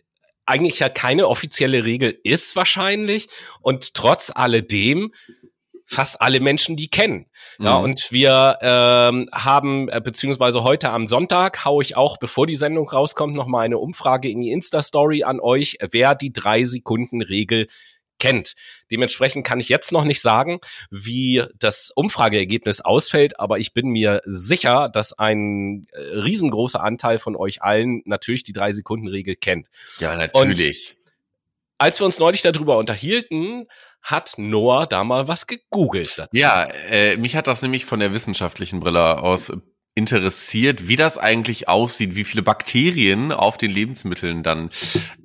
eigentlich 0.47 0.79
ja 0.79 0.89
keine 0.89 1.29
offizielle 1.29 1.85
Regel 1.85 2.19
ist 2.23 2.57
wahrscheinlich 2.57 3.29
und 3.61 3.95
trotz 3.95 4.31
alledem 4.35 5.13
fast 5.87 6.21
alle 6.21 6.41
Menschen 6.41 6.77
die 6.77 6.89
kennen. 6.89 7.27
Ja, 7.59 7.79
mhm. 7.79 7.85
und 7.85 8.13
wir 8.13 8.59
ähm, 8.63 9.29
haben, 9.33 9.89
äh, 9.89 10.01
beziehungsweise 10.03 10.65
heute 10.65 10.91
am 10.91 11.07
Sonntag 11.07 11.65
haue 11.65 11.83
ich 11.83 11.97
auch, 11.97 12.19
bevor 12.19 12.47
die 12.47 12.57
Sendung 12.57 12.89
rauskommt, 12.89 13.35
noch 13.35 13.47
mal 13.47 13.61
eine 13.61 13.79
Umfrage 13.79 14.31
in 14.31 14.41
die 14.41 14.51
Insta-Story 14.51 15.25
an 15.25 15.41
euch, 15.41 15.79
wer 15.91 16.15
die 16.15 16.33
Drei-Sekunden-Regel 16.33 17.67
kennt. 18.25 18.55
Dementsprechend 18.91 19.47
kann 19.47 19.61
ich 19.61 19.69
jetzt 19.69 19.93
noch 19.93 20.05
nicht 20.05 20.23
sagen, 20.23 20.61
wie 20.91 21.43
das 21.59 21.91
Umfrageergebnis 21.95 22.81
ausfällt, 22.81 23.39
aber 23.39 23.59
ich 23.59 23.75
bin 23.75 23.89
mir 23.89 24.23
sicher, 24.25 24.89
dass 24.89 25.13
ein 25.13 25.87
äh, 25.93 26.01
riesengroßer 26.19 26.83
Anteil 26.83 27.19
von 27.19 27.37
euch 27.37 27.63
allen 27.63 28.03
natürlich 28.07 28.43
die 28.43 28.55
drei 28.55 28.73
Sekunden 28.73 29.09
Regel 29.09 29.37
kennt. 29.37 29.69
Ja, 29.99 30.17
natürlich. 30.17 30.97
Und 30.97 31.05
als 31.77 32.01
wir 32.01 32.07
uns 32.07 32.19
neulich 32.19 32.41
darüber 32.41 32.79
unterhielten, 32.79 33.67
hat 34.01 34.35
Noah 34.39 34.87
da 34.87 35.05
mal 35.05 35.29
was 35.29 35.47
gegoogelt 35.47 36.19
dazu. 36.19 36.39
Ja, 36.39 36.65
äh, 36.65 37.19
mich 37.19 37.37
hat 37.37 37.47
das 37.47 37.61
nämlich 37.61 37.85
von 37.85 38.01
der 38.01 38.15
wissenschaftlichen 38.15 38.81
Brille 38.81 39.19
aus 39.23 39.53
interessiert, 39.97 40.89
wie 40.89 40.97
das 40.97 41.19
eigentlich 41.19 41.69
aussieht, 41.69 42.17
wie 42.17 42.25
viele 42.25 42.43
Bakterien 42.43 43.31
auf 43.31 43.57
den 43.57 43.71
Lebensmitteln 43.71 44.43
dann 44.43 44.71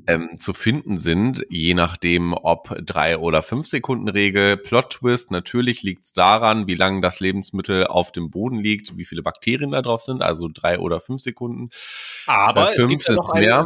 ähm, 0.05 0.29
zu 0.37 0.53
finden 0.53 0.99
sind, 0.99 1.43
je 1.49 1.73
nachdem, 1.73 2.33
ob 2.33 2.77
drei 2.85 3.17
oder 3.17 3.41
fünf 3.41 3.65
Sekunden 3.67 4.07
Regel. 4.09 4.57
Plot 4.57 4.91
Twist, 4.91 5.31
natürlich 5.31 5.81
liegt 5.81 6.05
es 6.05 6.13
daran, 6.13 6.67
wie 6.67 6.75
lange 6.75 7.01
das 7.01 7.19
Lebensmittel 7.19 7.87
auf 7.87 8.11
dem 8.11 8.29
Boden 8.29 8.59
liegt, 8.59 8.95
wie 8.95 9.05
viele 9.05 9.23
Bakterien 9.23 9.71
da 9.71 9.81
drauf 9.81 10.01
sind, 10.01 10.21
also 10.21 10.47
drei 10.53 10.77
oder 10.77 10.99
fünf 10.99 11.21
Sekunden. 11.21 11.69
Aber 12.27 12.71
äh, 12.71 12.75
fünf 12.75 13.01
es 13.01 13.07
gibt 13.07 13.07
ja 13.07 13.15
noch 13.15 13.33
mehr. 13.33 13.65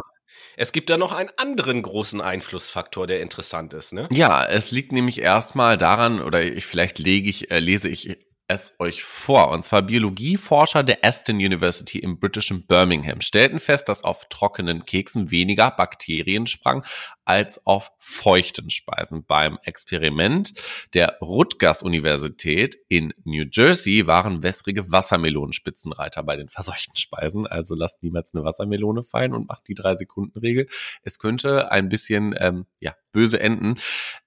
Es 0.56 0.72
gibt 0.72 0.88
da 0.88 0.96
noch 0.96 1.12
einen 1.12 1.30
anderen 1.36 1.82
großen 1.82 2.20
Einflussfaktor, 2.20 3.06
der 3.06 3.20
interessant 3.20 3.74
ist, 3.74 3.92
ne? 3.92 4.08
Ja, 4.12 4.44
es 4.44 4.70
liegt 4.70 4.92
nämlich 4.92 5.20
erstmal 5.20 5.76
daran, 5.76 6.20
oder 6.20 6.42
ich, 6.42 6.64
vielleicht 6.64 6.98
lege 6.98 7.28
ich, 7.28 7.50
äh, 7.50 7.58
lese 7.58 7.88
ich 7.88 8.16
es 8.46 8.76
euch 8.78 9.02
vor. 9.02 9.50
Und 9.50 9.64
zwar 9.64 9.82
Biologieforscher 9.82 10.82
der 10.82 10.98
Aston 11.02 11.36
University 11.36 11.98
im 11.98 12.18
britischen 12.18 12.66
Birmingham 12.66 13.20
stellten 13.20 13.58
fest, 13.58 13.88
dass 13.88 14.04
auf 14.04 14.28
trockenen 14.28 14.84
Keksen 14.84 15.30
weniger 15.30 15.70
Bakterien 15.70 16.46
sprangen 16.46 16.84
als 17.24 17.64
auf 17.66 17.92
feuchten 17.98 18.70
Speisen. 18.70 19.24
Beim 19.26 19.58
Experiment 19.62 20.52
der 20.94 21.18
Rutgers 21.20 21.82
Universität 21.82 22.76
in 22.88 23.12
New 23.24 23.44
Jersey 23.50 24.06
waren 24.06 24.42
wässrige 24.42 24.90
Wassermelonenspitzenreiter 24.90 26.22
bei 26.22 26.36
den 26.36 26.48
verseuchten 26.48 26.96
Speisen. 26.96 27.46
Also 27.46 27.74
lasst 27.74 28.02
niemals 28.02 28.34
eine 28.34 28.44
Wassermelone 28.44 29.02
fallen 29.02 29.32
und 29.32 29.48
macht 29.48 29.68
die 29.68 29.74
drei 29.74 29.94
Sekunden 29.94 30.38
Regel. 30.38 30.66
Es 31.02 31.18
könnte 31.18 31.70
ein 31.70 31.88
bisschen 31.88 32.34
ähm, 32.38 32.66
ja 32.80 32.94
böse 33.14 33.40
enden. 33.40 33.76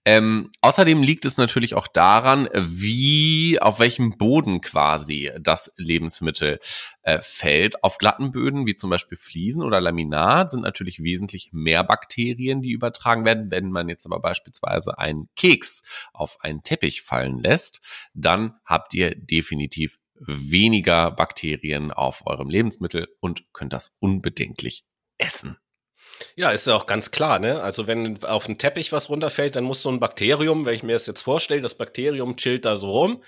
Ähm, 0.06 0.50
außerdem 0.62 1.04
liegt 1.04 1.26
es 1.26 1.38
natürlich 1.38 1.76
auch 1.76 1.88
daran, 1.88 2.50
wie, 2.54 3.60
auf 3.62 3.80
welchem 3.80 4.18
Boden 4.18 4.62
quasi 4.62 5.32
das 5.40 5.72
Lebensmittel 5.76 6.60
äh, 7.08 7.22
fällt. 7.22 7.86
Auf 7.86 8.00
glatten 8.00 8.32
Böden, 8.32 8.68
wie 8.68 8.76
zum 8.76 8.90
Beispiel 8.90 9.18
Fliesen 9.18 9.64
oder 9.64 9.80
Laminat, 9.80 10.52
sind 10.52 10.64
natürlich 10.64 11.02
wesentlich 11.02 11.52
mehr 11.54 11.86
Bakterien, 11.86 12.62
die 12.62 12.72
übertragen 12.72 13.24
werden. 13.24 13.50
Wenn 13.50 13.72
man 13.72 13.88
jetzt 13.88 14.06
aber 14.06 14.20
beispielsweise 14.20 14.98
einen 15.00 15.30
Keks 15.38 15.84
auf 16.12 16.38
einen 16.42 16.64
Teppich 16.64 17.04
fallen 17.04 17.40
lässt, 17.40 17.80
dann 18.14 18.56
habt 18.66 18.94
ihr 18.94 19.16
definitiv 19.16 20.00
weniger 20.20 21.12
Bakterien 21.12 21.92
auf 21.94 22.28
eurem 22.28 22.50
Lebensmittel 22.50 23.08
und 23.22 23.54
könnt 23.54 23.72
das 23.72 23.96
unbedenklich 24.00 24.84
essen. 25.18 25.58
Ja, 26.36 26.50
ist 26.50 26.68
ja 26.68 26.76
auch 26.76 26.88
ganz 26.88 27.12
klar, 27.12 27.40
ne? 27.40 27.62
Also 27.62 27.88
wenn 27.88 28.22
auf 28.26 28.48
den 28.48 28.58
Teppich 28.58 28.92
was 28.92 29.10
runterfällt, 29.10 29.56
dann 29.56 29.64
muss 29.64 29.82
so 29.82 29.90
ein 29.90 30.02
Bakterium, 30.02 30.66
wenn 30.66 30.76
ich 30.76 30.84
mir 30.84 30.94
das 30.94 31.08
jetzt 31.08 31.22
vorstelle, 31.22 31.62
das 31.62 31.76
Bakterium 31.76 32.36
chillt 32.36 32.66
da 32.66 32.76
so 32.76 32.92
rum 32.92 33.24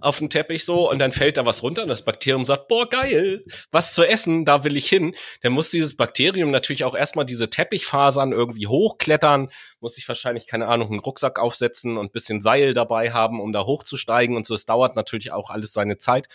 auf 0.00 0.18
den 0.18 0.30
Teppich 0.30 0.64
so 0.64 0.90
und 0.90 0.98
dann 0.98 1.12
fällt 1.12 1.36
da 1.36 1.46
was 1.46 1.62
runter 1.62 1.82
und 1.82 1.88
das 1.88 2.04
Bakterium 2.04 2.44
sagt, 2.44 2.68
boah, 2.68 2.88
geil, 2.88 3.44
was 3.70 3.94
zu 3.94 4.04
essen, 4.04 4.44
da 4.44 4.64
will 4.64 4.76
ich 4.76 4.88
hin. 4.88 5.14
Dann 5.42 5.52
muss 5.52 5.70
dieses 5.70 5.96
Bakterium 5.96 6.50
natürlich 6.50 6.84
auch 6.84 6.96
erstmal 6.96 7.24
diese 7.24 7.50
Teppichfasern 7.50 8.32
irgendwie 8.32 8.66
hochklettern, 8.66 9.50
muss 9.80 9.94
sich 9.94 10.06
wahrscheinlich, 10.08 10.46
keine 10.46 10.68
Ahnung, 10.68 10.88
einen 10.90 11.00
Rucksack 11.00 11.38
aufsetzen 11.38 11.96
und 11.96 12.12
bisschen 12.12 12.40
Seil 12.40 12.74
dabei 12.74 13.12
haben, 13.12 13.40
um 13.40 13.52
da 13.52 13.64
hochzusteigen 13.64 14.36
und 14.36 14.46
so. 14.46 14.54
Es 14.54 14.66
dauert 14.66 14.96
natürlich 14.96 15.32
auch 15.32 15.50
alles 15.50 15.72
seine 15.72 15.98
Zeit 15.98 16.28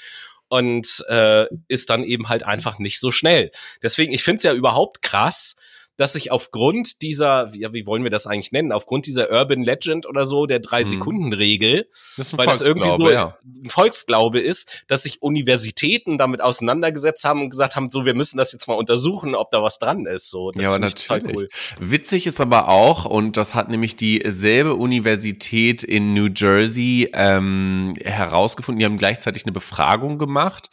und 0.50 1.04
äh, 1.10 1.48
ist 1.68 1.90
dann 1.90 2.04
eben 2.04 2.30
halt 2.30 2.44
einfach 2.44 2.78
nicht 2.78 3.00
so 3.00 3.12
schnell. 3.12 3.52
Deswegen, 3.82 4.14
ich 4.14 4.24
finde 4.24 4.38
es 4.38 4.44
ja 4.44 4.54
überhaupt 4.54 5.02
krass, 5.02 5.56
dass 5.98 6.14
sich 6.14 6.32
aufgrund 6.32 7.02
dieser, 7.02 7.52
ja, 7.54 7.74
wie 7.74 7.86
wollen 7.86 8.04
wir 8.04 8.10
das 8.10 8.26
eigentlich 8.26 8.52
nennen, 8.52 8.72
aufgrund 8.72 9.06
dieser 9.06 9.32
Urban 9.32 9.64
Legend 9.64 10.08
oder 10.08 10.26
so, 10.26 10.46
der 10.46 10.60
Drei-Sekunden-Regel, 10.60 11.88
das 12.18 12.36
weil 12.38 12.48
das 12.48 12.62
irgendwie 12.62 12.90
so 12.90 13.10
ja. 13.10 13.38
ein 13.64 13.70
Volksglaube 13.70 14.40
ist, 14.40 14.84
dass 14.88 15.04
sich 15.04 15.22
Universitäten 15.22 16.18
damit 16.18 16.42
auseinandergesetzt 16.42 17.24
haben 17.26 17.42
und 17.42 17.50
gesagt 17.52 17.76
haben, 17.76 17.90
so, 17.90 18.06
wir 18.06 18.16
müssen 18.16 18.38
das 18.38 18.52
jetzt 18.52 18.68
mal 18.68 18.74
untersuchen, 18.74 19.36
ob 19.36 19.52
da 19.52 19.62
was 19.62 19.78
dran 19.78 20.06
ist. 20.06 20.30
So, 20.30 20.52
das 20.52 20.64
ja, 20.64 20.70
aber 20.72 20.80
natürlich. 20.80 21.36
Cool. 21.36 21.50
Witzig 21.80 22.26
ist 22.26 22.42
aber 22.42 22.70
auch, 22.70 23.06
und 23.06 23.38
das 23.38 23.54
hat 23.54 23.70
nämlich 23.70 23.96
dieselbe 23.96 24.76
Universität 24.76 25.84
in 25.84 26.14
New 26.14 26.30
Jersey 26.36 27.10
ähm, 27.14 27.94
herausgefunden, 28.04 28.80
die 28.80 28.86
haben 28.86 28.98
gleichzeitig 28.98 29.46
eine 29.46 29.52
Befragung 29.52 30.18
gemacht 30.18 30.70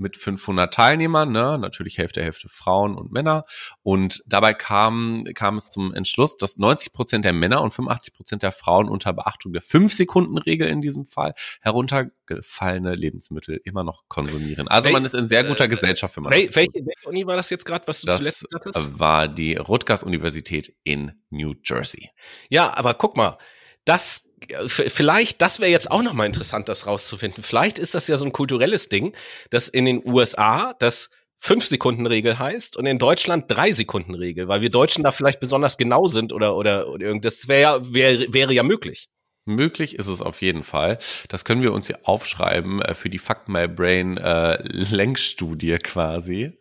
mit 0.00 0.16
500 0.16 0.72
Teilnehmern, 0.72 1.30
ne? 1.30 1.58
natürlich 1.58 1.98
Hälfte, 1.98 2.22
Hälfte 2.22 2.48
Frauen 2.48 2.96
und 2.96 3.12
Männer. 3.12 3.44
Und 3.82 4.22
dabei 4.26 4.54
kam, 4.54 5.22
kam 5.34 5.56
es 5.56 5.70
zum 5.70 5.94
Entschluss, 5.94 6.36
dass 6.36 6.56
90 6.56 6.92
Prozent 6.92 7.24
der 7.24 7.32
Männer 7.32 7.62
und 7.62 7.72
85 7.72 8.14
Prozent 8.14 8.42
der 8.42 8.52
Frauen 8.52 8.88
unter 8.88 9.12
Beachtung 9.12 9.52
der 9.52 9.62
5-Sekunden-Regel 9.62 10.68
in 10.68 10.80
diesem 10.80 11.04
Fall 11.04 11.34
heruntergefallene 11.60 12.94
Lebensmittel 12.94 13.60
immer 13.64 13.84
noch 13.84 14.04
konsumieren. 14.08 14.68
Also 14.68 14.86
Wel 14.86 14.92
man 14.92 15.04
ist 15.04 15.14
in 15.14 15.26
sehr 15.26 15.44
guter 15.44 15.64
äh, 15.64 15.68
Gesellschaft, 15.68 16.16
wenn 16.16 16.24
man 16.24 16.32
Wel 16.32 16.46
das 16.46 16.56
Welche, 16.56 16.84
Uni 17.04 17.26
war 17.26 17.36
das 17.36 17.50
jetzt 17.50 17.64
gerade, 17.64 17.86
was 17.86 18.00
du 18.00 18.06
das 18.06 18.18
zuletzt? 18.18 18.46
Das 18.64 18.98
war 18.98 19.28
die 19.28 19.56
Rutgers 19.56 20.02
Universität 20.02 20.74
in 20.84 21.12
New 21.30 21.54
Jersey. 21.62 22.10
Ja, 22.48 22.76
aber 22.76 22.94
guck 22.94 23.16
mal, 23.16 23.38
das 23.84 24.29
vielleicht, 24.66 25.42
das 25.42 25.60
wäre 25.60 25.70
jetzt 25.70 25.90
auch 25.90 26.02
nochmal 26.02 26.26
interessant, 26.26 26.68
das 26.68 26.86
rauszufinden. 26.86 27.42
Vielleicht 27.42 27.78
ist 27.78 27.94
das 27.94 28.08
ja 28.08 28.16
so 28.16 28.24
ein 28.24 28.32
kulturelles 28.32 28.88
Ding, 28.88 29.14
dass 29.50 29.68
in 29.68 29.84
den 29.84 30.06
USA 30.06 30.74
das 30.78 31.10
5-Sekunden-Regel 31.42 32.38
heißt 32.38 32.76
und 32.76 32.86
in 32.86 32.98
Deutschland 32.98 33.50
3-Sekunden-Regel, 33.50 34.48
weil 34.48 34.60
wir 34.60 34.70
Deutschen 34.70 35.04
da 35.04 35.10
vielleicht 35.10 35.40
besonders 35.40 35.78
genau 35.78 36.06
sind 36.06 36.32
oder, 36.32 36.56
oder, 36.56 36.88
oder 36.88 37.06
irgendwas. 37.06 37.38
Das 37.38 37.48
wäre, 37.48 37.94
wär, 37.94 38.32
wäre 38.32 38.52
ja 38.52 38.62
möglich. 38.62 39.08
Möglich 39.46 39.96
ist 39.96 40.06
es 40.06 40.20
auf 40.20 40.42
jeden 40.42 40.62
Fall. 40.62 40.98
Das 41.28 41.44
können 41.44 41.62
wir 41.62 41.72
uns 41.72 41.86
hier 41.86 42.00
aufschreiben 42.04 42.82
äh, 42.82 42.94
für 42.94 43.08
die 43.08 43.18
Fuck 43.18 43.48
My 43.48 43.66
Brain 43.68 44.18
äh, 44.18 44.62
Lenkstudie 44.62 45.78
quasi. 45.78 46.58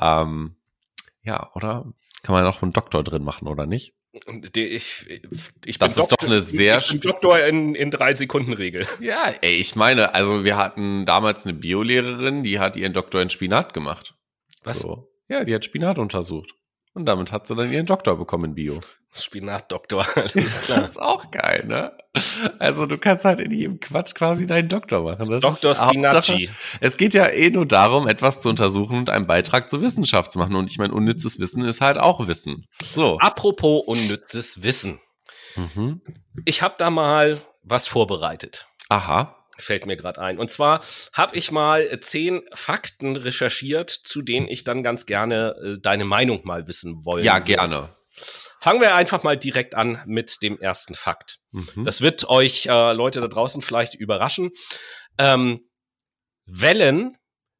Ähm, 0.00 0.56
ja, 1.22 1.52
oder? 1.54 1.86
Kann 2.22 2.34
man 2.34 2.44
noch 2.44 2.62
einen 2.62 2.72
Doktor 2.72 3.04
drin 3.04 3.22
machen, 3.22 3.46
oder 3.46 3.66
nicht? 3.66 3.95
Ich, 4.54 5.06
ich 5.64 5.78
das 5.78 5.92
ist 5.92 5.98
Doktor, 5.98 6.16
doch 6.18 6.26
eine 6.26 6.40
sehr 6.40 6.78
ich 6.78 6.88
bin 6.88 7.00
Doktor 7.00 7.44
in, 7.44 7.74
in 7.74 7.90
drei 7.90 8.14
Sekunden 8.14 8.52
Regel. 8.52 8.86
Ja, 9.00 9.32
ey, 9.40 9.56
ich 9.56 9.76
meine, 9.76 10.14
also 10.14 10.44
wir 10.44 10.56
hatten 10.56 11.04
damals 11.04 11.44
eine 11.44 11.54
Biolehrerin, 11.54 12.42
die 12.42 12.58
hat 12.58 12.76
ihren 12.76 12.92
Doktor 12.92 13.20
in 13.22 13.30
Spinat 13.30 13.74
gemacht. 13.74 14.14
Was? 14.62 14.80
So. 14.80 15.12
Ja, 15.28 15.44
die 15.44 15.54
hat 15.54 15.64
Spinat 15.64 15.98
untersucht. 15.98 16.54
Und 16.94 17.04
damit 17.04 17.30
hat 17.30 17.46
sie 17.46 17.54
dann 17.54 17.70
ihren 17.70 17.86
Doktor 17.86 18.16
bekommen 18.16 18.46
in 18.46 18.54
Bio. 18.54 18.80
Spinatdoktor, 19.24 20.06
alles 20.14 20.62
klar. 20.62 20.80
das 20.80 20.90
ist 20.90 21.00
auch 21.00 21.30
geil, 21.30 21.64
ne? 21.66 21.92
Also 22.58 22.86
du 22.86 22.96
kannst 22.98 23.24
halt 23.24 23.40
in 23.40 23.50
jedem 23.50 23.80
Quatsch 23.80 24.14
quasi 24.14 24.46
deinen 24.46 24.68
Doktor 24.68 25.02
machen. 25.02 25.26
Das 25.28 25.40
Doktor 25.40 25.74
Spinacci. 25.74 26.48
Es 26.80 26.96
geht 26.96 27.14
ja 27.14 27.26
eh 27.26 27.50
nur 27.50 27.66
darum, 27.66 28.08
etwas 28.08 28.40
zu 28.40 28.48
untersuchen 28.48 28.98
und 28.98 29.10
einen 29.10 29.26
Beitrag 29.26 29.68
zur 29.68 29.82
Wissenschaft 29.82 30.32
zu 30.32 30.38
machen. 30.38 30.54
Und 30.56 30.70
ich 30.70 30.78
meine, 30.78 30.94
unnützes 30.94 31.38
Wissen 31.40 31.62
ist 31.62 31.80
halt 31.80 31.98
auch 31.98 32.26
Wissen. 32.26 32.66
So. 32.94 33.18
Apropos 33.18 33.84
unnützes 33.86 34.62
Wissen. 34.62 34.98
Mhm. 35.56 36.00
Ich 36.44 36.62
habe 36.62 36.74
da 36.78 36.88
mal 36.90 37.40
was 37.62 37.86
vorbereitet. 37.86 38.66
Aha 38.88 39.36
fällt 39.58 39.86
mir 39.86 39.96
gerade 39.96 40.20
ein. 40.20 40.38
Und 40.38 40.50
zwar 40.50 40.80
habe 41.12 41.36
ich 41.36 41.50
mal 41.50 41.98
zehn 42.00 42.42
Fakten 42.52 43.16
recherchiert, 43.16 43.90
zu 43.90 44.22
denen 44.22 44.48
ich 44.48 44.64
dann 44.64 44.82
ganz 44.82 45.06
gerne 45.06 45.56
äh, 45.62 45.80
deine 45.80 46.04
Meinung 46.04 46.42
mal 46.44 46.68
wissen 46.68 47.04
wollte. 47.04 47.26
Ja, 47.26 47.38
gerne. 47.38 47.90
Fangen 48.66 48.80
wir 48.80 48.96
einfach 48.96 49.22
mal 49.22 49.36
direkt 49.36 49.76
an 49.76 50.02
mit 50.06 50.42
dem 50.42 50.58
ersten 50.58 50.94
Fakt. 50.94 51.38
Mhm. 51.52 51.84
Das 51.84 52.00
wird 52.00 52.28
euch 52.28 52.66
äh, 52.66 52.92
Leute 52.94 53.20
da 53.20 53.28
draußen 53.28 53.62
vielleicht 53.62 53.94
überraschen. 53.94 54.50
Ähm, 55.18 55.60
Wellen 56.46 57.16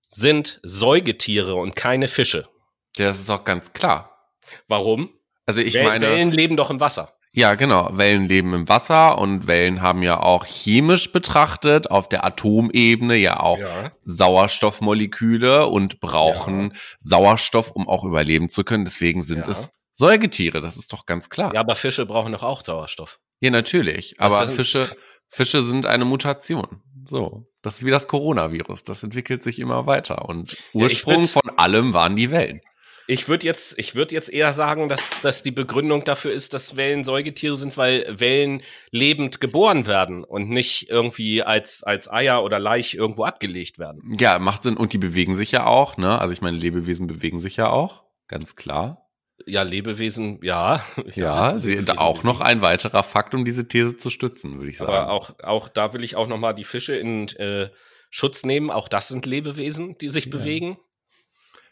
sind 0.09 0.59
Säugetiere 0.65 1.55
und 1.55 1.77
keine 1.77 2.09
Fische. 2.09 2.49
Ja, 2.97 3.07
das 3.07 3.21
ist 3.21 3.31
auch 3.31 3.45
ganz 3.45 3.73
klar. 3.73 4.35
Warum? 4.67 5.11
Also 5.47 5.61
ich 5.61 5.75
Wellen, 5.75 5.87
meine. 5.87 6.09
Wellen 6.09 6.33
leben 6.33 6.57
doch 6.57 6.71
im 6.71 6.81
Wasser. 6.81 7.13
Ja, 7.31 7.55
genau. 7.55 7.97
Wellen 7.97 8.29
leben 8.29 8.53
im 8.53 8.69
Wasser 8.69 9.17
und 9.19 9.47
Wellen 9.47 9.83
haben 9.83 10.03
ja 10.03 10.19
auch 10.19 10.45
chemisch 10.45 11.13
betrachtet 11.13 11.89
auf 11.89 12.09
der 12.09 12.25
Atomebene 12.25 13.15
ja 13.15 13.39
auch 13.39 13.61
ja. 13.61 13.93
Sauerstoffmoleküle 14.03 15.69
und 15.69 16.01
brauchen 16.01 16.73
ja. 16.73 16.81
Sauerstoff, 16.99 17.71
um 17.71 17.89
auch 17.89 18.03
überleben 18.03 18.49
zu 18.49 18.65
können. 18.65 18.85
Deswegen 18.85 19.23
sind 19.23 19.47
ja. 19.47 19.53
es 19.53 19.71
Säugetiere. 19.97 20.61
Das 20.61 20.77
ist 20.77 20.93
doch 20.93 21.07
ganz 21.07 21.31
klar. 21.31 21.55
Ja, 21.55 21.61
aber 21.61 21.75
Fische 21.75 22.05
brauchen 22.05 22.33
doch 22.33 22.43
auch 22.43 22.61
Sauerstoff. 22.61 23.19
Ja, 23.41 23.51
natürlich. 23.51 24.15
Was 24.19 24.35
aber 24.35 24.47
Fische, 24.47 24.97
Fische 25.29 25.63
sind 25.63 25.87
eine 25.87 26.05
Mutation. 26.05 26.83
So. 27.07 27.49
Das 27.63 27.77
ist 27.77 27.85
wie 27.85 27.91
das 27.91 28.07
Coronavirus. 28.07 28.85
Das 28.85 29.03
entwickelt 29.03 29.43
sich 29.43 29.59
immer 29.59 29.87
weiter. 29.87 30.29
Und 30.29 30.57
Ursprung 30.75 31.27
von 31.27 31.51
allem 31.57 31.95
waren 31.95 32.15
die 32.15 32.31
Wellen. 32.31 32.61
Ich 33.09 33.29
würde 33.29 33.47
jetzt, 33.47 33.79
ich 33.79 33.95
würde 33.95 34.15
jetzt 34.15 34.33
eher 34.33 34.53
sagen, 34.53 34.89
dass, 34.89 35.21
dass 35.21 35.43
die 35.43 35.53
Begründung 35.53 36.05
dafür 36.05 36.33
ist, 36.33 36.55
dass 36.55 36.77
Wellen 36.77 37.05
Säugetiere 37.05 37.57
sind, 37.57 37.77
weil 37.77 38.05
Wellen 38.19 38.63
lebend 38.91 39.41
geboren 39.41 39.87
werden 39.87 40.25
und 40.25 40.51
nicht 40.51 40.91
irgendwie 40.91 41.43
als, 41.43 41.85
als 41.85 42.11
Eier 42.11 42.43
oder 42.43 42.59
Laich 42.59 42.95
irgendwo 42.95 43.25
abgelegt 43.25 43.79
werden. 43.79 44.15
Ja, 44.19 44.39
macht 44.41 44.65
Sinn. 44.65 44.77
Und 44.77 44.93
die 44.93 44.99
bewegen 44.99 45.37
sich 45.37 45.53
ja 45.53 45.67
auch, 45.67 45.97
ne? 45.97 46.21
Also 46.21 46.33
ich 46.33 46.43
meine, 46.43 46.57
Lebewesen 46.57 47.07
bewegen 47.07 47.39
sich 47.39 47.57
ja 47.57 47.71
auch. 47.71 48.03
Ganz 48.27 48.57
klar. 48.57 49.06
Ja, 49.45 49.63
Lebewesen, 49.63 50.41
ja. 50.43 50.85
Ja, 51.15 51.53
ja 51.53 51.59
sie, 51.59 51.85
auch 51.97 52.23
noch 52.23 52.41
ein 52.41 52.63
weiterer 52.63 53.03
Fakt, 53.03 53.35
um 53.35 53.45
diese 53.45 53.69
These 53.69 53.97
zu 53.97 54.11
stützen, 54.11 54.59
würde 54.59 54.71
ich 54.71 54.79
sagen. 54.79 54.93
Aber 54.93 55.13
auch, 55.13 55.39
auch 55.43 55.69
da 55.69 55.93
will 55.93 56.05
ich 56.05 56.17
auch 56.17 56.29
noch 56.29 56.39
mal 56.39 56.53
die 56.53 56.65
Fische 56.65 56.97
in 56.97 57.29
äh, 57.37 57.71
Schutz 58.11 58.45
nehmen. 58.45 58.71
Auch 58.71 58.89
das 58.89 59.09
sind 59.09 59.27
Lebewesen, 59.27 59.99
die 59.99 60.09
sich 60.09 60.27
ja. 60.27 60.31
bewegen. 60.31 60.79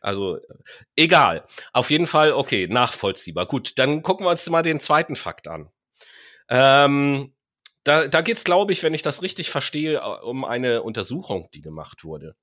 Also 0.00 0.38
egal. 0.96 1.46
Auf 1.72 1.90
jeden 1.90 2.06
Fall, 2.06 2.32
okay, 2.32 2.66
nachvollziehbar. 2.68 3.46
Gut, 3.46 3.78
dann 3.78 4.02
gucken 4.02 4.26
wir 4.26 4.30
uns 4.30 4.48
mal 4.50 4.62
den 4.62 4.78
zweiten 4.78 5.16
Fakt 5.16 5.48
an. 5.48 5.70
Ähm, 6.50 7.34
da, 7.84 8.08
da 8.08 8.20
geht 8.20 8.36
es, 8.36 8.44
glaube 8.44 8.72
ich, 8.72 8.82
wenn 8.82 8.92
ich 8.92 9.02
das 9.02 9.22
richtig 9.22 9.50
verstehe, 9.50 10.02
um 10.22 10.44
eine 10.44 10.82
Untersuchung, 10.82 11.48
die 11.54 11.62
gemacht 11.62 12.04
wurde. 12.04 12.36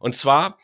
Und 0.00 0.16
zwar 0.16 0.58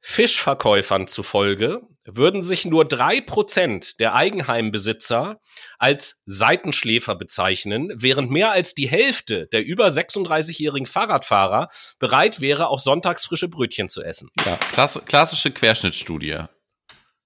Fischverkäufern 0.00 1.06
zufolge 1.06 1.82
würden 2.04 2.42
sich 2.42 2.64
nur 2.64 2.84
drei 2.84 3.20
Prozent 3.20 4.00
der 4.00 4.14
Eigenheimbesitzer 4.14 5.40
als 5.78 6.22
Seitenschläfer 6.26 7.14
bezeichnen, 7.14 7.90
während 7.94 8.30
mehr 8.30 8.50
als 8.50 8.74
die 8.74 8.88
Hälfte 8.88 9.48
der 9.52 9.64
über 9.64 9.88
36-jährigen 9.88 10.86
Fahrradfahrer 10.86 11.68
bereit 11.98 12.40
wäre, 12.40 12.68
auch 12.68 12.80
sonntags 12.80 13.26
frische 13.26 13.48
Brötchen 13.48 13.88
zu 13.88 14.02
essen. 14.02 14.28
Ja, 14.44 14.56
klass 14.72 15.00
klassische 15.06 15.50
Querschnittstudie. 15.50 16.44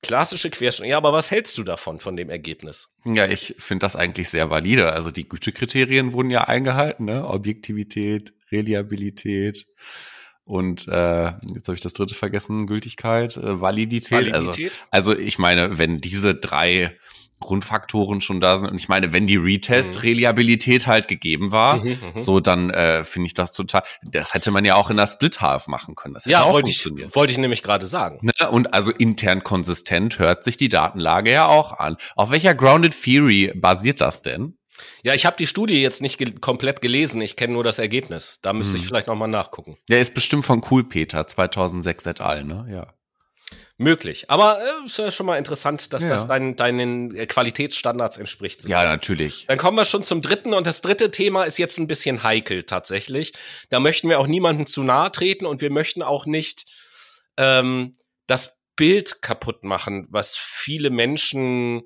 Klassische 0.02 0.50
Querschnitt. 0.50 0.90
Ja, 0.90 0.98
aber 0.98 1.14
was 1.14 1.30
hältst 1.30 1.56
du 1.56 1.64
davon, 1.64 1.98
von 1.98 2.14
dem 2.14 2.28
Ergebnis? 2.28 2.90
Ja, 3.06 3.26
ich 3.26 3.54
finde 3.58 3.84
das 3.84 3.96
eigentlich 3.96 4.28
sehr 4.28 4.50
valide. 4.50 4.92
Also 4.92 5.10
die 5.10 5.26
Gütekriterien 5.26 6.12
wurden 6.12 6.28
ja 6.28 6.44
eingehalten, 6.44 7.06
ne? 7.06 7.26
Objektivität, 7.26 8.34
Reliabilität, 8.52 9.66
und 10.44 10.88
äh, 10.88 11.32
jetzt 11.54 11.68
habe 11.68 11.74
ich 11.74 11.80
das 11.80 11.94
dritte 11.94 12.14
vergessen, 12.14 12.66
Gültigkeit, 12.66 13.36
äh, 13.36 13.60
Validität. 13.60 14.32
Validität. 14.32 14.72
Also, 14.90 15.12
also 15.12 15.22
ich 15.22 15.38
meine, 15.38 15.78
wenn 15.78 16.00
diese 16.00 16.34
drei 16.34 16.96
Grundfaktoren 17.40 18.20
schon 18.20 18.40
da 18.40 18.56
sind. 18.58 18.70
Und 18.70 18.80
ich 18.80 18.88
meine, 18.88 19.12
wenn 19.12 19.26
die 19.26 19.36
Retest-Reliabilität 19.36 20.86
mhm. 20.86 20.90
halt 20.90 21.08
gegeben 21.08 21.52
war, 21.52 21.76
mhm, 21.76 21.98
mhm, 22.14 22.22
so 22.22 22.40
dann 22.40 22.70
äh, 22.70 23.04
finde 23.04 23.26
ich 23.26 23.34
das 23.34 23.52
total. 23.52 23.82
Das 24.02 24.34
hätte 24.34 24.50
man 24.50 24.64
ja 24.64 24.76
auch 24.76 24.90
in 24.90 24.96
der 24.96 25.06
Split-Half 25.06 25.68
machen 25.68 25.94
können. 25.94 26.14
Das 26.14 26.24
hätte 26.24 26.32
ja, 26.32 26.50
wollte 26.50 26.70
ich, 26.70 26.86
wollte 27.14 27.32
ich 27.32 27.38
nämlich 27.38 27.62
gerade 27.62 27.86
sagen. 27.86 28.18
Ne? 28.22 28.50
Und 28.50 28.72
also 28.72 28.92
intern 28.92 29.44
konsistent 29.44 30.18
hört 30.18 30.42
sich 30.42 30.56
die 30.56 30.68
Datenlage 30.68 31.32
ja 31.32 31.46
auch 31.46 31.72
an. 31.72 31.96
Auf 32.16 32.30
welcher 32.30 32.54
Grounded 32.54 33.00
Theory 33.00 33.52
basiert 33.54 34.00
das 34.00 34.22
denn? 34.22 34.56
Ja, 35.02 35.14
ich 35.14 35.26
habe 35.26 35.36
die 35.36 35.46
Studie 35.46 35.80
jetzt 35.80 36.02
nicht 36.02 36.18
ge 36.18 36.32
komplett 36.40 36.80
gelesen, 36.80 37.20
ich 37.20 37.36
kenne 37.36 37.52
nur 37.52 37.64
das 37.64 37.78
Ergebnis. 37.78 38.40
Da 38.42 38.52
müsste 38.52 38.74
hm. 38.74 38.80
ich 38.80 38.86
vielleicht 38.86 39.06
nochmal 39.06 39.28
nachgucken. 39.28 39.76
Der 39.88 40.00
ist 40.00 40.14
bestimmt 40.14 40.44
von 40.44 40.62
Cool 40.70 40.84
Peter 40.84 41.26
2006 41.26 42.06
et 42.06 42.20
al., 42.20 42.44
ne? 42.44 42.66
Ja. 42.70 42.86
Möglich. 43.76 44.30
Aber 44.30 44.60
äh, 44.60 44.86
ist 44.86 44.98
ja 44.98 45.10
schon 45.10 45.26
mal 45.26 45.36
interessant, 45.36 45.92
dass 45.92 46.04
ja. 46.04 46.10
das 46.10 46.28
dein, 46.28 46.54
deinen 46.54 47.14
äh, 47.14 47.26
Qualitätsstandards 47.26 48.18
entspricht. 48.18 48.62
Sozusagen. 48.62 48.86
Ja, 48.86 48.88
natürlich. 48.88 49.46
Dann 49.48 49.58
kommen 49.58 49.76
wir 49.76 49.84
schon 49.84 50.04
zum 50.04 50.22
dritten 50.22 50.54
und 50.54 50.66
das 50.66 50.80
dritte 50.80 51.10
Thema 51.10 51.42
ist 51.42 51.58
jetzt 51.58 51.78
ein 51.78 51.88
bisschen 51.88 52.22
heikel 52.22 52.62
tatsächlich. 52.62 53.32
Da 53.70 53.80
möchten 53.80 54.08
wir 54.08 54.20
auch 54.20 54.28
niemandem 54.28 54.66
zu 54.66 54.84
nahe 54.84 55.10
treten 55.10 55.44
und 55.44 55.60
wir 55.60 55.70
möchten 55.70 56.02
auch 56.02 56.24
nicht 56.24 56.64
ähm, 57.36 57.96
das 58.28 58.56
Bild 58.76 59.22
kaputt 59.22 59.64
machen, 59.64 60.06
was 60.08 60.36
viele 60.36 60.90
Menschen 60.90 61.82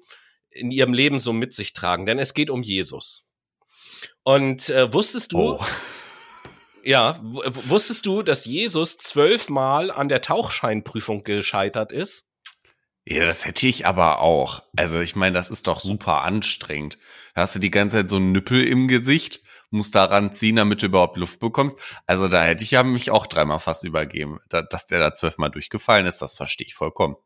in 0.59 0.71
ihrem 0.71 0.93
Leben 0.93 1.19
so 1.19 1.33
mit 1.33 1.55
sich 1.55 1.73
tragen, 1.73 2.07
denn 2.07 2.19
es 2.19 2.35
geht 2.35 2.51
um 2.51 2.63
Jesus. 2.63 3.27
Und 4.23 4.69
äh, 4.71 4.93
wusstest 4.93 5.33
du, 5.33 5.55
oh. 5.55 5.65
ja, 6.85 7.19
wusstest 7.23 8.07
du, 8.07 8.23
dass 8.23 8.45
Jesus 8.45 8.97
zwölfmal 8.99 9.91
an 9.91 10.09
der 10.09 10.21
Tauchscheinprüfung 10.21 11.25
gescheitert 11.25 11.93
ist? 11.93 12.29
Ja, 13.11 13.25
das 13.25 13.47
hätte 13.47 13.67
ich 13.67 13.87
aber 13.87 14.21
auch. 14.21 14.63
Also 14.77 15.01
ich 15.01 15.17
meine, 15.17 15.33
das 15.33 15.49
ist 15.49 15.67
doch 15.67 15.81
super 15.81 16.23
anstrengend. 16.23 16.99
Da 17.35 17.41
hast 17.43 17.55
du 17.55 17.59
die 17.59 17.71
ganze 17.71 17.97
Zeit 17.97 18.11
so 18.11 18.17
einen 18.17 18.33
Nüppel 18.33 18.67
im 18.67 18.87
Gesicht, 18.87 19.41
musst 19.71 19.95
daran 19.95 20.35
ziehen, 20.35 20.57
damit 20.57 20.83
du 20.83 20.87
überhaupt 20.87 21.17
Luft 21.17 21.41
bekommst. 21.41 21.79
Also 22.07 22.29
da 22.29 22.45
hätte 22.45 22.65
ich 22.65 22.73
ja 22.73 22.83
mich 22.83 23.11
auch 23.11 23.27
dreimal 23.27 23.61
fast 23.61 23.85
übergeben. 23.85 24.41
Da, 24.51 24.61
dass 24.61 24.85
der 24.85 24.99
da 24.99 25.15
zwölfmal 25.15 25.51
durchgefallen 25.51 26.05
ist, 26.05 26.21
das 26.21 26.35
verstehe 26.35 26.67
ich 26.67 26.75
vollkommen. 26.75 27.17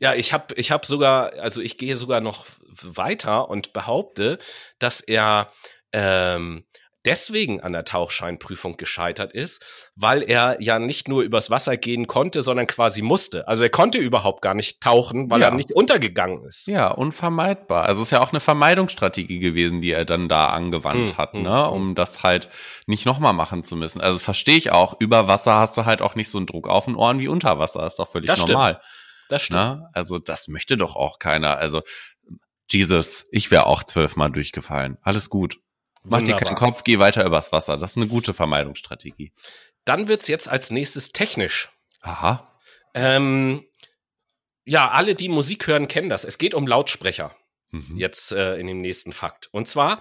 Ja, 0.00 0.14
ich 0.14 0.32
habe 0.32 0.54
ich 0.54 0.70
hab 0.70 0.86
sogar, 0.86 1.32
also 1.34 1.60
ich 1.60 1.78
gehe 1.78 1.96
sogar 1.96 2.20
noch 2.20 2.46
weiter 2.82 3.48
und 3.48 3.72
behaupte, 3.72 4.38
dass 4.78 5.00
er 5.00 5.50
ähm, 5.92 6.64
deswegen 7.04 7.60
an 7.60 7.72
der 7.72 7.84
Tauchscheinprüfung 7.84 8.76
gescheitert 8.76 9.32
ist, 9.32 9.90
weil 9.94 10.22
er 10.22 10.60
ja 10.60 10.78
nicht 10.78 11.08
nur 11.08 11.22
übers 11.22 11.50
Wasser 11.50 11.76
gehen 11.76 12.06
konnte, 12.06 12.42
sondern 12.42 12.66
quasi 12.66 13.02
musste. 13.02 13.46
Also 13.46 13.62
er 13.62 13.70
konnte 13.70 13.98
überhaupt 13.98 14.42
gar 14.42 14.54
nicht 14.54 14.80
tauchen, 14.80 15.30
weil 15.30 15.40
ja. 15.40 15.48
er 15.48 15.54
nicht 15.54 15.72
untergegangen 15.72 16.44
ist. 16.44 16.66
Ja, 16.66 16.90
unvermeidbar. 16.90 17.84
Also 17.84 18.00
es 18.00 18.08
ist 18.08 18.12
ja 18.12 18.20
auch 18.20 18.32
eine 18.32 18.40
Vermeidungsstrategie 18.40 19.38
gewesen, 19.38 19.80
die 19.80 19.92
er 19.92 20.04
dann 20.04 20.28
da 20.28 20.48
angewandt 20.48 21.10
hm, 21.10 21.18
hat, 21.18 21.32
hm, 21.34 21.42
ne, 21.42 21.66
hm. 21.66 21.72
um 21.72 21.94
das 21.94 22.22
halt 22.22 22.48
nicht 22.86 23.04
nochmal 23.06 23.34
machen 23.34 23.64
zu 23.64 23.76
müssen. 23.76 24.00
Also 24.00 24.18
verstehe 24.18 24.56
ich 24.56 24.72
auch, 24.72 24.98
über 24.98 25.28
Wasser 25.28 25.54
hast 25.54 25.76
du 25.76 25.84
halt 25.84 26.02
auch 26.02 26.14
nicht 26.14 26.30
so 26.30 26.38
einen 26.38 26.46
Druck 26.46 26.68
auf 26.68 26.86
den 26.86 26.96
Ohren 26.96 27.18
wie 27.18 27.28
unter 27.28 27.58
Wasser, 27.58 27.86
ist 27.86 27.98
doch 27.98 28.08
völlig 28.08 28.34
normal. 28.36 28.74
Stimmt. 28.74 29.03
Das 29.28 29.42
stimmt. 29.42 29.60
Na? 29.60 29.74
Ne? 29.74 29.90
Also 29.92 30.18
das 30.18 30.48
möchte 30.48 30.76
doch 30.76 30.96
auch 30.96 31.18
keiner. 31.18 31.58
Also 31.58 31.82
Jesus, 32.70 33.26
ich 33.30 33.50
wäre 33.50 33.66
auch 33.66 33.82
zwölfmal 33.84 34.30
durchgefallen. 34.30 34.98
Alles 35.02 35.30
gut. 35.30 35.58
Mach 36.02 36.22
dir 36.22 36.36
keinen 36.36 36.54
Kopf, 36.54 36.84
geh 36.84 36.98
weiter 36.98 37.24
übers 37.24 37.50
Wasser. 37.52 37.76
Das 37.78 37.92
ist 37.92 37.96
eine 37.96 38.08
gute 38.08 38.34
Vermeidungsstrategie. 38.34 39.32
Dann 39.84 40.08
wird's 40.08 40.28
jetzt 40.28 40.48
als 40.48 40.70
nächstes 40.70 41.12
technisch. 41.12 41.70
Aha. 42.02 42.58
Ähm, 42.92 43.64
ja, 44.64 44.90
alle, 44.90 45.14
die 45.14 45.28
Musik 45.28 45.66
hören, 45.66 45.88
kennen 45.88 46.08
das. 46.08 46.24
Es 46.24 46.38
geht 46.38 46.54
um 46.54 46.66
Lautsprecher. 46.66 47.34
Mhm. 47.70 47.96
Jetzt 47.96 48.32
äh, 48.32 48.56
in 48.56 48.66
dem 48.66 48.80
nächsten 48.80 49.12
Fakt. 49.12 49.48
Und 49.52 49.66
zwar 49.66 50.00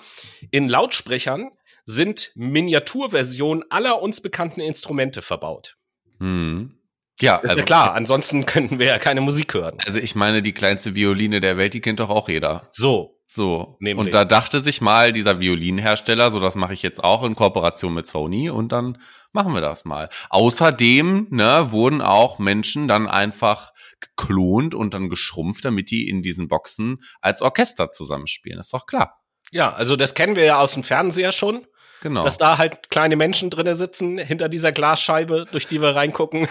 in 0.51 0.69
Lautsprechern 0.69 1.51
sind 1.85 2.31
Miniaturversionen 2.35 3.69
aller 3.71 4.01
uns 4.01 4.21
bekannten 4.21 4.61
Instrumente 4.61 5.21
verbaut. 5.21 5.77
Mhm. 6.19 6.77
Ja, 7.21 7.39
also 7.39 7.59
ja 7.59 7.63
klar, 7.63 7.93
ansonsten 7.93 8.45
könnten 8.45 8.79
wir 8.79 8.87
ja 8.87 8.99
keine 8.99 9.21
Musik 9.21 9.53
hören. 9.53 9.77
Also 9.85 9.99
ich 9.99 10.15
meine, 10.15 10.41
die 10.41 10.53
kleinste 10.53 10.95
Violine 10.95 11.39
der 11.39 11.57
Welt, 11.57 11.73
die 11.73 11.81
kennt 11.81 11.99
doch 11.99 12.09
auch 12.09 12.29
jeder. 12.29 12.67
So. 12.71 13.19
So. 13.27 13.77
Nämlich. 13.79 13.97
Und 13.97 14.13
da 14.13 14.25
dachte 14.25 14.59
sich 14.59 14.79
mal 14.79 15.11
dieser 15.11 15.39
Violinhersteller, 15.39 16.29
so 16.29 16.39
das 16.39 16.55
mache 16.55 16.73
ich 16.73 16.83
jetzt 16.83 17.03
auch 17.03 17.23
in 17.23 17.35
Kooperation 17.35 17.93
mit 17.93 18.05
Sony 18.05 18.51
und 18.51 18.71
dann 18.71 18.99
machen 19.31 19.53
wir 19.53 19.61
das 19.61 19.85
mal. 19.85 20.09
Außerdem, 20.29 21.27
ne, 21.31 21.71
wurden 21.71 22.01
auch 22.01 22.37
Menschen 22.37 22.87
dann 22.87 23.07
einfach 23.07 23.71
geklont 23.99 24.75
und 24.75 24.93
dann 24.93 25.09
geschrumpft, 25.09 25.65
damit 25.65 25.89
die 25.89 26.07
in 26.07 26.21
diesen 26.21 26.47
Boxen 26.47 26.99
als 27.21 27.41
Orchester 27.41 27.89
zusammenspielen. 27.89 28.59
ist 28.59 28.73
doch 28.73 28.85
klar. 28.85 29.19
Ja, 29.51 29.73
also 29.73 29.95
das 29.95 30.13
kennen 30.13 30.35
wir 30.35 30.43
ja 30.43 30.59
aus 30.59 30.73
dem 30.73 30.83
Fernseher 30.83 31.31
schon. 31.31 31.65
Genau. 32.01 32.23
Dass 32.23 32.37
da 32.37 32.57
halt 32.57 32.89
kleine 32.89 33.15
Menschen 33.15 33.49
drinnen 33.49 33.75
sitzen 33.75 34.17
hinter 34.17 34.49
dieser 34.49 34.73
Glasscheibe, 34.73 35.45
durch 35.51 35.67
die 35.67 35.81
wir 35.81 35.95
reingucken. 35.95 36.49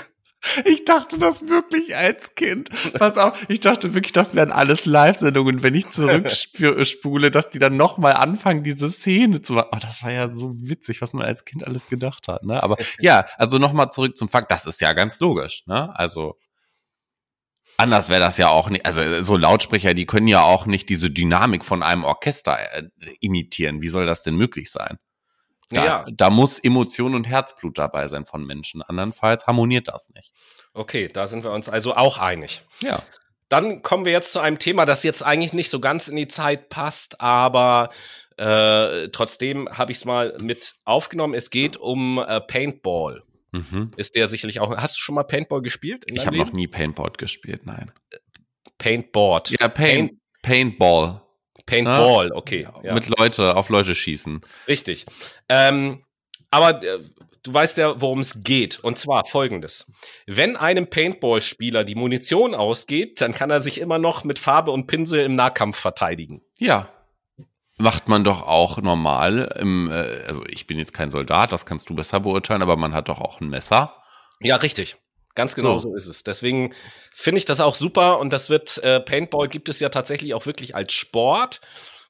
Ich 0.64 0.84
dachte 0.84 1.18
das 1.18 1.48
wirklich 1.48 1.96
als 1.96 2.34
Kind. 2.34 2.68
Pass 2.98 3.16
auf, 3.16 3.38
ich 3.48 3.60
dachte 3.60 3.94
wirklich, 3.94 4.12
das 4.12 4.34
wären 4.34 4.50
alles 4.50 4.86
Live-Sendungen, 4.86 5.62
wenn 5.62 5.74
ich 5.74 5.88
zurückspule, 5.88 7.30
dass 7.30 7.50
die 7.50 7.60
dann 7.60 7.76
nochmal 7.76 8.14
anfangen, 8.14 8.64
diese 8.64 8.90
Szene 8.90 9.40
zu 9.40 9.54
machen. 9.54 9.68
Oh, 9.72 9.78
das 9.80 10.02
war 10.02 10.10
ja 10.10 10.30
so 10.30 10.50
witzig, 10.52 11.00
was 11.00 11.14
man 11.14 11.26
als 11.26 11.44
Kind 11.44 11.64
alles 11.64 11.88
gedacht 11.88 12.26
hat, 12.26 12.42
ne? 12.44 12.62
Aber 12.62 12.76
ja, 12.98 13.24
also 13.36 13.58
nochmal 13.58 13.90
zurück 13.90 14.16
zum 14.16 14.28
Fakt, 14.28 14.50
das 14.50 14.66
ist 14.66 14.80
ja 14.80 14.92
ganz 14.94 15.20
logisch, 15.20 15.64
ne? 15.66 15.94
Also, 15.94 16.36
anders 17.76 18.08
wäre 18.08 18.20
das 18.20 18.36
ja 18.36 18.48
auch 18.48 18.68
nicht. 18.68 18.84
Also, 18.84 19.22
so 19.22 19.36
Lautsprecher, 19.36 19.94
die 19.94 20.06
können 20.06 20.26
ja 20.26 20.42
auch 20.42 20.66
nicht 20.66 20.88
diese 20.88 21.10
Dynamik 21.10 21.64
von 21.64 21.84
einem 21.84 22.02
Orchester 22.02 22.58
äh, 22.58 22.88
imitieren. 23.20 23.80
Wie 23.80 23.88
soll 23.88 24.06
das 24.06 24.22
denn 24.22 24.34
möglich 24.34 24.72
sein? 24.72 24.98
Da, 25.72 25.84
ja. 25.84 26.06
da 26.12 26.30
muss 26.30 26.58
Emotion 26.58 27.14
und 27.14 27.28
Herzblut 27.28 27.78
dabei 27.78 28.08
sein 28.08 28.24
von 28.24 28.44
Menschen. 28.44 28.82
Andernfalls 28.82 29.46
harmoniert 29.46 29.88
das 29.88 30.10
nicht. 30.10 30.32
Okay, 30.74 31.08
da 31.12 31.26
sind 31.26 31.44
wir 31.44 31.50
uns 31.50 31.68
also 31.68 31.94
auch 31.94 32.18
einig. 32.18 32.62
Ja. 32.82 33.02
Dann 33.48 33.82
kommen 33.82 34.04
wir 34.04 34.12
jetzt 34.12 34.32
zu 34.32 34.40
einem 34.40 34.58
Thema, 34.58 34.86
das 34.86 35.02
jetzt 35.02 35.22
eigentlich 35.22 35.52
nicht 35.52 35.70
so 35.70 35.80
ganz 35.80 36.08
in 36.08 36.16
die 36.16 36.28
Zeit 36.28 36.68
passt, 36.68 37.20
aber 37.20 37.90
äh, 38.38 39.08
trotzdem 39.08 39.68
habe 39.70 39.92
ich 39.92 39.98
es 39.98 40.04
mal 40.04 40.36
mit 40.40 40.74
aufgenommen. 40.84 41.34
Es 41.34 41.50
geht 41.50 41.76
um 41.76 42.18
äh, 42.18 42.40
Paintball. 42.40 43.22
Mhm. 43.52 43.90
Ist 43.96 44.16
der 44.16 44.28
sicherlich 44.28 44.60
auch. 44.60 44.74
Hast 44.76 44.96
du 44.96 45.00
schon 45.00 45.14
mal 45.14 45.24
Paintball 45.24 45.60
gespielt? 45.60 46.04
Ich 46.06 46.26
habe 46.26 46.38
noch 46.38 46.52
nie 46.52 46.66
Paintball 46.66 47.12
gespielt, 47.16 47.66
nein. 47.66 47.92
Paintboard. 48.78 49.50
Ja, 49.50 49.68
Paint, 49.68 50.10
Paint 50.10 50.22
Paintball. 50.42 51.22
Paintball, 51.66 52.28
Na, 52.28 52.36
okay. 52.36 52.68
Ja. 52.82 52.94
Mit 52.94 53.08
Leute, 53.18 53.56
auf 53.56 53.68
Leute 53.68 53.94
schießen. 53.94 54.40
Richtig. 54.68 55.06
Ähm, 55.48 56.04
aber 56.50 56.82
äh, 56.82 56.98
du 57.42 57.52
weißt 57.54 57.78
ja, 57.78 58.00
worum 58.00 58.20
es 58.20 58.42
geht. 58.42 58.78
Und 58.80 58.98
zwar 58.98 59.24
folgendes. 59.24 59.90
Wenn 60.26 60.56
einem 60.56 60.88
Paintball-Spieler 60.88 61.84
die 61.84 61.94
Munition 61.94 62.54
ausgeht, 62.54 63.20
dann 63.20 63.32
kann 63.32 63.50
er 63.50 63.60
sich 63.60 63.80
immer 63.80 63.98
noch 63.98 64.24
mit 64.24 64.38
Farbe 64.38 64.70
und 64.70 64.86
Pinsel 64.86 65.24
im 65.24 65.34
Nahkampf 65.34 65.76
verteidigen. 65.76 66.42
Ja. 66.58 66.88
Macht 67.78 68.08
man 68.08 68.22
doch 68.22 68.42
auch 68.42 68.78
normal. 68.78 69.56
Im, 69.58 69.90
äh, 69.90 70.24
also 70.26 70.44
ich 70.46 70.66
bin 70.66 70.78
jetzt 70.78 70.92
kein 70.92 71.10
Soldat, 71.10 71.52
das 71.52 71.66
kannst 71.66 71.90
du 71.90 71.94
besser 71.94 72.20
beurteilen, 72.20 72.62
aber 72.62 72.76
man 72.76 72.94
hat 72.94 73.08
doch 73.08 73.20
auch 73.20 73.40
ein 73.40 73.48
Messer. 73.48 73.96
Ja, 74.40 74.56
richtig. 74.56 74.96
Ganz 75.34 75.54
genau 75.54 75.78
so. 75.78 75.90
so 75.90 75.94
ist 75.96 76.06
es. 76.06 76.24
Deswegen 76.24 76.74
finde 77.12 77.38
ich 77.38 77.44
das 77.44 77.60
auch 77.60 77.74
super 77.74 78.18
und 78.18 78.32
das 78.32 78.50
wird, 78.50 78.78
äh, 78.78 79.00
Paintball 79.00 79.48
gibt 79.48 79.68
es 79.68 79.80
ja 79.80 79.88
tatsächlich 79.88 80.34
auch 80.34 80.46
wirklich 80.46 80.74
als 80.74 80.92
Sport, 80.92 81.60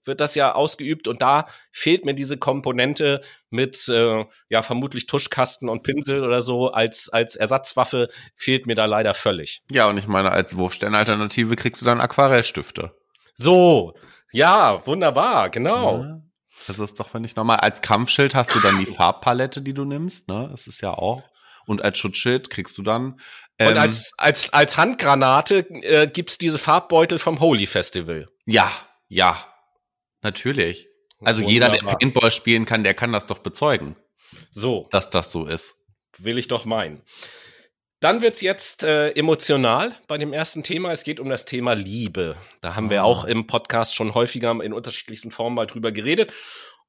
wird 0.05 0.21
das 0.21 0.35
ja 0.35 0.55
ausgeübt 0.55 1.07
und 1.07 1.23
da 1.23 1.47
fehlt 1.71 2.05
mir 2.05 2.15
diese 2.15 2.37
Komponente 2.37 3.21
mit, 3.51 3.89
äh, 3.89 4.25
ja, 4.49 4.63
vermutlich 4.63 5.07
Tuschkasten 5.07 5.69
und 5.69 5.85
Pinsel 5.85 6.25
oder 6.25 6.43
so 6.43 6.73
als, 6.73 7.09
als 7.09 7.37
Ersatzwaffe 7.37 8.09
fehlt 8.35 8.67
mir 8.67 8.75
da 8.75 8.87
leider 8.87 9.15
völlig. 9.15 9.63
Ja, 9.71 9.89
und 9.89 9.99
ich 9.99 10.09
meine, 10.09 10.33
als 10.33 10.57
Wurfsternalternative 10.57 11.55
kriegst 11.55 11.83
du 11.83 11.87
dann 11.87 12.01
Aquarellstifte. 12.01 12.93
So, 13.35 13.95
ja, 14.33 14.85
wunderbar, 14.87 15.51
genau. 15.51 16.03
Ja. 16.03 16.23
Das 16.67 16.79
ist 16.79 16.99
doch, 16.99 17.09
finde 17.09 17.29
ich, 17.29 17.37
normal. 17.37 17.59
Als 17.59 17.83
Kampfschild 17.83 18.35
hast 18.35 18.55
du 18.55 18.61
dann 18.61 18.79
die 18.79 18.87
Farbpalette, 18.87 19.63
die 19.63 19.75
du 19.75 19.85
nimmst, 19.85 20.29
ne? 20.29 20.49
Das 20.51 20.67
ist 20.67 20.81
ja 20.81 20.93
auch 20.93 21.23
Und 21.67 21.83
als 21.83 21.99
Schutzschild 21.99 22.51
kriegst 22.51 22.77
du 22.79 22.83
dann. 22.83 23.21
Ähm, 23.59 23.69
und 23.69 23.79
als, 23.79 24.13
als, 24.17 24.53
als 24.53 24.77
Handgranate 24.77 25.59
äh, 25.83 26.07
gibt's 26.07 26.39
diese 26.39 26.59
Farbbeutel 26.59 27.19
vom 27.19 27.41
Holy 27.41 27.67
Festival. 27.67 28.29
Ja, 28.47 28.71
ja. 29.09 29.47
Natürlich. 30.23 30.89
Also 31.21 31.43
Wunderbar. 31.43 31.53
jeder, 31.53 31.87
der 31.87 31.97
Paintball 31.97 32.31
spielen 32.31 32.65
kann, 32.65 32.85
der 32.85 32.95
kann 32.95 33.13
das 33.13 33.27
doch 33.27 33.39
bezeugen. 33.39 33.97
So. 34.51 34.89
Dass 34.91 35.11
das 35.11 35.33
so 35.33 35.47
ist. 35.47 35.77
Will 36.19 36.39
ich 36.39 36.49
doch 36.49 36.65
meinen. 36.65 37.03
Dann 38.03 38.21
wird's 38.21 38.41
jetzt 38.41 38.83
äh, 38.83 39.11
emotional 39.11 39.95
bei 40.09 40.19
dem 40.19 40.33
ersten 40.33 40.65
Thema. 40.65 40.91
Es 40.91 41.05
geht 41.05 41.21
um 41.21 41.29
das 41.29 41.45
Thema 41.45 41.75
Liebe. 41.75 42.37
Da 42.61 42.75
haben 42.75 42.91
wir 42.91 43.03
ah. 43.03 43.05
auch 43.05 43.25
im 43.25 43.47
Podcast 43.47 43.95
schon 43.95 44.15
häufiger 44.15 44.51
in 44.61 44.73
unterschiedlichsten 44.73 45.31
Formen 45.31 45.55
mal 45.55 45.67
drüber 45.67 45.93
geredet. 45.93 46.33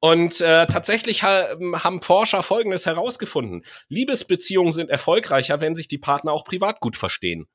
Und 0.04 0.42
äh, 0.42 0.66
tatsächlich 0.66 1.24
ha 1.24 1.46
haben 1.76 2.02
Forscher 2.02 2.44
Folgendes 2.44 2.86
herausgefunden. 2.86 3.64
Liebesbeziehungen 3.88 4.74
sind 4.74 4.90
erfolgreicher, 4.90 5.62
wenn 5.62 5.76
sich 5.76 5.88
die 5.88 5.98
Partner 5.98 6.34
auch 6.34 6.44
privat 6.44 6.82
gut 6.82 6.98
verstehen. 6.98 7.48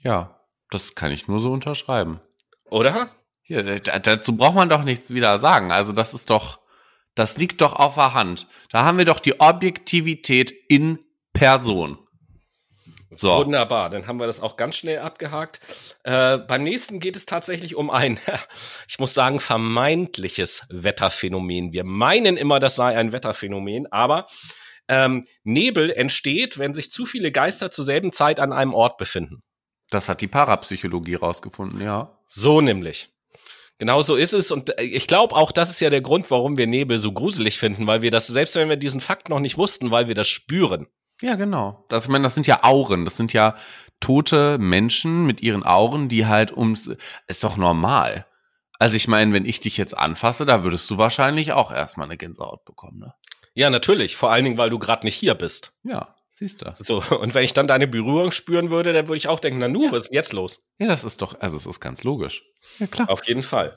Ja, 0.00 0.44
das 0.70 0.96
kann 0.96 1.12
ich 1.12 1.28
nur 1.28 1.38
so 1.38 1.52
unterschreiben. 1.52 2.20
Oder? 2.68 3.14
Ja, 3.44 3.62
dazu 3.78 4.36
braucht 4.36 4.56
man 4.56 4.68
doch 4.68 4.82
nichts 4.82 5.14
wieder 5.14 5.38
sagen. 5.38 5.70
Also 5.70 5.92
das 5.92 6.14
ist 6.14 6.30
doch, 6.30 6.58
das 7.14 7.38
liegt 7.38 7.60
doch 7.60 7.74
auf 7.74 7.94
der 7.94 8.12
Hand. 8.12 8.48
Da 8.70 8.82
haben 8.82 8.98
wir 8.98 9.04
doch 9.04 9.20
die 9.20 9.38
Objektivität 9.38 10.52
in 10.68 10.98
Person. 11.32 11.96
So. 13.12 13.36
Wunderbar, 13.38 13.90
dann 13.90 14.06
haben 14.06 14.18
wir 14.18 14.28
das 14.28 14.40
auch 14.40 14.56
ganz 14.56 14.76
schnell 14.76 15.00
abgehakt. 15.00 15.60
Äh, 16.04 16.38
beim 16.38 16.62
nächsten 16.62 17.00
geht 17.00 17.16
es 17.16 17.26
tatsächlich 17.26 17.74
um 17.74 17.90
ein, 17.90 18.20
ich 18.88 18.98
muss 18.98 19.14
sagen, 19.14 19.40
vermeintliches 19.40 20.66
Wetterphänomen. 20.70 21.72
Wir 21.72 21.84
meinen 21.84 22.36
immer, 22.36 22.60
das 22.60 22.76
sei 22.76 22.96
ein 22.96 23.12
Wetterphänomen, 23.12 23.90
aber 23.90 24.26
ähm, 24.88 25.26
Nebel 25.42 25.90
entsteht, 25.90 26.58
wenn 26.58 26.72
sich 26.72 26.90
zu 26.90 27.04
viele 27.04 27.32
Geister 27.32 27.70
zur 27.70 27.84
selben 27.84 28.12
Zeit 28.12 28.38
an 28.38 28.52
einem 28.52 28.74
Ort 28.74 28.96
befinden. 28.96 29.42
Das 29.90 30.08
hat 30.08 30.20
die 30.20 30.28
Parapsychologie 30.28 31.16
rausgefunden, 31.16 31.80
ja. 31.80 32.16
So 32.28 32.60
nämlich. 32.60 33.10
Genau 33.78 34.02
so 34.02 34.14
ist 34.14 34.34
es. 34.34 34.52
Und 34.52 34.78
äh, 34.78 34.82
ich 34.82 35.08
glaube 35.08 35.34
auch, 35.34 35.52
das 35.52 35.70
ist 35.70 35.80
ja 35.80 35.90
der 35.90 36.02
Grund, 36.02 36.30
warum 36.30 36.58
wir 36.58 36.66
Nebel 36.66 36.98
so 36.98 37.12
gruselig 37.12 37.58
finden, 37.58 37.86
weil 37.86 38.02
wir 38.02 38.10
das, 38.10 38.28
selbst 38.28 38.54
wenn 38.54 38.68
wir 38.68 38.76
diesen 38.76 39.00
Fakt 39.00 39.28
noch 39.28 39.40
nicht 39.40 39.56
wussten, 39.56 39.90
weil 39.90 40.06
wir 40.06 40.14
das 40.14 40.28
spüren. 40.28 40.86
Ja, 41.20 41.34
genau. 41.34 41.84
Das, 41.88 42.04
ich 42.04 42.10
meine, 42.10 42.22
das 42.24 42.34
sind 42.34 42.46
ja 42.46 42.62
Auren. 42.62 43.04
Das 43.04 43.16
sind 43.16 43.32
ja 43.32 43.56
tote 44.00 44.58
Menschen 44.58 45.26
mit 45.26 45.42
ihren 45.42 45.64
Auren, 45.64 46.08
die 46.08 46.26
halt 46.26 46.56
ums. 46.56 46.90
Ist 47.26 47.44
doch 47.44 47.56
normal. 47.56 48.26
Also 48.78 48.96
ich 48.96 49.08
meine, 49.08 49.34
wenn 49.34 49.44
ich 49.44 49.60
dich 49.60 49.76
jetzt 49.76 49.96
anfasse, 49.96 50.46
da 50.46 50.64
würdest 50.64 50.90
du 50.90 50.96
wahrscheinlich 50.96 51.52
auch 51.52 51.70
erstmal 51.70 52.06
eine 52.06 52.16
Gänsehaut 52.16 52.64
bekommen, 52.64 52.98
ne? 52.98 53.14
Ja, 53.52 53.68
natürlich. 53.68 54.16
Vor 54.16 54.30
allen 54.30 54.44
Dingen, 54.44 54.56
weil 54.56 54.70
du 54.70 54.78
gerade 54.78 55.04
nicht 55.04 55.16
hier 55.16 55.34
bist. 55.34 55.72
Ja, 55.82 56.14
siehst 56.34 56.62
du. 56.62 56.72
So, 56.78 57.02
und 57.20 57.34
wenn 57.34 57.44
ich 57.44 57.52
dann 57.52 57.68
deine 57.68 57.86
Berührung 57.86 58.30
spüren 58.30 58.70
würde, 58.70 58.92
dann 58.92 59.08
würde 59.08 59.18
ich 59.18 59.28
auch 59.28 59.40
denken, 59.40 59.58
na 59.58 59.68
nu, 59.68 59.84
ja. 59.84 59.92
was 59.92 60.02
ist 60.02 60.08
denn 60.08 60.14
jetzt 60.14 60.32
los? 60.32 60.64
Ja, 60.78 60.86
das 60.86 61.04
ist 61.04 61.20
doch, 61.20 61.38
also 61.40 61.56
es 61.56 61.66
ist 61.66 61.80
ganz 61.80 62.04
logisch. 62.04 62.44
Ja, 62.78 62.86
klar. 62.86 63.10
Auf 63.10 63.26
jeden 63.26 63.42
Fall. 63.42 63.76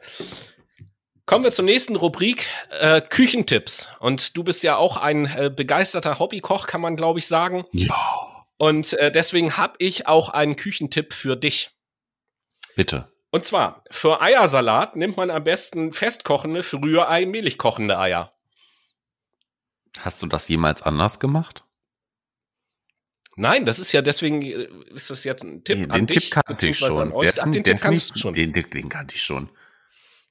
Kommen 1.25 1.45
wir 1.45 1.51
zur 1.51 1.65
nächsten 1.65 1.95
Rubrik, 1.95 2.47
äh, 2.81 2.99
Küchentipps. 2.99 3.89
Und 3.99 4.35
du 4.35 4.43
bist 4.43 4.61
ja 4.63 4.75
auch 4.75 4.97
ein 4.97 5.25
äh, 5.25 5.49
begeisterter 5.49 6.19
Hobbykoch, 6.19 6.67
kann 6.67 6.81
man 6.81 6.97
glaube 6.97 7.19
ich 7.19 7.27
sagen. 7.27 7.65
Ja. 7.71 8.45
Und 8.57 8.93
äh, 8.93 9.11
deswegen 9.11 9.57
habe 9.57 9.75
ich 9.79 10.07
auch 10.07 10.29
einen 10.29 10.55
Küchentipp 10.55 11.13
für 11.13 11.35
dich. 11.35 11.71
Bitte. 12.75 13.11
Und 13.31 13.45
zwar, 13.45 13.83
für 13.89 14.21
Eiersalat 14.21 14.95
nimmt 14.95 15.17
man 15.17 15.31
am 15.31 15.43
besten 15.43 15.91
festkochende, 15.91 16.61
für 16.61 16.77
Rührei 16.77 17.25
mehlig 17.25 17.57
kochende 17.57 17.97
Eier. 17.97 18.33
Hast 19.99 20.21
du 20.21 20.27
das 20.27 20.47
jemals 20.49 20.81
anders 20.81 21.19
gemacht? 21.19 21.63
Nein, 23.35 23.65
das 23.65 23.79
ist 23.79 23.91
ja 23.91 24.01
deswegen, 24.01 24.41
äh, 24.41 24.67
ist 24.93 25.09
das 25.09 25.23
jetzt 25.23 25.43
ein 25.43 25.63
Tipp 25.63 25.79
nee, 25.79 25.87
Den 25.87 26.07
Tipp 26.07 26.29
kannte 26.29 26.67
ich 26.67 26.77
schon. 26.77 27.11
Dessen, 27.21 27.39
Ach, 27.39 27.51
den 27.51 27.63
Tipp 27.63 27.81
kannst 27.81 28.13
du 28.13 28.19
schon. 28.19 28.33
Den, 28.33 28.51
den 28.51 28.89
kannte 28.89 29.15
ich 29.15 29.23
schon. 29.23 29.49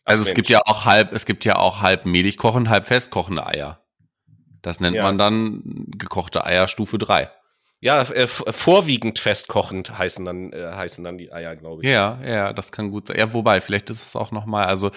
Also 0.05 0.25
Ach, 0.25 0.29
es 0.29 0.35
gibt 0.35 0.49
ja 0.49 0.61
auch 0.67 0.85
halb, 0.85 1.13
es 1.13 1.27
gibt 1.27 1.45
ja 1.45 1.57
auch 1.57 1.81
halb 1.81 2.07
mehlig 2.07 2.37
kochen, 2.37 2.69
halb 2.69 2.85
festkochende 2.85 3.47
Eier. 3.47 3.83
Das 4.63 4.81
nennt 4.81 4.97
ja. 4.97 5.03
man 5.03 5.19
dann 5.19 5.63
gekochte 5.97 6.45
Eier 6.45 6.69
Stufe 6.69 6.99
3. 6.99 7.31
Ja, 7.81 8.03
äh, 8.03 8.29
vorwiegend 8.29 9.19
festkochend 9.19 9.99
heißen 9.99 10.25
dann 10.25 10.53
äh, 10.53 10.71
heißen 10.73 11.03
dann 11.03 11.19
die 11.19 11.33
Eier, 11.33 11.57
glaube 11.57 11.83
ich. 11.83 11.89
Ja, 11.89 12.21
ja, 12.25 12.53
das 12.53 12.71
kann 12.71 12.93
gut 12.93 13.09
sein. 13.09 13.19
Ja, 13.19 13.33
wobei 13.33 13.61
vielleicht 13.61 13.91
ist 13.91 14.07
es 14.07 14.15
auch 14.15 14.31
noch 14.31 14.47
mal, 14.47 14.67
also 14.67 14.93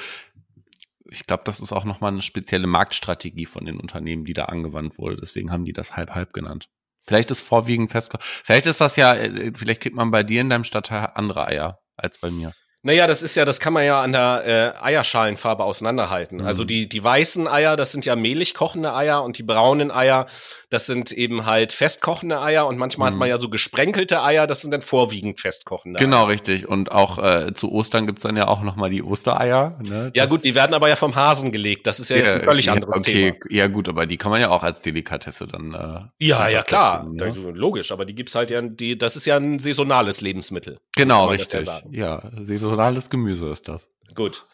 ich 1.09 1.25
glaube, 1.25 1.43
das 1.45 1.59
ist 1.59 1.71
auch 1.71 1.83
noch 1.83 1.99
mal 2.01 2.09
eine 2.09 2.21
spezielle 2.21 2.67
Marktstrategie 2.67 3.47
von 3.47 3.65
den 3.65 3.79
Unternehmen, 3.79 4.23
die 4.25 4.33
da 4.33 4.45
angewandt 4.45 4.99
wurde. 4.99 5.15
Deswegen 5.15 5.51
haben 5.51 5.65
die 5.65 5.73
das 5.73 5.95
halb 5.95 6.11
halb 6.11 6.33
genannt. 6.33 6.69
Vielleicht 7.07 7.31
ist 7.31 7.41
vorwiegend 7.41 7.89
festkochen. 7.91 8.23
Vielleicht 8.43 8.67
ist 8.67 8.81
das 8.81 8.95
ja, 8.97 9.15
äh, 9.15 9.51
vielleicht 9.55 9.81
kriegt 9.81 9.95
man 9.95 10.11
bei 10.11 10.21
dir 10.21 10.41
in 10.41 10.49
deinem 10.49 10.63
Stadtteil 10.63 11.09
andere 11.15 11.47
Eier 11.47 11.81
als 11.95 12.19
bei 12.19 12.29
mir. 12.29 12.53
Naja, 12.85 13.07
das 13.07 13.23
ist 13.23 13.33
ja, 13.33 13.45
das 13.45 13.59
kann 13.59 13.73
man 13.73 13.83
ja 13.83 13.99
an 13.99 14.11
der 14.11 14.75
äh, 14.79 14.83
Eierschalenfarbe 14.85 15.63
auseinanderhalten. 15.63 16.41
Also 16.41 16.43
mhm. 16.43 16.55
Also 16.55 16.63
die, 16.63 16.87
die 16.87 17.03
weißen 17.03 17.47
Eier, 17.49 17.75
das 17.75 17.91
sind 17.91 18.05
ja 18.05 18.15
mehlig 18.15 18.53
kochende 18.53 18.93
Eier 18.93 19.23
und 19.23 19.39
die 19.39 19.43
braunen 19.43 19.91
Eier, 19.91 20.25
das 20.69 20.85
sind 20.85 21.11
eben 21.11 21.45
halt 21.45 21.73
festkochende 21.73 22.39
Eier 22.39 22.65
und 22.65 22.77
manchmal 22.77 23.09
mhm. 23.09 23.13
hat 23.13 23.19
man 23.19 23.29
ja 23.29 23.37
so 23.37 23.49
gesprenkelte 23.49 24.21
Eier, 24.21 24.47
das 24.47 24.61
sind 24.61 24.71
dann 24.71 24.81
vorwiegend 24.81 25.39
festkochende 25.39 25.99
genau, 25.99 26.17
Eier. 26.17 26.21
Genau, 26.21 26.31
richtig. 26.31 26.67
Und 26.67 26.91
auch 26.91 27.17
äh, 27.17 27.53
zu 27.55 27.71
Ostern 27.71 28.05
gibt's 28.05 28.23
dann 28.23 28.37
ja 28.37 28.47
auch 28.47 28.61
nochmal 28.61 28.91
die 28.91 29.03
Ostereier. 29.03 29.79
Ne? 29.83 30.11
Ja 30.15 30.27
gut, 30.27 30.45
die 30.45 30.53
werden 30.53 30.75
aber 30.75 30.87
ja 30.87 30.95
vom 30.95 31.15
Hasen 31.15 31.51
gelegt. 31.51 31.87
Das 31.87 31.99
ist 31.99 32.09
ja, 32.09 32.17
ja 32.17 32.23
jetzt 32.23 32.35
ein 32.37 32.43
völlig 32.43 32.67
ja, 32.67 32.73
anderes 32.73 32.95
okay. 32.95 33.31
Thema. 33.31 33.37
Ja 33.49 33.67
gut, 33.67 33.89
aber 33.89 34.05
die 34.05 34.17
kann 34.17 34.31
man 34.31 34.39
ja 34.39 34.49
auch 34.49 34.63
als 34.63 34.81
Delikatesse 34.81 35.47
dann 35.47 35.73
äh, 35.73 36.25
Ja, 36.25 36.47
ja 36.47 36.61
klar, 36.61 37.03
ne? 37.03 37.33
logisch. 37.35 37.91
Aber 37.91 38.05
die 38.05 38.13
gibt's 38.13 38.35
halt 38.35 38.51
ja, 38.51 38.61
die, 38.61 38.95
das 38.95 39.15
ist 39.15 39.25
ja 39.25 39.37
ein 39.37 39.57
saisonales 39.57 40.21
Lebensmittel. 40.21 40.77
Genau, 40.95 41.25
richtig. 41.25 41.67
Ja, 41.89 42.21
ja 42.21 42.21
saisonal 42.43 42.74
saisonales 42.75 43.09
Gemüse 43.09 43.49
ist 43.49 43.67
das. 43.67 43.87
Gut. 44.13 44.45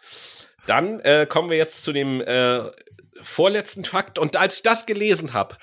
Dann 0.67 0.99
äh, 1.01 1.26
kommen 1.28 1.49
wir 1.49 1.57
jetzt 1.57 1.84
zu 1.84 1.91
dem 1.91 2.22
äh, 2.22 2.61
vorletzten 3.22 3.84
Fakt. 3.84 4.19
Und 4.19 4.36
als 4.36 4.57
ich 4.57 4.63
das 4.63 4.86
gelesen 4.86 5.34
habe, 5.34 5.57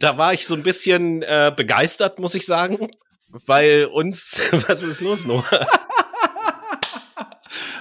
da 0.00 0.18
war 0.18 0.32
ich 0.32 0.46
so 0.46 0.54
ein 0.54 0.62
bisschen 0.62 1.22
äh, 1.22 1.52
begeistert, 1.54 2.18
muss 2.18 2.34
ich 2.34 2.44
sagen. 2.44 2.90
Weil 3.28 3.86
uns, 3.86 4.40
was 4.68 4.82
ist 4.82 5.00
los, 5.00 5.26
Noah? 5.26 5.44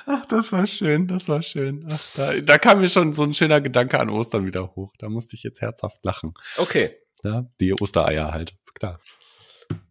Ach, 0.07 0.25
das 0.27 0.51
war 0.51 0.67
schön, 0.67 1.07
das 1.07 1.27
war 1.27 1.41
schön. 1.41 1.87
Ach, 1.91 2.01
da, 2.15 2.33
da 2.33 2.57
kam 2.59 2.81
mir 2.81 2.89
schon 2.89 3.11
so 3.13 3.23
ein 3.23 3.33
schöner 3.33 3.59
Gedanke 3.59 3.99
an 3.99 4.11
Ostern 4.11 4.45
wieder 4.45 4.75
hoch. 4.75 4.93
Da 4.99 5.09
musste 5.09 5.35
ich 5.35 5.41
jetzt 5.41 5.61
herzhaft 5.61 6.05
lachen. 6.05 6.35
Okay. 6.57 6.91
Ja, 7.23 7.45
die 7.59 7.73
Ostereier 7.73 8.31
halt, 8.31 8.53
klar 8.75 8.99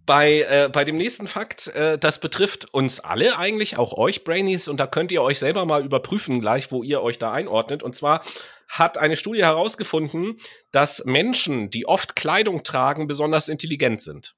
bei, 0.06 0.42
äh, 0.42 0.68
bei 0.72 0.84
dem 0.84 0.96
nächsten 0.96 1.26
Fakt, 1.26 1.68
äh, 1.68 1.98
das 1.98 2.20
betrifft 2.20 2.72
uns 2.74 3.00
alle 3.00 3.38
eigentlich, 3.38 3.78
auch 3.78 3.96
euch 3.96 4.24
Brainies, 4.24 4.68
und 4.68 4.78
da 4.78 4.86
könnt 4.86 5.12
ihr 5.12 5.22
euch 5.22 5.38
selber 5.38 5.64
mal 5.64 5.84
überprüfen, 5.84 6.40
gleich, 6.40 6.70
wo 6.70 6.82
ihr 6.82 7.00
euch 7.00 7.18
da 7.18 7.32
einordnet. 7.32 7.82
Und 7.82 7.94
zwar 7.94 8.22
hat 8.68 8.98
eine 8.98 9.16
Studie 9.16 9.42
herausgefunden, 9.42 10.36
dass 10.72 11.04
Menschen, 11.04 11.70
die 11.70 11.86
oft 11.86 12.16
Kleidung 12.16 12.62
tragen, 12.64 13.06
besonders 13.06 13.48
intelligent 13.48 14.00
sind. 14.00 14.34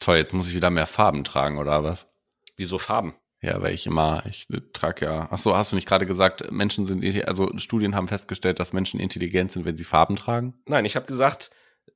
Toll, 0.00 0.16
jetzt 0.16 0.32
muss 0.32 0.48
ich 0.48 0.54
wieder 0.54 0.70
mehr 0.70 0.86
Farben 0.86 1.22
tragen, 1.22 1.58
oder 1.58 1.84
was? 1.84 2.08
Wieso 2.56 2.78
Farben? 2.78 3.14
Ja, 3.40 3.60
weil 3.60 3.74
ich 3.74 3.86
immer, 3.86 4.24
ich 4.26 4.46
trage 4.72 5.04
ja. 5.04 5.28
Ach 5.30 5.38
so, 5.38 5.56
hast 5.56 5.72
du 5.72 5.76
nicht 5.76 5.88
gerade 5.88 6.06
gesagt, 6.06 6.50
Menschen 6.52 6.86
sind, 6.86 7.04
also 7.26 7.50
Studien 7.58 7.94
haben 7.94 8.06
festgestellt, 8.06 8.60
dass 8.60 8.72
Menschen 8.72 9.00
intelligent 9.00 9.50
sind, 9.50 9.64
wenn 9.64 9.74
sie 9.74 9.84
Farben 9.84 10.14
tragen? 10.14 10.54
Nein, 10.66 10.84
ich 10.84 10.94
habe 10.94 11.06
gesagt, 11.06 11.50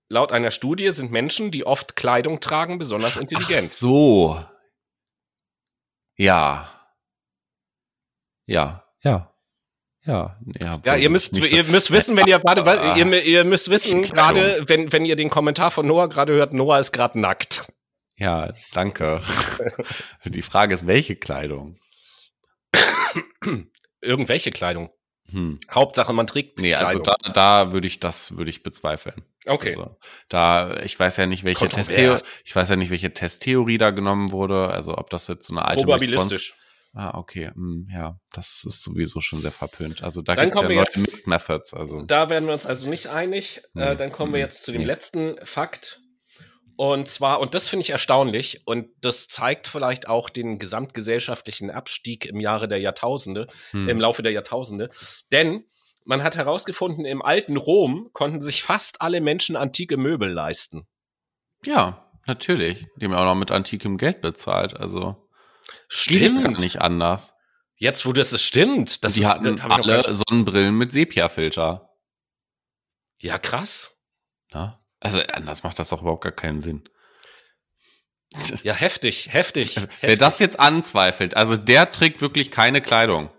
Laut 0.09 0.31
einer 0.33 0.51
Studie 0.51 0.91
sind 0.91 1.11
Menschen, 1.11 1.51
die 1.51 1.67
oft 1.67 1.97
Kleidung 1.97 2.41
tragen, 2.41 2.79
besonders 2.79 3.17
intelligent. 3.17 3.65
Ach 3.67 3.71
so. 3.71 4.45
Ja. 6.17 6.69
Ja, 8.47 8.85
ja. 9.03 9.33
Ja, 10.07 10.39
ja, 10.61 10.81
ja 10.85 10.95
ihr 10.95 11.11
müsst 11.11 11.37
ihr 11.37 11.65
müsst 11.65 11.91
wissen, 11.91 12.17
wenn 12.17 12.29
ihr 12.29 12.41
warte, 12.45 12.63
ihr, 12.97 13.25
ihr 13.25 13.45
müsst 13.45 13.71
wissen 13.71 14.03
gerade, 14.03 14.63
wenn 14.69 14.93
wenn 14.93 15.05
ihr 15.05 15.17
den 15.17 15.31
Kommentar 15.31 15.73
von 15.73 15.85
Noah 15.85 16.09
gerade 16.09 16.33
hört, 16.33 16.53
Noah 16.53 16.79
ist 16.79 16.93
gerade 16.93 17.19
nackt. 17.19 17.67
Ja, 18.17 18.55
danke. 18.73 19.21
Die 20.25 20.43
Frage 20.43 20.75
ist, 20.75 20.87
welche 20.87 21.17
Kleidung? 21.17 21.81
Irgendwelche 24.01 24.53
Kleidung. 24.53 24.93
Hm. 25.31 25.59
Hauptsache, 25.73 26.13
man 26.13 26.29
trägt. 26.29 26.61
Nee, 26.61 26.75
also 26.75 27.01
da, 27.01 27.17
da 27.35 27.73
würde 27.73 27.89
ich 27.89 27.99
das 27.99 28.37
würde 28.37 28.51
ich 28.51 28.63
bezweifeln. 28.63 29.25
Okay. 29.47 29.69
Also, 29.69 29.97
da 30.29 30.77
ich 30.83 30.99
weiß 30.99 31.17
ja 31.19 31.27
nicht, 31.27 31.45
welche 31.45 31.69
Testtheorie, 31.69 32.21
ich 32.45 32.55
weiß 32.55 32.69
ja 32.69 32.77
nicht, 32.77 32.91
welche 32.91 33.15
Testtheorie 33.15 33.79
da 33.79 33.91
genommen 33.91 34.33
wurde. 34.33 34.69
Also 34.69 34.99
ob 34.99 35.11
das 35.11 35.29
jetzt 35.29 35.47
so 35.47 35.55
eine 35.55 35.65
alte 35.65 35.85
Probabilistisch. 35.85 36.53
Response 36.53 36.67
Ah, 36.97 37.19
okay. 37.19 37.51
Hm, 37.55 37.89
ja, 37.93 38.19
das 38.33 38.65
ist 38.65 38.83
sowieso 38.83 39.21
schon 39.21 39.43
sehr 39.43 39.53
verpönt. 39.53 40.03
Also 40.03 40.23
da 40.23 40.35
gibt 40.35 40.55
es 40.55 40.61
ja 40.63 40.71
jetzt, 40.71 40.97
Mixed 40.97 41.27
Methods. 41.27 41.75
Also. 41.75 42.01
Da 42.01 42.31
werden 42.31 42.47
wir 42.47 42.55
uns 42.55 42.65
also 42.65 42.89
nicht 42.89 43.09
einig. 43.09 43.61
Nee. 43.75 43.83
Äh, 43.83 43.97
dann 43.97 44.11
kommen 44.11 44.33
wir 44.33 44.41
jetzt 44.41 44.63
zu 44.63 44.73
dem 44.73 44.81
nee. 44.81 44.87
letzten 44.87 45.37
Fakt. 45.45 46.01
Und 46.77 47.07
zwar, 47.07 47.41
und 47.41 47.55
das 47.55 47.69
finde 47.69 47.83
ich 47.83 47.91
erstaunlich, 47.91 48.63
und 48.67 48.89
das 49.03 49.29
zeigt 49.29 49.67
vielleicht 49.67 50.09
auch 50.09 50.31
den 50.31 50.59
gesamtgesellschaftlichen 50.59 51.71
Abstieg 51.71 52.25
im 52.25 52.41
Jahre 52.41 52.67
der 52.67 52.79
Jahrtausende, 52.79 53.47
hm. 53.73 53.91
im 53.91 54.01
Laufe 54.01 54.23
der 54.23 54.33
Jahrtausende. 54.33 54.89
Denn 55.31 55.65
man 56.07 56.23
hat 56.23 56.37
herausgefunden, 56.37 57.05
im 57.05 57.21
alten 57.21 57.57
Rom 57.57 58.11
konnten 58.13 58.41
sich 58.41 58.63
fast 58.63 59.03
alle 59.03 59.21
Menschen 59.21 59.57
antike 59.57 59.97
Möbel 59.97 60.31
leisten. 60.31 60.87
Ja, 61.65 62.11
natürlich. 62.27 62.87
Die 62.97 63.05
haben 63.05 63.15
auch 63.15 63.25
noch 63.25 63.35
mit 63.35 63.51
antikem 63.51 63.99
Geld 63.99 64.21
bezahlt. 64.21 64.77
Also 64.77 65.29
stimmt 65.89 66.47
geht 66.47 66.59
nicht 66.61 66.81
anders. 66.81 67.35
Jetzt, 67.75 68.07
wo 68.07 68.13
das 68.13 68.33
ist, 68.33 68.43
stimmt. 68.43 69.05
Das 69.05 69.15
die 69.15 69.21
ist, 69.21 69.27
hatten 69.27 69.61
alle 69.61 70.15
Sonnenbrillen 70.15 70.77
mit 70.77 70.93
Sepia-Filter. 70.93 71.91
Ja, 73.19 73.39
krass. 73.39 73.99
Na? 74.53 74.83
Also 75.01 75.21
anders 75.21 75.63
macht 75.63 75.79
das 75.79 75.91
doch 75.91 76.03
überhaupt 76.03 76.25
gar 76.25 76.33
keinen 76.33 76.61
Sinn. 76.61 76.89
Ja, 78.63 78.75
heftig, 78.75 79.33
heftig. 79.33 79.77
Wer 79.77 79.83
heftig. 79.83 80.19
das 80.19 80.39
jetzt 80.39 80.61
anzweifelt, 80.61 81.37
also 81.37 81.57
der 81.57 81.91
trägt 81.93 82.21
wirklich 82.21 82.51
keine 82.51 82.81
Kleidung. 82.81 83.31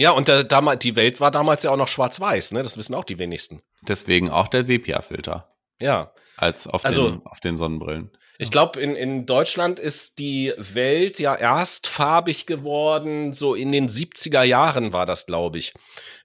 Ja, 0.00 0.12
und 0.12 0.28
der, 0.28 0.44
damals, 0.44 0.78
die 0.78 0.96
Welt 0.96 1.20
war 1.20 1.30
damals 1.30 1.62
ja 1.62 1.70
auch 1.70 1.76
noch 1.76 1.86
schwarz-weiß, 1.86 2.52
ne? 2.52 2.62
Das 2.62 2.78
wissen 2.78 2.94
auch 2.94 3.04
die 3.04 3.18
wenigsten. 3.18 3.60
Deswegen 3.82 4.30
auch 4.30 4.48
der 4.48 4.62
Sepia-Filter. 4.62 5.54
Ja. 5.78 6.14
Als 6.38 6.66
auf, 6.66 6.86
also, 6.86 7.10
den, 7.10 7.26
auf 7.26 7.38
den 7.40 7.58
Sonnenbrillen. 7.58 8.10
Ich 8.38 8.50
glaube, 8.50 8.80
in, 8.80 8.96
in 8.96 9.26
Deutschland 9.26 9.78
ist 9.78 10.18
die 10.18 10.54
Welt 10.56 11.18
ja 11.18 11.34
erst 11.34 11.86
farbig 11.86 12.46
geworden, 12.46 13.34
so 13.34 13.54
in 13.54 13.72
den 13.72 13.90
70er 13.90 14.42
Jahren 14.42 14.94
war 14.94 15.04
das, 15.04 15.26
glaube 15.26 15.58
ich. 15.58 15.74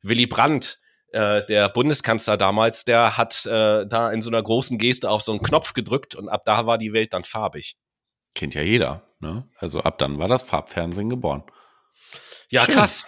Willy 0.02 0.26
Brandt, 0.26 0.80
äh, 1.12 1.46
der 1.46 1.68
Bundeskanzler 1.68 2.38
damals, 2.38 2.86
der 2.86 3.18
hat 3.18 3.46
äh, 3.46 3.86
da 3.86 4.10
in 4.10 4.22
so 4.22 4.30
einer 4.30 4.42
großen 4.42 4.78
Geste 4.78 5.10
auf 5.10 5.22
so 5.22 5.34
einen 5.34 5.42
Knopf 5.42 5.74
gedrückt 5.74 6.16
und 6.16 6.30
ab 6.30 6.44
da 6.46 6.66
war 6.66 6.78
die 6.78 6.94
Welt 6.94 7.12
dann 7.12 7.26
farbig. 7.26 7.76
Kennt 8.36 8.56
ja 8.56 8.62
jeder, 8.62 9.06
ne? 9.20 9.50
Also 9.58 9.82
ab 9.82 9.98
dann 9.98 10.18
war 10.18 10.30
das 10.30 10.44
Farbfernsehen 10.44 11.10
geboren. 11.10 11.44
Ja, 12.50 12.62
Schön. 12.62 12.76
krass. 12.76 13.06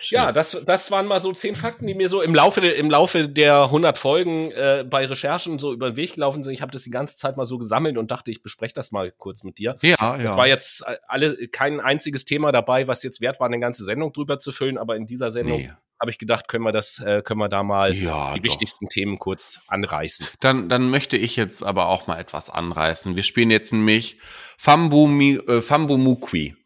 Ja, 0.00 0.32
das, 0.32 0.58
das 0.64 0.90
waren 0.90 1.06
mal 1.06 1.20
so 1.20 1.32
zehn 1.32 1.56
Fakten, 1.56 1.86
die 1.86 1.94
mir 1.94 2.08
so 2.08 2.22
im 2.22 2.34
Laufe, 2.34 2.60
im 2.60 2.90
Laufe 2.90 3.28
der 3.28 3.64
100 3.64 3.98
Folgen 3.98 4.50
äh, 4.52 4.84
bei 4.88 5.06
Recherchen 5.06 5.58
so 5.58 5.72
über 5.72 5.90
den 5.90 5.96
Weg 5.96 6.14
gelaufen 6.14 6.42
sind. 6.42 6.52
Ich 6.52 6.62
habe 6.62 6.72
das 6.72 6.82
die 6.82 6.90
ganze 6.90 7.16
Zeit 7.16 7.36
mal 7.36 7.46
so 7.46 7.58
gesammelt 7.58 7.98
und 7.98 8.10
dachte, 8.10 8.30
ich 8.30 8.42
bespreche 8.42 8.74
das 8.74 8.92
mal 8.92 9.10
kurz 9.10 9.44
mit 9.44 9.58
dir. 9.58 9.76
Ja, 9.82 9.96
ja. 10.00 10.16
Es 10.16 10.36
war 10.36 10.46
jetzt 10.46 10.82
äh, 10.86 10.96
alle 11.08 11.48
kein 11.48 11.80
einziges 11.80 12.24
Thema 12.24 12.52
dabei, 12.52 12.88
was 12.88 13.02
jetzt 13.02 13.20
wert 13.20 13.40
war, 13.40 13.46
eine 13.46 13.60
ganze 13.60 13.84
Sendung 13.84 14.12
drüber 14.12 14.38
zu 14.38 14.52
füllen, 14.52 14.78
aber 14.78 14.96
in 14.96 15.06
dieser 15.06 15.30
Sendung 15.30 15.60
nee. 15.60 15.70
habe 16.00 16.10
ich 16.10 16.18
gedacht, 16.18 16.48
können 16.48 16.64
wir 16.64 16.72
das, 16.72 17.00
äh, 17.00 17.22
können 17.22 17.40
wir 17.40 17.48
da 17.48 17.62
mal 17.62 17.94
ja, 17.94 18.34
die 18.34 18.40
doch. 18.40 18.46
wichtigsten 18.46 18.88
Themen 18.88 19.18
kurz 19.18 19.60
anreißen. 19.68 20.26
Dann, 20.40 20.68
dann 20.68 20.90
möchte 20.90 21.16
ich 21.16 21.36
jetzt 21.36 21.62
aber 21.62 21.88
auch 21.88 22.06
mal 22.06 22.18
etwas 22.18 22.50
anreißen. 22.50 23.16
Wir 23.16 23.22
spielen 23.22 23.50
jetzt 23.50 23.72
nämlich 23.72 24.18
Fambu, 24.58 25.08
äh, 25.20 25.60
Fambu 25.60 25.96
Mukwi. 25.96 26.56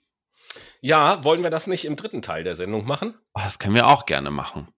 Ja, 0.81 1.24
wollen 1.24 1.43
wir 1.43 1.51
das 1.51 1.66
nicht 1.66 1.85
im 1.85 1.97
dritten 1.97 2.22
Teil 2.22 2.45
der 2.45 2.55
Sendung 2.55 2.87
machen? 2.87 3.14
Oh, 3.35 3.41
das 3.43 3.59
können 3.59 3.74
wir 3.74 3.89
auch 3.89 4.07
gerne 4.07 4.31
machen. 4.31 4.68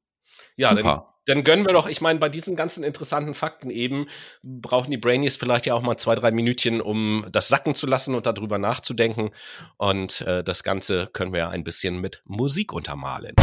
Ja, 0.57 0.71
Super. 0.71 1.15
Dann, 1.27 1.37
dann 1.37 1.45
gönnen 1.45 1.67
wir 1.67 1.75
doch, 1.75 1.89
ich 1.89 2.01
meine, 2.01 2.19
bei 2.19 2.31
diesen 2.31 2.57
ganzen 2.57 2.85
interessanten 2.85 3.35
Fakten 3.35 3.69
eben 3.69 4.07
brauchen 4.43 4.91
die 4.91 4.97
Brainies 4.97 5.37
vielleicht 5.37 5.67
ja 5.67 5.75
auch 5.75 5.83
mal 5.83 5.99
zwei, 5.99 6.15
drei 6.15 6.31
Minütchen, 6.31 6.81
um 6.81 7.27
das 7.31 7.49
sacken 7.49 7.75
zu 7.75 7.87
lassen 7.87 8.15
und 8.15 8.25
darüber 8.25 8.57
nachzudenken. 8.59 9.31
Und 9.77 10.23
äh, 10.23 10.43
das 10.43 10.63
Ganze 10.63 11.07
können 11.13 11.33
wir 11.33 11.41
ja 11.41 11.49
ein 11.51 11.65
bisschen 11.65 12.01
mit 12.01 12.23
Musik 12.25 12.73
untermalen. 12.73 13.35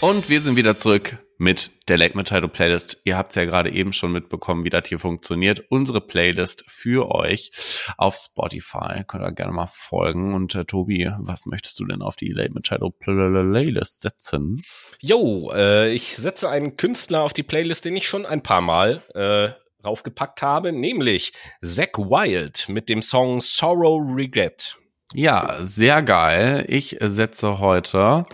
Und 0.00 0.30
wir 0.30 0.40
sind 0.40 0.56
wieder 0.56 0.78
zurück 0.78 1.18
mit 1.40 1.70
der 1.88 1.96
Late 1.96 2.16
Machado 2.18 2.48
Playlist. 2.48 2.98
Ihr 3.04 3.16
habt 3.16 3.30
es 3.30 3.36
ja 3.36 3.46
gerade 3.46 3.72
eben 3.72 3.94
schon 3.94 4.12
mitbekommen, 4.12 4.62
wie 4.64 4.68
das 4.68 4.86
hier 4.86 4.98
funktioniert. 4.98 5.64
Unsere 5.70 6.02
Playlist 6.02 6.64
für 6.68 7.10
euch 7.10 7.50
auf 7.96 8.14
Spotify. 8.14 9.04
Könnt 9.06 9.24
ihr 9.24 9.32
gerne 9.32 9.52
mal 9.52 9.66
folgen. 9.66 10.34
Und 10.34 10.54
äh, 10.54 10.66
Tobi, 10.66 11.10
was 11.18 11.46
möchtest 11.46 11.80
du 11.80 11.86
denn 11.86 12.02
auf 12.02 12.14
die 12.14 12.28
Late 12.28 12.52
Machado 12.52 12.90
Playlist 12.90 14.02
setzen? 14.02 14.62
Jo, 15.00 15.50
äh, 15.54 15.90
ich 15.94 16.14
setze 16.16 16.50
einen 16.50 16.76
Künstler 16.76 17.22
auf 17.22 17.32
die 17.32 17.42
Playlist, 17.42 17.86
den 17.86 17.96
ich 17.96 18.06
schon 18.06 18.26
ein 18.26 18.42
paar 18.42 18.60
Mal 18.60 19.02
äh, 19.14 19.48
raufgepackt 19.82 20.42
habe, 20.42 20.72
nämlich 20.72 21.32
Zack 21.64 21.96
Wild 21.96 22.68
mit 22.68 22.90
dem 22.90 23.00
Song 23.00 23.40
Sorrow 23.40 24.02
Regret. 24.14 24.76
Ja, 25.14 25.56
sehr 25.60 26.02
geil. 26.02 26.66
Ich 26.68 26.98
setze 27.00 27.60
heute 27.60 28.26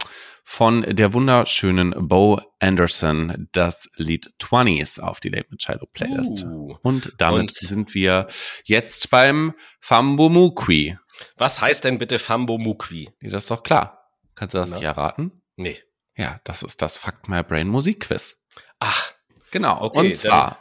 von 0.48 0.82
der 0.82 1.12
wunderschönen 1.12 1.92
Bo 2.08 2.40
Anderson 2.60 3.48
das 3.50 3.90
Lied 3.96 4.32
20s 4.40 5.00
auf 5.00 5.18
die 5.18 5.28
Late 5.28 5.48
Machado 5.50 5.86
Playlist. 5.92 6.44
Uh, 6.44 6.76
und 6.82 7.12
damit 7.18 7.40
und 7.40 7.52
sind 7.52 7.94
wir 7.94 8.28
jetzt 8.64 9.10
beim 9.10 9.54
Fambo 9.80 10.28
Mukwi. 10.28 10.96
Was 11.36 11.60
heißt 11.60 11.84
denn 11.84 11.98
bitte 11.98 12.20
Fambo 12.20 12.58
Mukwi? 12.58 13.10
Das 13.20 13.42
ist 13.42 13.50
doch 13.50 13.64
klar. 13.64 14.08
Kannst 14.36 14.54
du 14.54 14.58
das 14.58 14.70
Na? 14.70 14.76
nicht 14.76 14.84
erraten? 14.84 15.42
Nee. 15.56 15.82
Ja, 16.16 16.40
das 16.44 16.62
ist 16.62 16.80
das 16.80 16.96
Fuck 16.96 17.28
My 17.28 17.42
Brain 17.42 17.66
Musikquiz. 17.66 18.38
Ach, 18.78 19.12
genau. 19.50 19.82
Okay, 19.82 19.98
und 19.98 20.14
zwar 20.14 20.60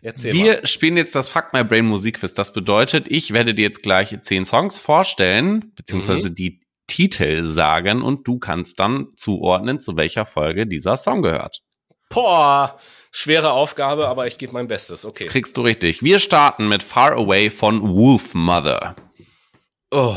wir 0.00 0.54
mal. 0.54 0.66
spielen 0.66 0.96
jetzt 0.96 1.14
das 1.14 1.28
Fuck 1.28 1.52
My 1.52 1.62
Brain 1.62 1.84
Musikquiz. 1.84 2.32
Das 2.32 2.54
bedeutet, 2.54 3.06
ich 3.08 3.34
werde 3.34 3.54
dir 3.54 3.64
jetzt 3.64 3.82
gleich 3.82 4.18
zehn 4.22 4.46
Songs 4.46 4.80
vorstellen, 4.80 5.72
beziehungsweise 5.74 6.30
mhm. 6.30 6.34
die 6.34 6.65
Titel 6.96 7.44
sagen 7.44 8.00
und 8.00 8.26
du 8.26 8.38
kannst 8.38 8.80
dann 8.80 9.08
zuordnen, 9.16 9.80
zu 9.80 9.98
welcher 9.98 10.24
Folge 10.24 10.66
dieser 10.66 10.96
Song 10.96 11.20
gehört. 11.20 11.60
Boah, 12.08 12.78
schwere 13.10 13.50
Aufgabe, 13.52 14.08
aber 14.08 14.26
ich 14.26 14.38
gebe 14.38 14.54
mein 14.54 14.66
Bestes. 14.66 15.04
Okay. 15.04 15.24
Das 15.24 15.32
kriegst 15.32 15.58
du 15.58 15.60
richtig. 15.60 16.02
Wir 16.02 16.18
starten 16.18 16.68
mit 16.68 16.82
Far 16.82 17.12
Away 17.12 17.50
von 17.50 17.82
Wolf 17.82 18.34
Mother. 18.34 18.96
Oh. 19.90 20.16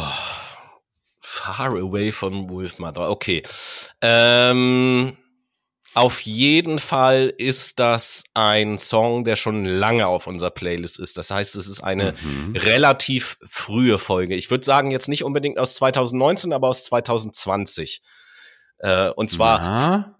Far 1.20 1.72
Away 1.72 2.14
von 2.14 2.50
Wolf 2.50 2.80
Mother. 2.80 3.10
Okay. 3.10 3.44
Ähm, 4.02 5.18
auf 5.96 6.22
jeden 6.22 6.80
Fall 6.80 7.34
ist 7.38 7.80
das 7.80 8.24
ein 8.34 8.78
Song, 8.78 9.24
der 9.24 9.36
schon 9.36 9.66
lange 9.66 10.08
auf 10.08 10.28
unserer 10.28 10.52
Playlist 10.52 11.00
ist. 11.00 11.18
Das 11.18 11.32
heißt, 11.32 11.56
es 11.56 11.68
ist 11.68 11.82
eine 11.82 12.14
mhm. 12.22 12.56
relativ 12.56 13.38
frühe 13.42 13.98
Folge. 13.98 14.36
Ich 14.36 14.52
würde 14.52 14.64
sagen, 14.64 14.92
jetzt 14.92 15.08
nicht 15.08 15.24
unbedingt 15.24 15.58
aus 15.58 15.76
2019, 15.76 16.54
aber 16.54 16.68
aus 16.68 16.84
2020. 16.84 18.02
Äh, 18.80 19.10
und 19.10 19.30
zwar 19.30 19.60
Na? 19.60 20.16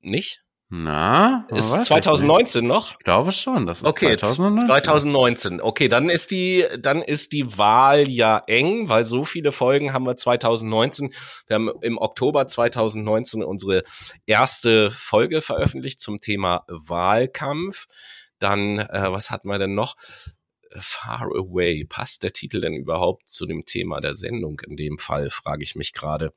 nicht? 0.00 0.43
Na, 0.76 1.46
ist 1.50 1.70
2019 1.70 2.66
noch? 2.66 2.98
Ich 2.98 3.04
glaube 3.04 3.30
schon, 3.30 3.64
das 3.64 3.78
ist 3.78 3.86
okay, 3.86 4.16
2019. 4.16 4.66
2019. 4.66 5.60
Okay, 5.60 5.86
dann 5.86 6.10
ist 6.10 6.32
die 6.32 6.66
dann 6.80 7.00
ist 7.00 7.32
die 7.32 7.56
Wahl 7.56 8.08
ja 8.08 8.42
eng, 8.48 8.88
weil 8.88 9.04
so 9.04 9.24
viele 9.24 9.52
Folgen 9.52 9.92
haben 9.92 10.04
wir 10.04 10.16
2019. 10.16 11.14
Wir 11.46 11.54
haben 11.54 11.70
im 11.80 11.96
Oktober 11.96 12.48
2019 12.48 13.44
unsere 13.44 13.84
erste 14.26 14.90
Folge 14.90 15.42
veröffentlicht 15.42 16.00
zum 16.00 16.18
Thema 16.18 16.64
Wahlkampf. 16.66 17.86
Dann 18.40 18.80
äh, 18.80 19.12
was 19.12 19.30
hatten 19.30 19.46
wir 19.46 19.60
denn 19.60 19.76
noch? 19.76 19.94
Far 20.76 21.28
Away. 21.36 21.84
Passt 21.84 22.24
der 22.24 22.32
Titel 22.32 22.60
denn 22.60 22.74
überhaupt 22.74 23.28
zu 23.28 23.46
dem 23.46 23.64
Thema 23.64 24.00
der 24.00 24.16
Sendung 24.16 24.60
in 24.66 24.74
dem 24.74 24.98
Fall, 24.98 25.30
frage 25.30 25.62
ich 25.62 25.76
mich 25.76 25.92
gerade. 25.92 26.34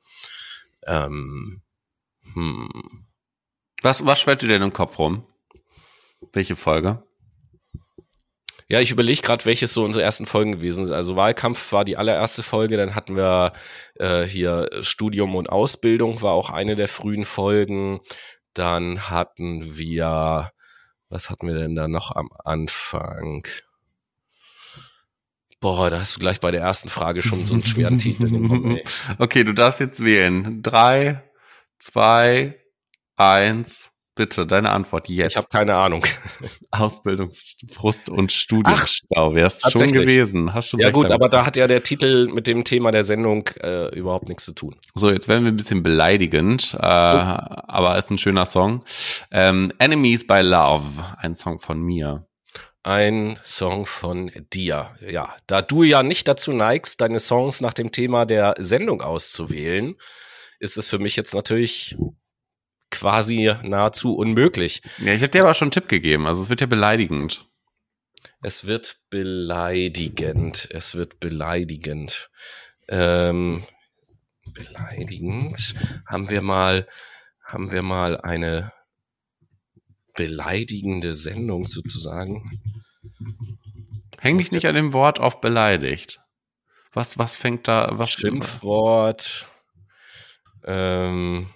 Ähm, 0.86 1.62
hm. 2.34 3.07
Was, 3.82 4.04
was 4.04 4.20
schwört 4.20 4.42
dir 4.42 4.48
denn 4.48 4.62
im 4.62 4.72
Kopf 4.72 4.98
rum? 4.98 5.24
Welche 6.32 6.56
Folge? 6.56 7.02
Ja, 8.70 8.80
ich 8.80 8.90
überlege 8.90 9.22
gerade, 9.22 9.46
welches 9.46 9.72
so 9.72 9.82
unsere 9.82 10.04
ersten 10.04 10.26
Folgen 10.26 10.52
gewesen 10.52 10.84
sind. 10.84 10.94
Also 10.94 11.16
Wahlkampf 11.16 11.72
war 11.72 11.86
die 11.86 11.96
allererste 11.96 12.42
Folge, 12.42 12.76
dann 12.76 12.94
hatten 12.94 13.16
wir 13.16 13.54
äh, 13.94 14.24
hier 14.24 14.68
Studium 14.82 15.36
und 15.36 15.48
Ausbildung, 15.48 16.20
war 16.20 16.32
auch 16.32 16.50
eine 16.50 16.76
der 16.76 16.88
frühen 16.88 17.24
Folgen. 17.24 18.00
Dann 18.52 19.08
hatten 19.08 19.78
wir, 19.78 20.52
was 21.08 21.30
hatten 21.30 21.46
wir 21.46 21.54
denn 21.54 21.76
da 21.76 21.88
noch 21.88 22.14
am 22.14 22.28
Anfang? 22.44 23.46
Boah, 25.60 25.88
da 25.88 26.00
hast 26.00 26.16
du 26.16 26.20
gleich 26.20 26.38
bei 26.38 26.50
der 26.50 26.60
ersten 26.60 26.90
Frage 26.90 27.22
schon 27.22 27.46
so 27.46 27.54
einen 27.54 27.64
schweren 27.64 27.96
Titel. 27.98 28.82
okay, 29.18 29.44
du 29.44 29.54
darfst 29.54 29.80
jetzt 29.80 30.04
wählen. 30.04 30.62
Drei, 30.62 31.24
zwei, 31.78 32.60
eins. 33.18 33.90
Bitte, 34.18 34.48
deine 34.48 34.70
Antwort 34.70 35.08
jetzt. 35.08 35.30
Ich 35.30 35.36
habe 35.36 35.46
keine 35.48 35.76
Ahnung. 35.76 36.04
Ausbildungsfrust 36.72 38.08
und 38.08 38.32
Studienstau 38.32 39.32
wär's 39.32 39.60
schon 39.70 39.92
gewesen. 39.92 40.52
Hast 40.54 40.70
schon 40.70 40.80
ja 40.80 40.90
gut, 40.90 41.12
aber 41.12 41.28
da 41.28 41.46
hat 41.46 41.56
ja 41.56 41.68
der 41.68 41.84
Titel 41.84 42.26
mit 42.26 42.48
dem 42.48 42.64
Thema 42.64 42.90
der 42.90 43.04
Sendung 43.04 43.46
äh, 43.62 43.96
überhaupt 43.96 44.26
nichts 44.26 44.44
zu 44.44 44.54
tun. 44.54 44.74
So, 44.96 45.08
jetzt 45.12 45.28
werden 45.28 45.44
wir 45.44 45.52
ein 45.52 45.56
bisschen 45.56 45.84
beleidigend, 45.84 46.74
äh, 46.74 46.78
oh. 46.78 46.80
aber 46.82 47.96
ist 47.96 48.10
ein 48.10 48.18
schöner 48.18 48.44
Song. 48.44 48.84
Ähm, 49.30 49.72
Enemies 49.78 50.26
by 50.26 50.40
Love, 50.40 50.84
ein 51.18 51.36
Song 51.36 51.60
von 51.60 51.80
mir. 51.80 52.26
Ein 52.82 53.38
Song 53.44 53.86
von 53.86 54.32
dir. 54.52 54.90
Ja, 55.08 55.32
da 55.46 55.62
du 55.62 55.84
ja 55.84 56.02
nicht 56.02 56.26
dazu 56.26 56.52
neigst, 56.52 57.00
deine 57.00 57.20
Songs 57.20 57.60
nach 57.60 57.72
dem 57.72 57.92
Thema 57.92 58.26
der 58.26 58.56
Sendung 58.58 59.00
auszuwählen, 59.00 59.94
ist 60.58 60.76
es 60.76 60.88
für 60.88 60.98
mich 60.98 61.14
jetzt 61.14 61.34
natürlich 61.34 61.96
quasi 62.90 63.54
nahezu 63.62 64.16
unmöglich. 64.16 64.82
Ja, 64.98 65.12
ich 65.12 65.20
hätte 65.20 65.38
dir 65.38 65.44
aber 65.44 65.54
schon 65.54 65.66
einen 65.66 65.72
Tipp 65.72 65.88
gegeben. 65.88 66.26
Also 66.26 66.40
es 66.40 66.50
wird 66.50 66.60
ja 66.60 66.66
beleidigend. 66.66 67.46
Es 68.42 68.66
wird 68.66 69.00
beleidigend. 69.10 70.68
Es 70.70 70.94
wird 70.94 71.20
beleidigend. 71.20 72.30
Ähm, 72.88 73.64
beleidigend. 74.52 75.74
Haben 76.06 76.30
wir 76.30 76.42
mal, 76.42 76.86
haben 77.44 77.72
wir 77.72 77.82
mal 77.82 78.20
eine 78.20 78.72
beleidigende 80.14 81.14
Sendung 81.14 81.66
sozusagen? 81.66 82.60
Häng 84.20 84.38
dich 84.38 84.52
nicht 84.52 84.66
an 84.66 84.74
dem 84.74 84.92
Wort 84.92 85.20
auf 85.20 85.40
beleidigt. 85.40 86.20
Was, 86.92 87.18
was 87.18 87.36
fängt 87.36 87.68
da, 87.68 87.90
was? 87.92 88.10
Schimpfwort. 88.10 89.48
Ähm, 90.64 91.50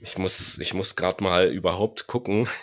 ich 0.00 0.18
muss, 0.18 0.58
ich 0.58 0.74
muss 0.74 0.96
gerade 0.96 1.22
mal 1.22 1.48
überhaupt 1.52 2.06
gucken. 2.06 2.48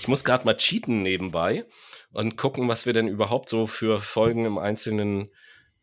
Ich 0.00 0.08
muss 0.08 0.24
gerade 0.24 0.44
mal 0.46 0.56
cheaten 0.56 1.00
nebenbei 1.02 1.64
und 2.10 2.36
gucken, 2.36 2.66
was 2.66 2.86
wir 2.86 2.92
denn 2.92 3.06
überhaupt 3.06 3.48
so 3.48 3.68
für 3.68 4.00
Folgen 4.00 4.44
im 4.44 4.58
Einzelnen 4.58 5.30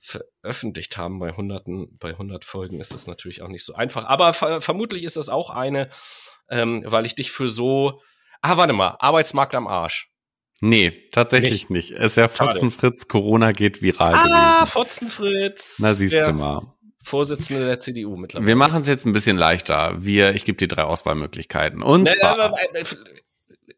veröffentlicht 0.01 0.97
haben. 0.97 1.19
Bei 1.19 1.31
hunderten, 1.31 1.95
bei 2.01 2.13
hundert 2.13 2.43
Folgen 2.43 2.81
ist 2.81 2.93
das 2.93 3.07
natürlich 3.07 3.41
auch 3.41 3.47
nicht 3.47 3.63
so 3.63 3.75
einfach. 3.75 4.03
Aber 4.03 4.33
ver 4.33 4.59
vermutlich 4.59 5.05
ist 5.05 5.15
das 5.15 5.29
auch 5.29 5.49
eine, 5.49 5.87
ähm, 6.49 6.83
weil 6.85 7.05
ich 7.05 7.15
dich 7.15 7.31
für 7.31 7.47
so. 7.47 8.01
Ah, 8.41 8.57
warte 8.57 8.73
mal, 8.73 8.97
Arbeitsmarkt 8.99 9.55
am 9.55 9.67
Arsch. 9.67 10.11
Nee, 10.59 11.09
tatsächlich 11.11 11.69
nicht. 11.69 11.91
nicht. 11.91 11.99
Es 11.99 12.17
wäre 12.17 12.29
Fotzenfritz, 12.29 13.07
Corona 13.07 13.51
geht 13.51 13.81
viral 13.81 14.15
ah, 14.15 14.23
gewesen. 14.23 14.33
Ah, 14.33 14.65
Fotzenfritz. 14.65 15.77
Na, 15.79 15.93
siehst 15.93 16.13
du 16.13 16.33
mal. 16.33 16.76
Vorsitzende 17.07 17.65
der 17.65 17.79
CDU 17.79 18.17
mittlerweile. 18.17 18.47
Wir 18.47 18.55
machen 18.57 18.81
es 18.81 18.87
jetzt 18.87 19.05
ein 19.05 19.13
bisschen 19.13 19.37
leichter. 19.37 19.95
Wir, 19.97 20.35
ich 20.35 20.43
gebe 20.43 20.57
dir 20.57 20.67
drei 20.67 20.83
Auswahlmöglichkeiten. 20.83 21.81
Und 21.81 22.03
ne, 22.03 22.11
zwar, 22.11 22.53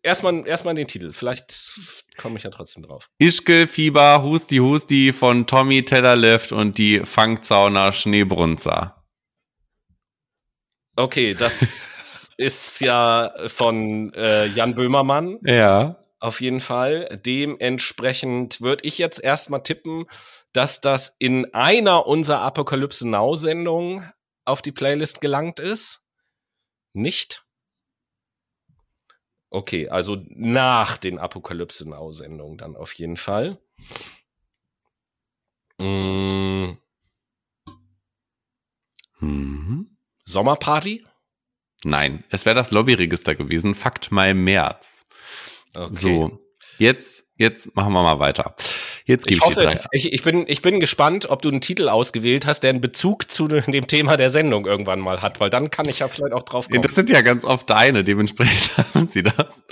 erstmal, 0.01 0.47
erstmal 0.47 0.73
den 0.73 0.87
Titel. 0.87 1.13
Vielleicht 1.13 1.79
komme 2.17 2.37
ich 2.37 2.43
ja 2.43 2.49
trotzdem 2.49 2.83
drauf. 2.83 3.09
Ischgl, 3.19 3.67
Fieber, 3.67 4.23
Husti, 4.23 4.57
Husti 4.57 5.13
von 5.13 5.45
Tommy 5.45 5.85
Tellerlift 5.85 6.51
und 6.51 6.79
die 6.79 7.01
Fangzauner 7.01 7.91
Schneebrunzer. 7.91 8.95
Okay, 10.95 11.35
das 11.35 12.31
ist 12.37 12.81
ja 12.81 13.31
von 13.47 14.11
äh, 14.13 14.47
Jan 14.47 14.73
Böhmermann. 14.73 15.37
Ja. 15.43 15.97
Auf 16.19 16.41
jeden 16.41 16.59
Fall. 16.59 17.19
Dementsprechend 17.25 18.59
würde 18.61 18.85
ich 18.85 18.97
jetzt 18.97 19.23
erstmal 19.23 19.63
tippen, 19.63 20.05
dass 20.51 20.81
das 20.81 21.15
in 21.17 21.53
einer 21.53 22.07
unserer 22.07 22.41
Apokalypse 22.41 23.07
Now 23.07 23.35
Sendungen 23.35 24.11
auf 24.43 24.61
die 24.61 24.73
Playlist 24.73 25.21
gelangt 25.21 25.59
ist. 25.59 26.03
Nicht? 26.93 27.45
Okay, 29.49 29.89
also 29.89 30.17
nach 30.27 30.97
den 30.97 31.17
Apokalypse 31.17 31.89
Now 31.89 32.11
Sendungen 32.11 32.57
dann 32.57 32.75
auf 32.75 32.93
jeden 32.93 33.17
Fall. 33.17 33.57
Mmh. 35.79 36.77
Mhm. 39.21 39.97
Sommerparty? 40.25 41.05
Nein, 41.83 42.25
es 42.29 42.45
wäre 42.45 42.55
das 42.55 42.71
Lobbyregister 42.71 43.35
gewesen. 43.35 43.73
Fakt 43.73 44.11
Mai 44.11 44.33
März. 44.33 45.07
Okay. 45.75 45.89
So, 45.91 46.39
jetzt, 46.77 47.25
jetzt 47.35 47.75
machen 47.75 47.93
wir 47.93 48.03
mal 48.03 48.19
weiter. 48.19 48.55
Jetzt 49.05 49.27
gebe 49.27 49.41
ich, 49.43 49.49
ich, 49.49 49.57
hoffe, 49.57 49.81
ich, 49.91 50.13
ich, 50.13 50.23
bin, 50.23 50.45
ich 50.47 50.61
bin 50.61 50.79
gespannt, 50.79 51.29
ob 51.29 51.41
du 51.41 51.49
einen 51.49 51.61
Titel 51.61 51.89
ausgewählt 51.89 52.45
hast, 52.45 52.61
der 52.61 52.71
einen 52.71 52.81
Bezug 52.81 53.31
zu 53.31 53.47
dem 53.47 53.87
Thema 53.87 54.17
der 54.17 54.29
Sendung 54.29 54.65
irgendwann 54.65 54.99
mal 54.99 55.21
hat, 55.21 55.39
weil 55.39 55.49
dann 55.49 55.71
kann 55.71 55.87
ich 55.87 55.99
ja 55.99 56.07
vielleicht 56.07 56.33
auch 56.33 56.43
drauf 56.43 56.69
kommen. 56.69 56.81
Das 56.81 56.95
sind 56.95 57.09
ja 57.09 57.21
ganz 57.21 57.45
oft 57.45 57.69
deine, 57.69 58.03
dementsprechend 58.03 58.77
haben 58.93 59.07
sie 59.07 59.23
das. 59.23 59.65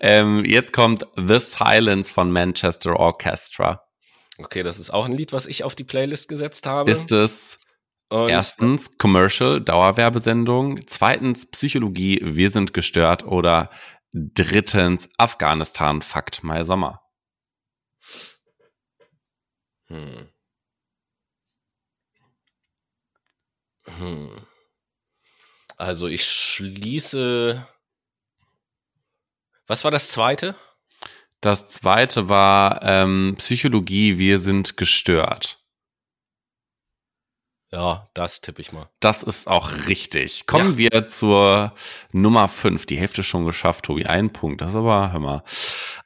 Ähm, 0.00 0.44
jetzt 0.44 0.72
kommt 0.72 1.06
The 1.16 1.40
Silence 1.40 2.12
von 2.12 2.30
Manchester 2.30 2.96
Orchestra. 2.96 3.82
Okay, 4.38 4.62
das 4.62 4.78
ist 4.78 4.90
auch 4.90 5.04
ein 5.04 5.12
Lied, 5.12 5.32
was 5.32 5.46
ich 5.46 5.64
auf 5.64 5.74
die 5.74 5.84
Playlist 5.84 6.28
gesetzt 6.28 6.66
habe. 6.66 6.90
Ist 6.90 7.12
es 7.12 7.58
und 8.10 8.28
Erstens 8.28 8.98
Commercial, 8.98 9.60
Dauerwerbesendung. 9.60 10.80
Zweitens 10.86 11.46
Psychologie, 11.46 12.20
wir 12.24 12.50
sind 12.50 12.74
gestört. 12.74 13.24
Oder 13.24 13.70
Drittens 14.12 15.08
Afghanistan, 15.18 16.02
Fakt 16.02 16.42
Mai 16.42 16.64
Sommer. 16.64 17.02
Hm. 19.86 20.28
Hm. 23.86 24.46
Also 25.76 26.08
ich 26.08 26.24
schließe. 26.24 27.66
Was 29.66 29.84
war 29.84 29.90
das 29.90 30.10
zweite? 30.10 30.56
Das 31.40 31.68
zweite 31.70 32.28
war 32.28 32.82
ähm, 32.82 33.36
Psychologie, 33.38 34.18
wir 34.18 34.40
sind 34.40 34.76
gestört. 34.76 35.59
Ja, 37.72 38.08
das 38.14 38.40
tippe 38.40 38.60
ich 38.60 38.72
mal. 38.72 38.88
Das 38.98 39.22
ist 39.22 39.46
auch 39.46 39.86
richtig. 39.86 40.46
Kommen 40.46 40.72
ja. 40.72 40.90
wir 40.90 41.06
zur 41.06 41.72
Nummer 42.10 42.48
5. 42.48 42.84
Die 42.86 42.96
Hälfte 42.96 43.22
schon 43.22 43.44
geschafft, 43.44 43.84
Tobi. 43.84 44.06
Ein 44.06 44.32
Punkt. 44.32 44.60
Das 44.60 44.70
ist 44.70 44.76
aber, 44.76 45.12
hör 45.12 45.20
mal. 45.20 45.42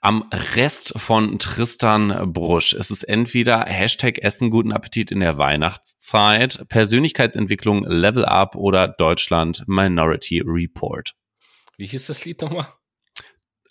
Am 0.03 0.29
Rest 0.55 0.93
von 0.97 1.39
Tristan 1.39 2.35
Brusch 2.35 2.75
ist 2.75 2.91
es 2.91 3.03
entweder 3.03 3.65
Hashtag 3.65 4.19
Essen 4.19 4.51
guten 4.51 4.73
Appetit 4.73 5.11
in 5.11 5.21
der 5.21 5.39
Weihnachtszeit, 5.39 6.69
Persönlichkeitsentwicklung 6.69 7.85
Level 7.85 8.27
Up 8.27 8.57
oder 8.57 8.87
Deutschland 8.87 9.65
Minority 9.67 10.43
Report. 10.45 11.15
Wie 11.79 11.87
hieß 11.87 12.07
das 12.07 12.27
Lied 12.27 12.43
nochmal? 12.43 12.67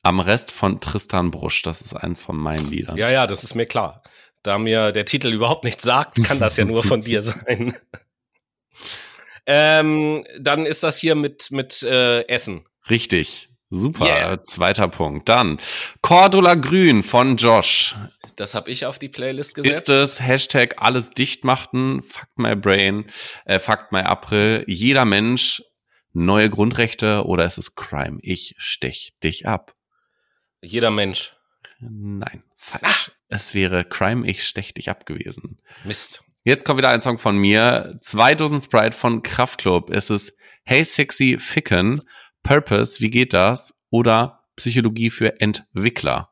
Am 0.02 0.20
Rest 0.20 0.50
von 0.50 0.82
Tristan 0.82 1.30
Brusch. 1.30 1.62
Das 1.62 1.82
ist 1.82 1.94
eins 1.94 2.24
von 2.24 2.38
meinen 2.38 2.70
Liedern. 2.72 2.98
Ja, 2.98 3.12
ja, 3.12 3.28
das 3.28 3.44
ist 3.44 3.54
mir 3.54 3.68
klar. 3.68 4.02
Da 4.44 4.58
mir 4.58 4.92
der 4.92 5.06
Titel 5.06 5.32
überhaupt 5.32 5.64
nichts 5.64 5.84
sagt, 5.84 6.24
kann 6.24 6.40
das 6.40 6.58
ja 6.58 6.66
nur 6.66 6.84
von 6.84 7.02
dir 7.06 7.22
sein. 7.22 7.76
ähm, 9.46 10.26
dann 10.40 10.66
ist 10.66 10.84
das 10.84 10.98
hier 10.98 11.16
mit, 11.16 11.52
mit 11.52 11.82
äh, 11.84 12.28
Essen. 12.28 12.66
Richtig. 12.90 13.50
Super, 13.70 14.06
yeah. 14.06 14.44
zweiter 14.44 14.88
Punkt. 14.88 15.30
Dann 15.30 15.58
Cordula 16.04 16.54
Grün 16.54 17.02
von 17.02 17.38
Josh. 17.38 17.96
Das 18.36 18.54
habe 18.54 18.70
ich 18.70 18.86
auf 18.86 19.00
die 19.00 19.10
Playlist 19.10 19.56
gesetzt. 19.56 19.90
Ist 19.90 19.90
es 19.90 20.22
Hashtag 20.22 20.76
alles 20.78 21.10
dicht 21.10 21.44
machten, 21.44 22.04
fuck 22.04 22.28
my 22.36 22.56
brain, 22.56 23.06
äh, 23.46 23.58
fuck 23.58 23.92
my 23.92 24.02
April, 24.02 24.64
jeder 24.68 25.06
Mensch, 25.06 25.64
neue 26.12 26.52
Grundrechte 26.52 27.26
oder 27.26 27.46
ist 27.46 27.58
es 27.58 27.74
Crime? 27.74 28.20
Ich 28.22 28.54
stech 28.60 29.14
dich 29.24 29.48
ab. 29.48 29.74
Jeder 30.62 30.92
Mensch. 30.92 31.36
Nein, 31.80 32.44
falsch. 32.56 32.82
Ah. 32.84 33.12
Es 33.30 33.54
wäre 33.56 33.84
Crime, 33.84 34.28
ich 34.28 34.44
stech 34.44 34.74
dich 34.74 34.90
ab 34.90 35.06
gewesen. 35.06 35.60
Mist. 35.84 36.24
Jetzt 36.44 36.66
kommt 36.66 36.78
wieder 36.78 36.90
ein 36.90 37.02
Song 37.02 37.18
von 37.18 37.38
mir. 37.38 37.96
Zwei 38.02 38.36
Dosen 38.36 38.62
Sprite 38.62 38.96
von 38.96 39.24
Kraftklub. 39.24 39.90
Es 39.90 40.10
ist 40.10 40.34
Hey 40.66 40.84
Sexy 40.84 41.38
Ficken, 41.40 42.02
Purpose, 42.44 43.00
wie 43.00 43.10
geht 43.10 43.34
das? 43.34 43.74
Oder 43.90 44.44
Psychologie 44.56 45.10
für 45.10 45.40
Entwickler. 45.42 46.32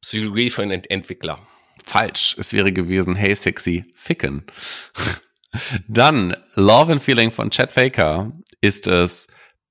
Psychologie 0.00 0.50
für 0.50 0.62
einen 0.62 0.84
Entwickler. 0.84 1.46
Falsch. 1.84 2.36
Es 2.38 2.52
wäre 2.52 2.72
gewesen 2.72 3.16
Hey 3.16 3.34
Sexy 3.34 3.84
Ficken. 3.96 4.46
Dann 5.88 6.36
Love 6.54 6.92
and 6.92 7.02
Feeling 7.02 7.30
von 7.30 7.50
Chad 7.50 7.72
Faker 7.72 8.32
ist 8.60 8.86
es 8.86 9.26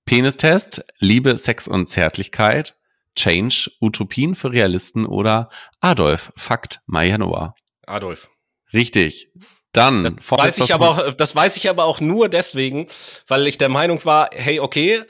Penistest, 0.05 0.85
Liebe, 0.99 1.37
Sex 1.37 1.67
und 1.67 1.87
Zärtlichkeit, 1.87 2.75
Change, 3.15 3.71
Utopien 3.79 4.35
für 4.35 4.51
Realisten 4.51 5.05
oder 5.05 5.49
Adolf, 5.79 6.31
Fakt, 6.35 6.81
Mai 6.85 7.15
Noah. 7.17 7.55
Adolf. 7.85 8.29
Richtig. 8.73 9.31
Dann 9.71 10.03
das 10.03 10.31
weiß 10.31 10.59
ich 10.59 10.73
aber 10.73 10.89
auch, 10.89 11.13
das 11.13 11.35
weiß 11.35 11.57
ich 11.57 11.69
aber 11.69 11.85
auch 11.85 11.99
nur 11.99 12.29
deswegen, 12.29 12.87
weil 13.27 13.47
ich 13.47 13.57
der 13.57 13.69
Meinung 13.69 14.03
war, 14.05 14.29
hey, 14.31 14.59
okay, 14.59 15.03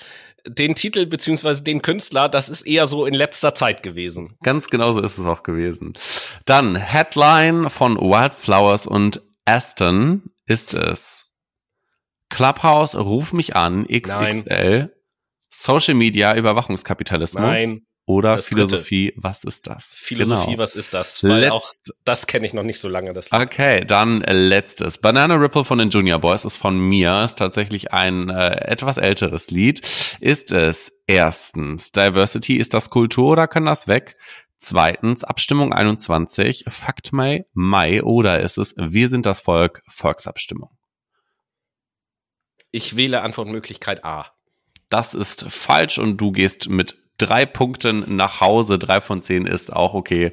den 0.48 0.76
Titel 0.76 1.06
beziehungsweise 1.06 1.64
den 1.64 1.82
Künstler, 1.82 2.30
das 2.30 2.50
ist 2.50 2.64
eher 2.64 2.86
so 2.86 3.06
in 3.06 3.14
letzter 3.14 3.54
Zeit 3.54 3.84
gewesen. 3.84 4.38
Ganz 4.44 4.70
genauso 4.70 5.02
ist 5.02 5.18
es 5.18 5.26
auch 5.26 5.44
gewesen. 5.44 5.94
Dann 6.46 6.76
Headline 6.76 7.70
von 7.70 7.98
Wildflowers 7.98 8.88
und 8.88 9.22
Aston 9.46 10.24
ist 10.46 10.74
es. 10.74 11.32
Clubhouse, 12.34 12.95
ruf 12.95 13.31
mich 13.31 13.55
an, 13.55 13.86
XXL, 13.86 14.43
Nein. 14.47 14.89
Social 15.49 15.93
Media, 15.93 16.36
Überwachungskapitalismus. 16.36 17.41
Nein. 17.41 17.81
Oder 18.05 18.38
Philosophie, 18.39 19.11
dritte. 19.11 19.23
was 19.23 19.45
ist 19.45 19.65
das? 19.65 19.86
Philosophie, 19.95 20.51
genau. 20.51 20.57
was 20.57 20.75
ist 20.75 20.93
das? 20.93 21.23
Weil 21.23 21.39
Letzt 21.39 21.51
auch 21.53 21.71
das 22.03 22.27
kenne 22.27 22.45
ich 22.45 22.53
noch 22.53 22.63
nicht 22.63 22.79
so 22.79 22.89
lange. 22.89 23.13
Das 23.13 23.31
okay, 23.31 23.86
dann 23.86 24.19
letztes. 24.19 24.97
Banana 24.97 25.36
Ripple 25.36 25.63
von 25.63 25.77
den 25.77 25.88
Junior 25.89 26.19
Boys 26.19 26.43
ist 26.43 26.57
von 26.57 26.77
mir, 26.77 27.23
ist 27.23 27.38
tatsächlich 27.38 27.93
ein 27.93 28.29
äh, 28.29 28.67
etwas 28.67 28.97
älteres 28.97 29.51
Lied. 29.51 30.17
Ist 30.19 30.51
es 30.51 30.91
erstens, 31.07 31.93
Diversity, 31.93 32.57
ist 32.57 32.73
das 32.73 32.89
Kultur 32.89 33.31
oder 33.31 33.47
kann 33.47 33.65
das 33.65 33.88
weg? 33.88 34.17
Zweitens, 34.57 35.23
Abstimmung 35.23 35.71
21, 35.71 36.65
Fakt 36.67 37.13
Mai, 37.13 37.45
Mai 37.53 38.03
oder 38.03 38.41
ist 38.41 38.57
es 38.57 38.75
Wir 38.77 39.07
sind 39.07 39.25
das 39.25 39.39
Volk, 39.39 39.81
Volksabstimmung? 39.88 40.71
Ich 42.76 42.95
wähle 42.95 43.21
Antwortmöglichkeit 43.21 44.03
A. 44.03 44.32
das 44.89 45.13
ist 45.13 45.45
falsch 45.47 45.99
und 45.99 46.17
du 46.17 46.32
gehst 46.32 46.69
mit 46.69 46.95
drei 47.19 47.45
Punkten 47.45 48.15
nach 48.15 48.41
Hause. 48.41 48.80
Drei 48.80 48.99
von 48.99 49.21
zehn 49.21 49.45
ist 49.45 49.71
auch 49.71 49.93
okay. 49.93 50.32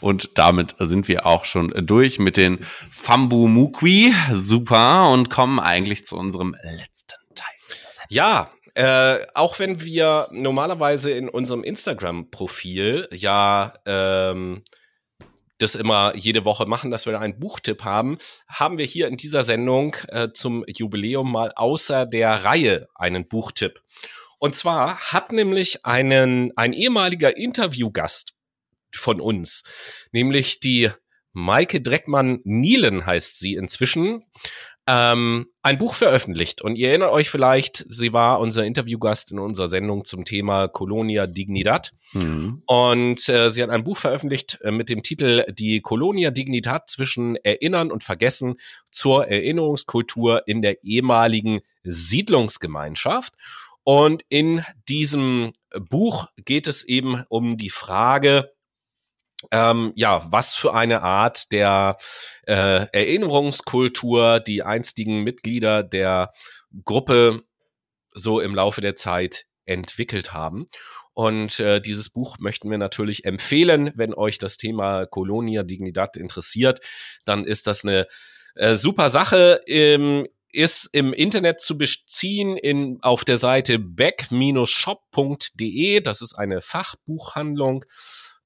Und 0.00 0.38
damit 0.38 0.76
sind 0.78 1.08
wir 1.08 1.26
auch 1.26 1.44
schon 1.44 1.68
durch 1.84 2.20
mit 2.20 2.36
den 2.36 2.60
Fambu 2.92 3.48
Mukwi. 3.48 4.14
Super. 4.32 5.10
Und 5.10 5.30
kommen 5.30 5.58
eigentlich 5.58 6.06
zu 6.06 6.16
unserem 6.16 6.54
letzten 6.62 7.18
Teil 7.34 7.54
dieser 7.66 7.88
Sendung. 7.88 8.06
Ja, 8.10 8.50
äh, 8.76 9.26
auch 9.34 9.58
wenn 9.58 9.80
wir 9.80 10.28
normalerweise 10.30 11.10
in 11.10 11.28
unserem 11.28 11.64
Instagram-Profil 11.64 13.08
ja 13.10 13.74
ähm, 13.84 14.62
das 15.62 15.74
immer 15.74 16.14
jede 16.16 16.44
Woche 16.44 16.66
machen, 16.66 16.90
dass 16.90 17.06
wir 17.06 17.20
einen 17.20 17.38
Buchtipp 17.38 17.84
haben, 17.84 18.18
haben 18.48 18.78
wir 18.78 18.84
hier 18.84 19.08
in 19.08 19.16
dieser 19.16 19.42
Sendung 19.42 19.96
äh, 20.08 20.28
zum 20.32 20.64
Jubiläum 20.66 21.30
mal 21.30 21.52
außer 21.54 22.06
der 22.06 22.44
Reihe 22.44 22.88
einen 22.94 23.28
Buchtipp. 23.28 23.80
Und 24.38 24.54
zwar 24.54 24.98
hat 25.12 25.32
nämlich 25.32 25.84
einen, 25.84 26.52
ein 26.56 26.72
ehemaliger 26.72 27.36
Interviewgast 27.36 28.32
von 28.92 29.20
uns, 29.20 29.64
nämlich 30.12 30.60
die 30.60 30.90
Maike 31.32 31.80
Dreckmann-Nielen 31.80 33.06
heißt 33.06 33.38
sie 33.38 33.54
inzwischen, 33.54 34.24
ähm, 34.90 35.46
ein 35.62 35.78
Buch 35.78 35.94
veröffentlicht. 35.94 36.62
Und 36.62 36.76
ihr 36.76 36.88
erinnert 36.88 37.12
euch 37.12 37.30
vielleicht, 37.30 37.84
sie 37.88 38.12
war 38.12 38.40
unser 38.40 38.64
Interviewgast 38.64 39.30
in 39.30 39.38
unserer 39.38 39.68
Sendung 39.68 40.04
zum 40.04 40.24
Thema 40.24 40.66
Colonia 40.66 41.28
Dignidad. 41.28 41.92
Mhm. 42.12 42.62
Und 42.66 43.28
äh, 43.28 43.50
sie 43.50 43.62
hat 43.62 43.70
ein 43.70 43.84
Buch 43.84 43.96
veröffentlicht 43.96 44.58
äh, 44.62 44.72
mit 44.72 44.88
dem 44.88 45.02
Titel 45.02 45.44
Die 45.52 45.80
Colonia 45.80 46.32
Dignidad 46.32 46.88
zwischen 46.90 47.36
Erinnern 47.36 47.92
und 47.92 48.02
Vergessen 48.02 48.56
zur 48.90 49.28
Erinnerungskultur 49.28 50.48
in 50.48 50.60
der 50.60 50.82
ehemaligen 50.82 51.60
Siedlungsgemeinschaft. 51.84 53.34
Und 53.84 54.24
in 54.28 54.64
diesem 54.88 55.52
Buch 55.88 56.26
geht 56.44 56.66
es 56.66 56.82
eben 56.82 57.24
um 57.28 57.58
die 57.58 57.70
Frage, 57.70 58.50
ähm, 59.50 59.92
ja, 59.94 60.26
was 60.30 60.54
für 60.54 60.74
eine 60.74 61.02
Art 61.02 61.52
der 61.52 61.96
äh, 62.46 62.86
Erinnerungskultur 62.92 64.40
die 64.40 64.62
einstigen 64.62 65.22
Mitglieder 65.22 65.82
der 65.82 66.32
Gruppe 66.84 67.42
so 68.12 68.40
im 68.40 68.54
Laufe 68.54 68.80
der 68.80 68.96
Zeit 68.96 69.46
entwickelt 69.64 70.32
haben. 70.32 70.66
Und 71.12 71.60
äh, 71.60 71.80
dieses 71.80 72.10
Buch 72.10 72.38
möchten 72.38 72.70
wir 72.70 72.78
natürlich 72.78 73.24
empfehlen, 73.24 73.92
wenn 73.94 74.14
euch 74.14 74.38
das 74.38 74.56
Thema 74.56 75.06
Colonia 75.06 75.62
Dignidad 75.62 76.16
interessiert, 76.16 76.80
dann 77.24 77.44
ist 77.44 77.66
das 77.66 77.84
eine 77.84 78.06
äh, 78.54 78.74
super 78.74 79.10
Sache. 79.10 79.60
Ähm, 79.66 80.26
ist 80.52 80.88
im 80.92 81.12
Internet 81.12 81.60
zu 81.60 81.78
beziehen 81.78 82.56
in, 82.56 82.98
auf 83.02 83.24
der 83.24 83.38
Seite 83.38 83.78
back-shop.de. 83.78 86.00
Das 86.00 86.22
ist 86.22 86.34
eine 86.34 86.60
Fachbuchhandlung. 86.60 87.84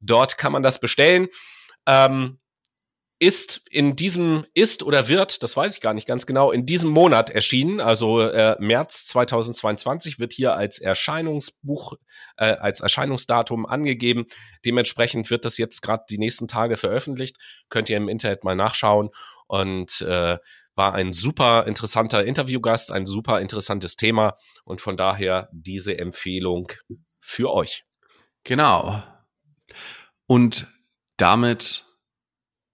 Dort 0.04 0.38
kann 0.38 0.52
man 0.52 0.62
das 0.62 0.80
bestellen. 0.80 1.28
Ähm, 1.86 2.38
ist 3.20 3.62
in 3.70 3.96
diesem, 3.96 4.44
ist 4.54 4.82
oder 4.82 5.08
wird, 5.08 5.42
das 5.42 5.56
weiß 5.56 5.74
ich 5.74 5.80
gar 5.80 5.94
nicht 5.94 6.06
ganz 6.06 6.26
genau, 6.26 6.50
in 6.50 6.66
diesem 6.66 6.90
Monat 6.90 7.30
erschienen, 7.30 7.80
also 7.80 8.20
äh, 8.20 8.56
März 8.58 9.06
2022 9.06 10.18
wird 10.18 10.32
hier 10.32 10.54
als 10.54 10.78
Erscheinungsbuch, 10.78 11.94
äh, 12.36 12.52
als 12.52 12.80
Erscheinungsdatum 12.80 13.66
angegeben. 13.66 14.26
Dementsprechend 14.64 15.30
wird 15.30 15.44
das 15.44 15.58
jetzt 15.58 15.80
gerade 15.80 16.04
die 16.10 16.18
nächsten 16.18 16.48
Tage 16.48 16.76
veröffentlicht. 16.76 17.36
Könnt 17.68 17.88
ihr 17.88 17.96
im 17.96 18.08
Internet 18.08 18.42
mal 18.42 18.56
nachschauen 18.56 19.10
und 19.46 20.00
äh, 20.02 20.38
war 20.74 20.94
ein 20.94 21.12
super 21.12 21.66
interessanter 21.66 22.24
Interviewgast, 22.24 22.90
ein 22.90 23.06
super 23.06 23.40
interessantes 23.40 23.94
Thema 23.96 24.36
und 24.64 24.80
von 24.80 24.96
daher 24.96 25.48
diese 25.52 25.96
Empfehlung 25.96 26.70
für 27.20 27.52
euch. 27.52 27.84
Genau. 28.42 29.02
Und 30.26 30.66
damit 31.16 31.84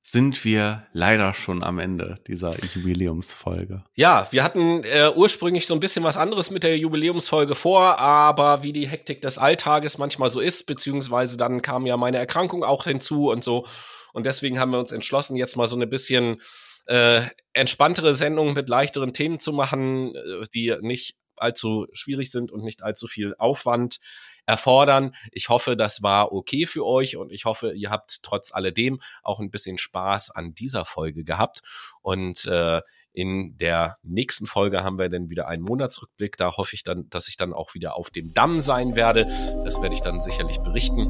sind 0.03 0.44
wir 0.44 0.86
leider 0.92 1.34
schon 1.34 1.62
am 1.62 1.78
Ende 1.78 2.18
dieser 2.26 2.57
Jubiläumsfolge. 2.74 3.84
Ja, 3.94 4.26
wir 4.30 4.42
hatten 4.42 4.82
äh, 4.82 5.11
ursprünglich 5.14 5.68
so 5.68 5.74
ein 5.74 5.80
bisschen 5.80 6.03
was 6.03 6.16
anderes 6.16 6.51
mit 6.51 6.64
der 6.64 6.76
Jubiläumsfolge 6.76 7.55
vor, 7.55 7.98
aber 8.01 8.64
wie 8.64 8.72
die 8.72 8.88
Hektik 8.88 9.20
des 9.20 9.38
Alltages 9.38 9.98
manchmal 9.98 10.28
so 10.28 10.40
ist, 10.40 10.66
beziehungsweise 10.66 11.36
dann 11.36 11.62
kam 11.62 11.86
ja 11.86 11.96
meine 11.96 12.18
Erkrankung 12.18 12.64
auch 12.64 12.84
hinzu 12.84 13.30
und 13.30 13.44
so. 13.44 13.66
Und 14.12 14.26
deswegen 14.26 14.59
haben 14.59 14.72
wir 14.72 14.80
uns 14.80 14.90
entschlossen, 14.90 15.36
jetzt 15.36 15.57
mal 15.57 15.68
so 15.68 15.76
eine 15.76 15.86
bisschen 15.86 16.40
äh, 16.86 17.22
entspanntere 17.53 18.16
Sendung 18.16 18.53
mit 18.53 18.68
leichteren 18.68 19.12
Themen 19.12 19.38
zu 19.38 19.53
machen, 19.53 20.16
äh, 20.16 20.42
die 20.53 20.74
nicht 20.80 21.16
allzu 21.36 21.86
schwierig 21.92 22.32
sind 22.32 22.51
und 22.51 22.64
nicht 22.64 22.82
allzu 22.82 23.07
viel 23.07 23.34
Aufwand 23.38 24.01
erfordern. 24.47 25.14
Ich 25.32 25.49
hoffe, 25.49 25.76
das 25.76 26.03
war 26.03 26.32
okay 26.32 26.66
für 26.66 26.86
euch 26.86 27.16
und 27.16 27.32
ich 27.32 27.45
hoffe, 27.45 27.72
ihr 27.72 27.91
habt 27.91 28.22
trotz 28.22 28.53
alledem 28.53 29.01
auch 29.22 29.41
ein 29.41 29.51
bisschen 29.51 29.78
Spaß 29.78 30.30
an 30.30 30.55
dieser 30.55 30.84
Folge 30.84 31.24
gehabt. 31.24 31.61
Und 32.03 32.47
äh, 32.47 32.80
in 33.12 33.57
der 33.57 33.97
nächsten 34.03 34.47
Folge 34.47 34.84
haben 34.84 34.99
wir 34.99 35.09
dann 35.09 35.30
wieder 35.30 35.49
einen 35.49 35.62
Monatsrückblick. 35.62 36.36
Da 36.36 36.57
hoffe 36.57 36.74
ich 36.74 36.84
dann, 36.84 37.09
dass 37.11 37.28
ich 37.28 37.36
dann 37.36 37.53
auch 37.53 37.74
wieder 37.74 37.97
auf 37.97 38.11
dem 38.11 38.32
Damm 38.34 38.61
sein 38.61 38.95
werde. 38.95 39.26
Das 39.64 39.82
werde 39.82 39.95
ich 39.95 40.01
dann 40.01 40.20
sicherlich 40.20 40.59
berichten. 40.59 41.07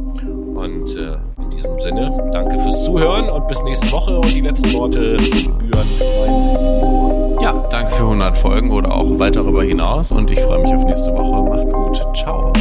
Und 0.57 0.97
äh, 0.97 1.18
in 1.39 1.51
diesem 1.51 1.78
Sinne, 1.78 2.31
danke 2.33 2.59
fürs 2.59 2.85
Zuhören 2.85 3.28
und 3.28 3.47
bis 3.49 3.62
nächste 3.62 3.93
Woche. 3.93 4.18
Und 4.18 4.33
die 4.35 4.41
letzten 4.41 4.72
Worte 4.72 5.16
gebühren. 5.18 5.89
Ja, 7.41 7.53
danke 7.70 7.93
für 7.93 8.03
100 8.05 8.37
Folgen 8.37 8.70
oder 8.70 8.93
auch 8.93 9.18
weit 9.18 9.37
darüber 9.37 9.62
hinaus. 9.62 10.11
Und 10.11 10.31
ich 10.31 10.41
freue 10.41 10.61
mich 10.61 10.74
auf 10.74 10.85
nächste 10.85 11.12
Woche. 11.12 11.43
Macht's 11.43 11.72
gut. 11.72 12.16
Ciao. 12.16 12.53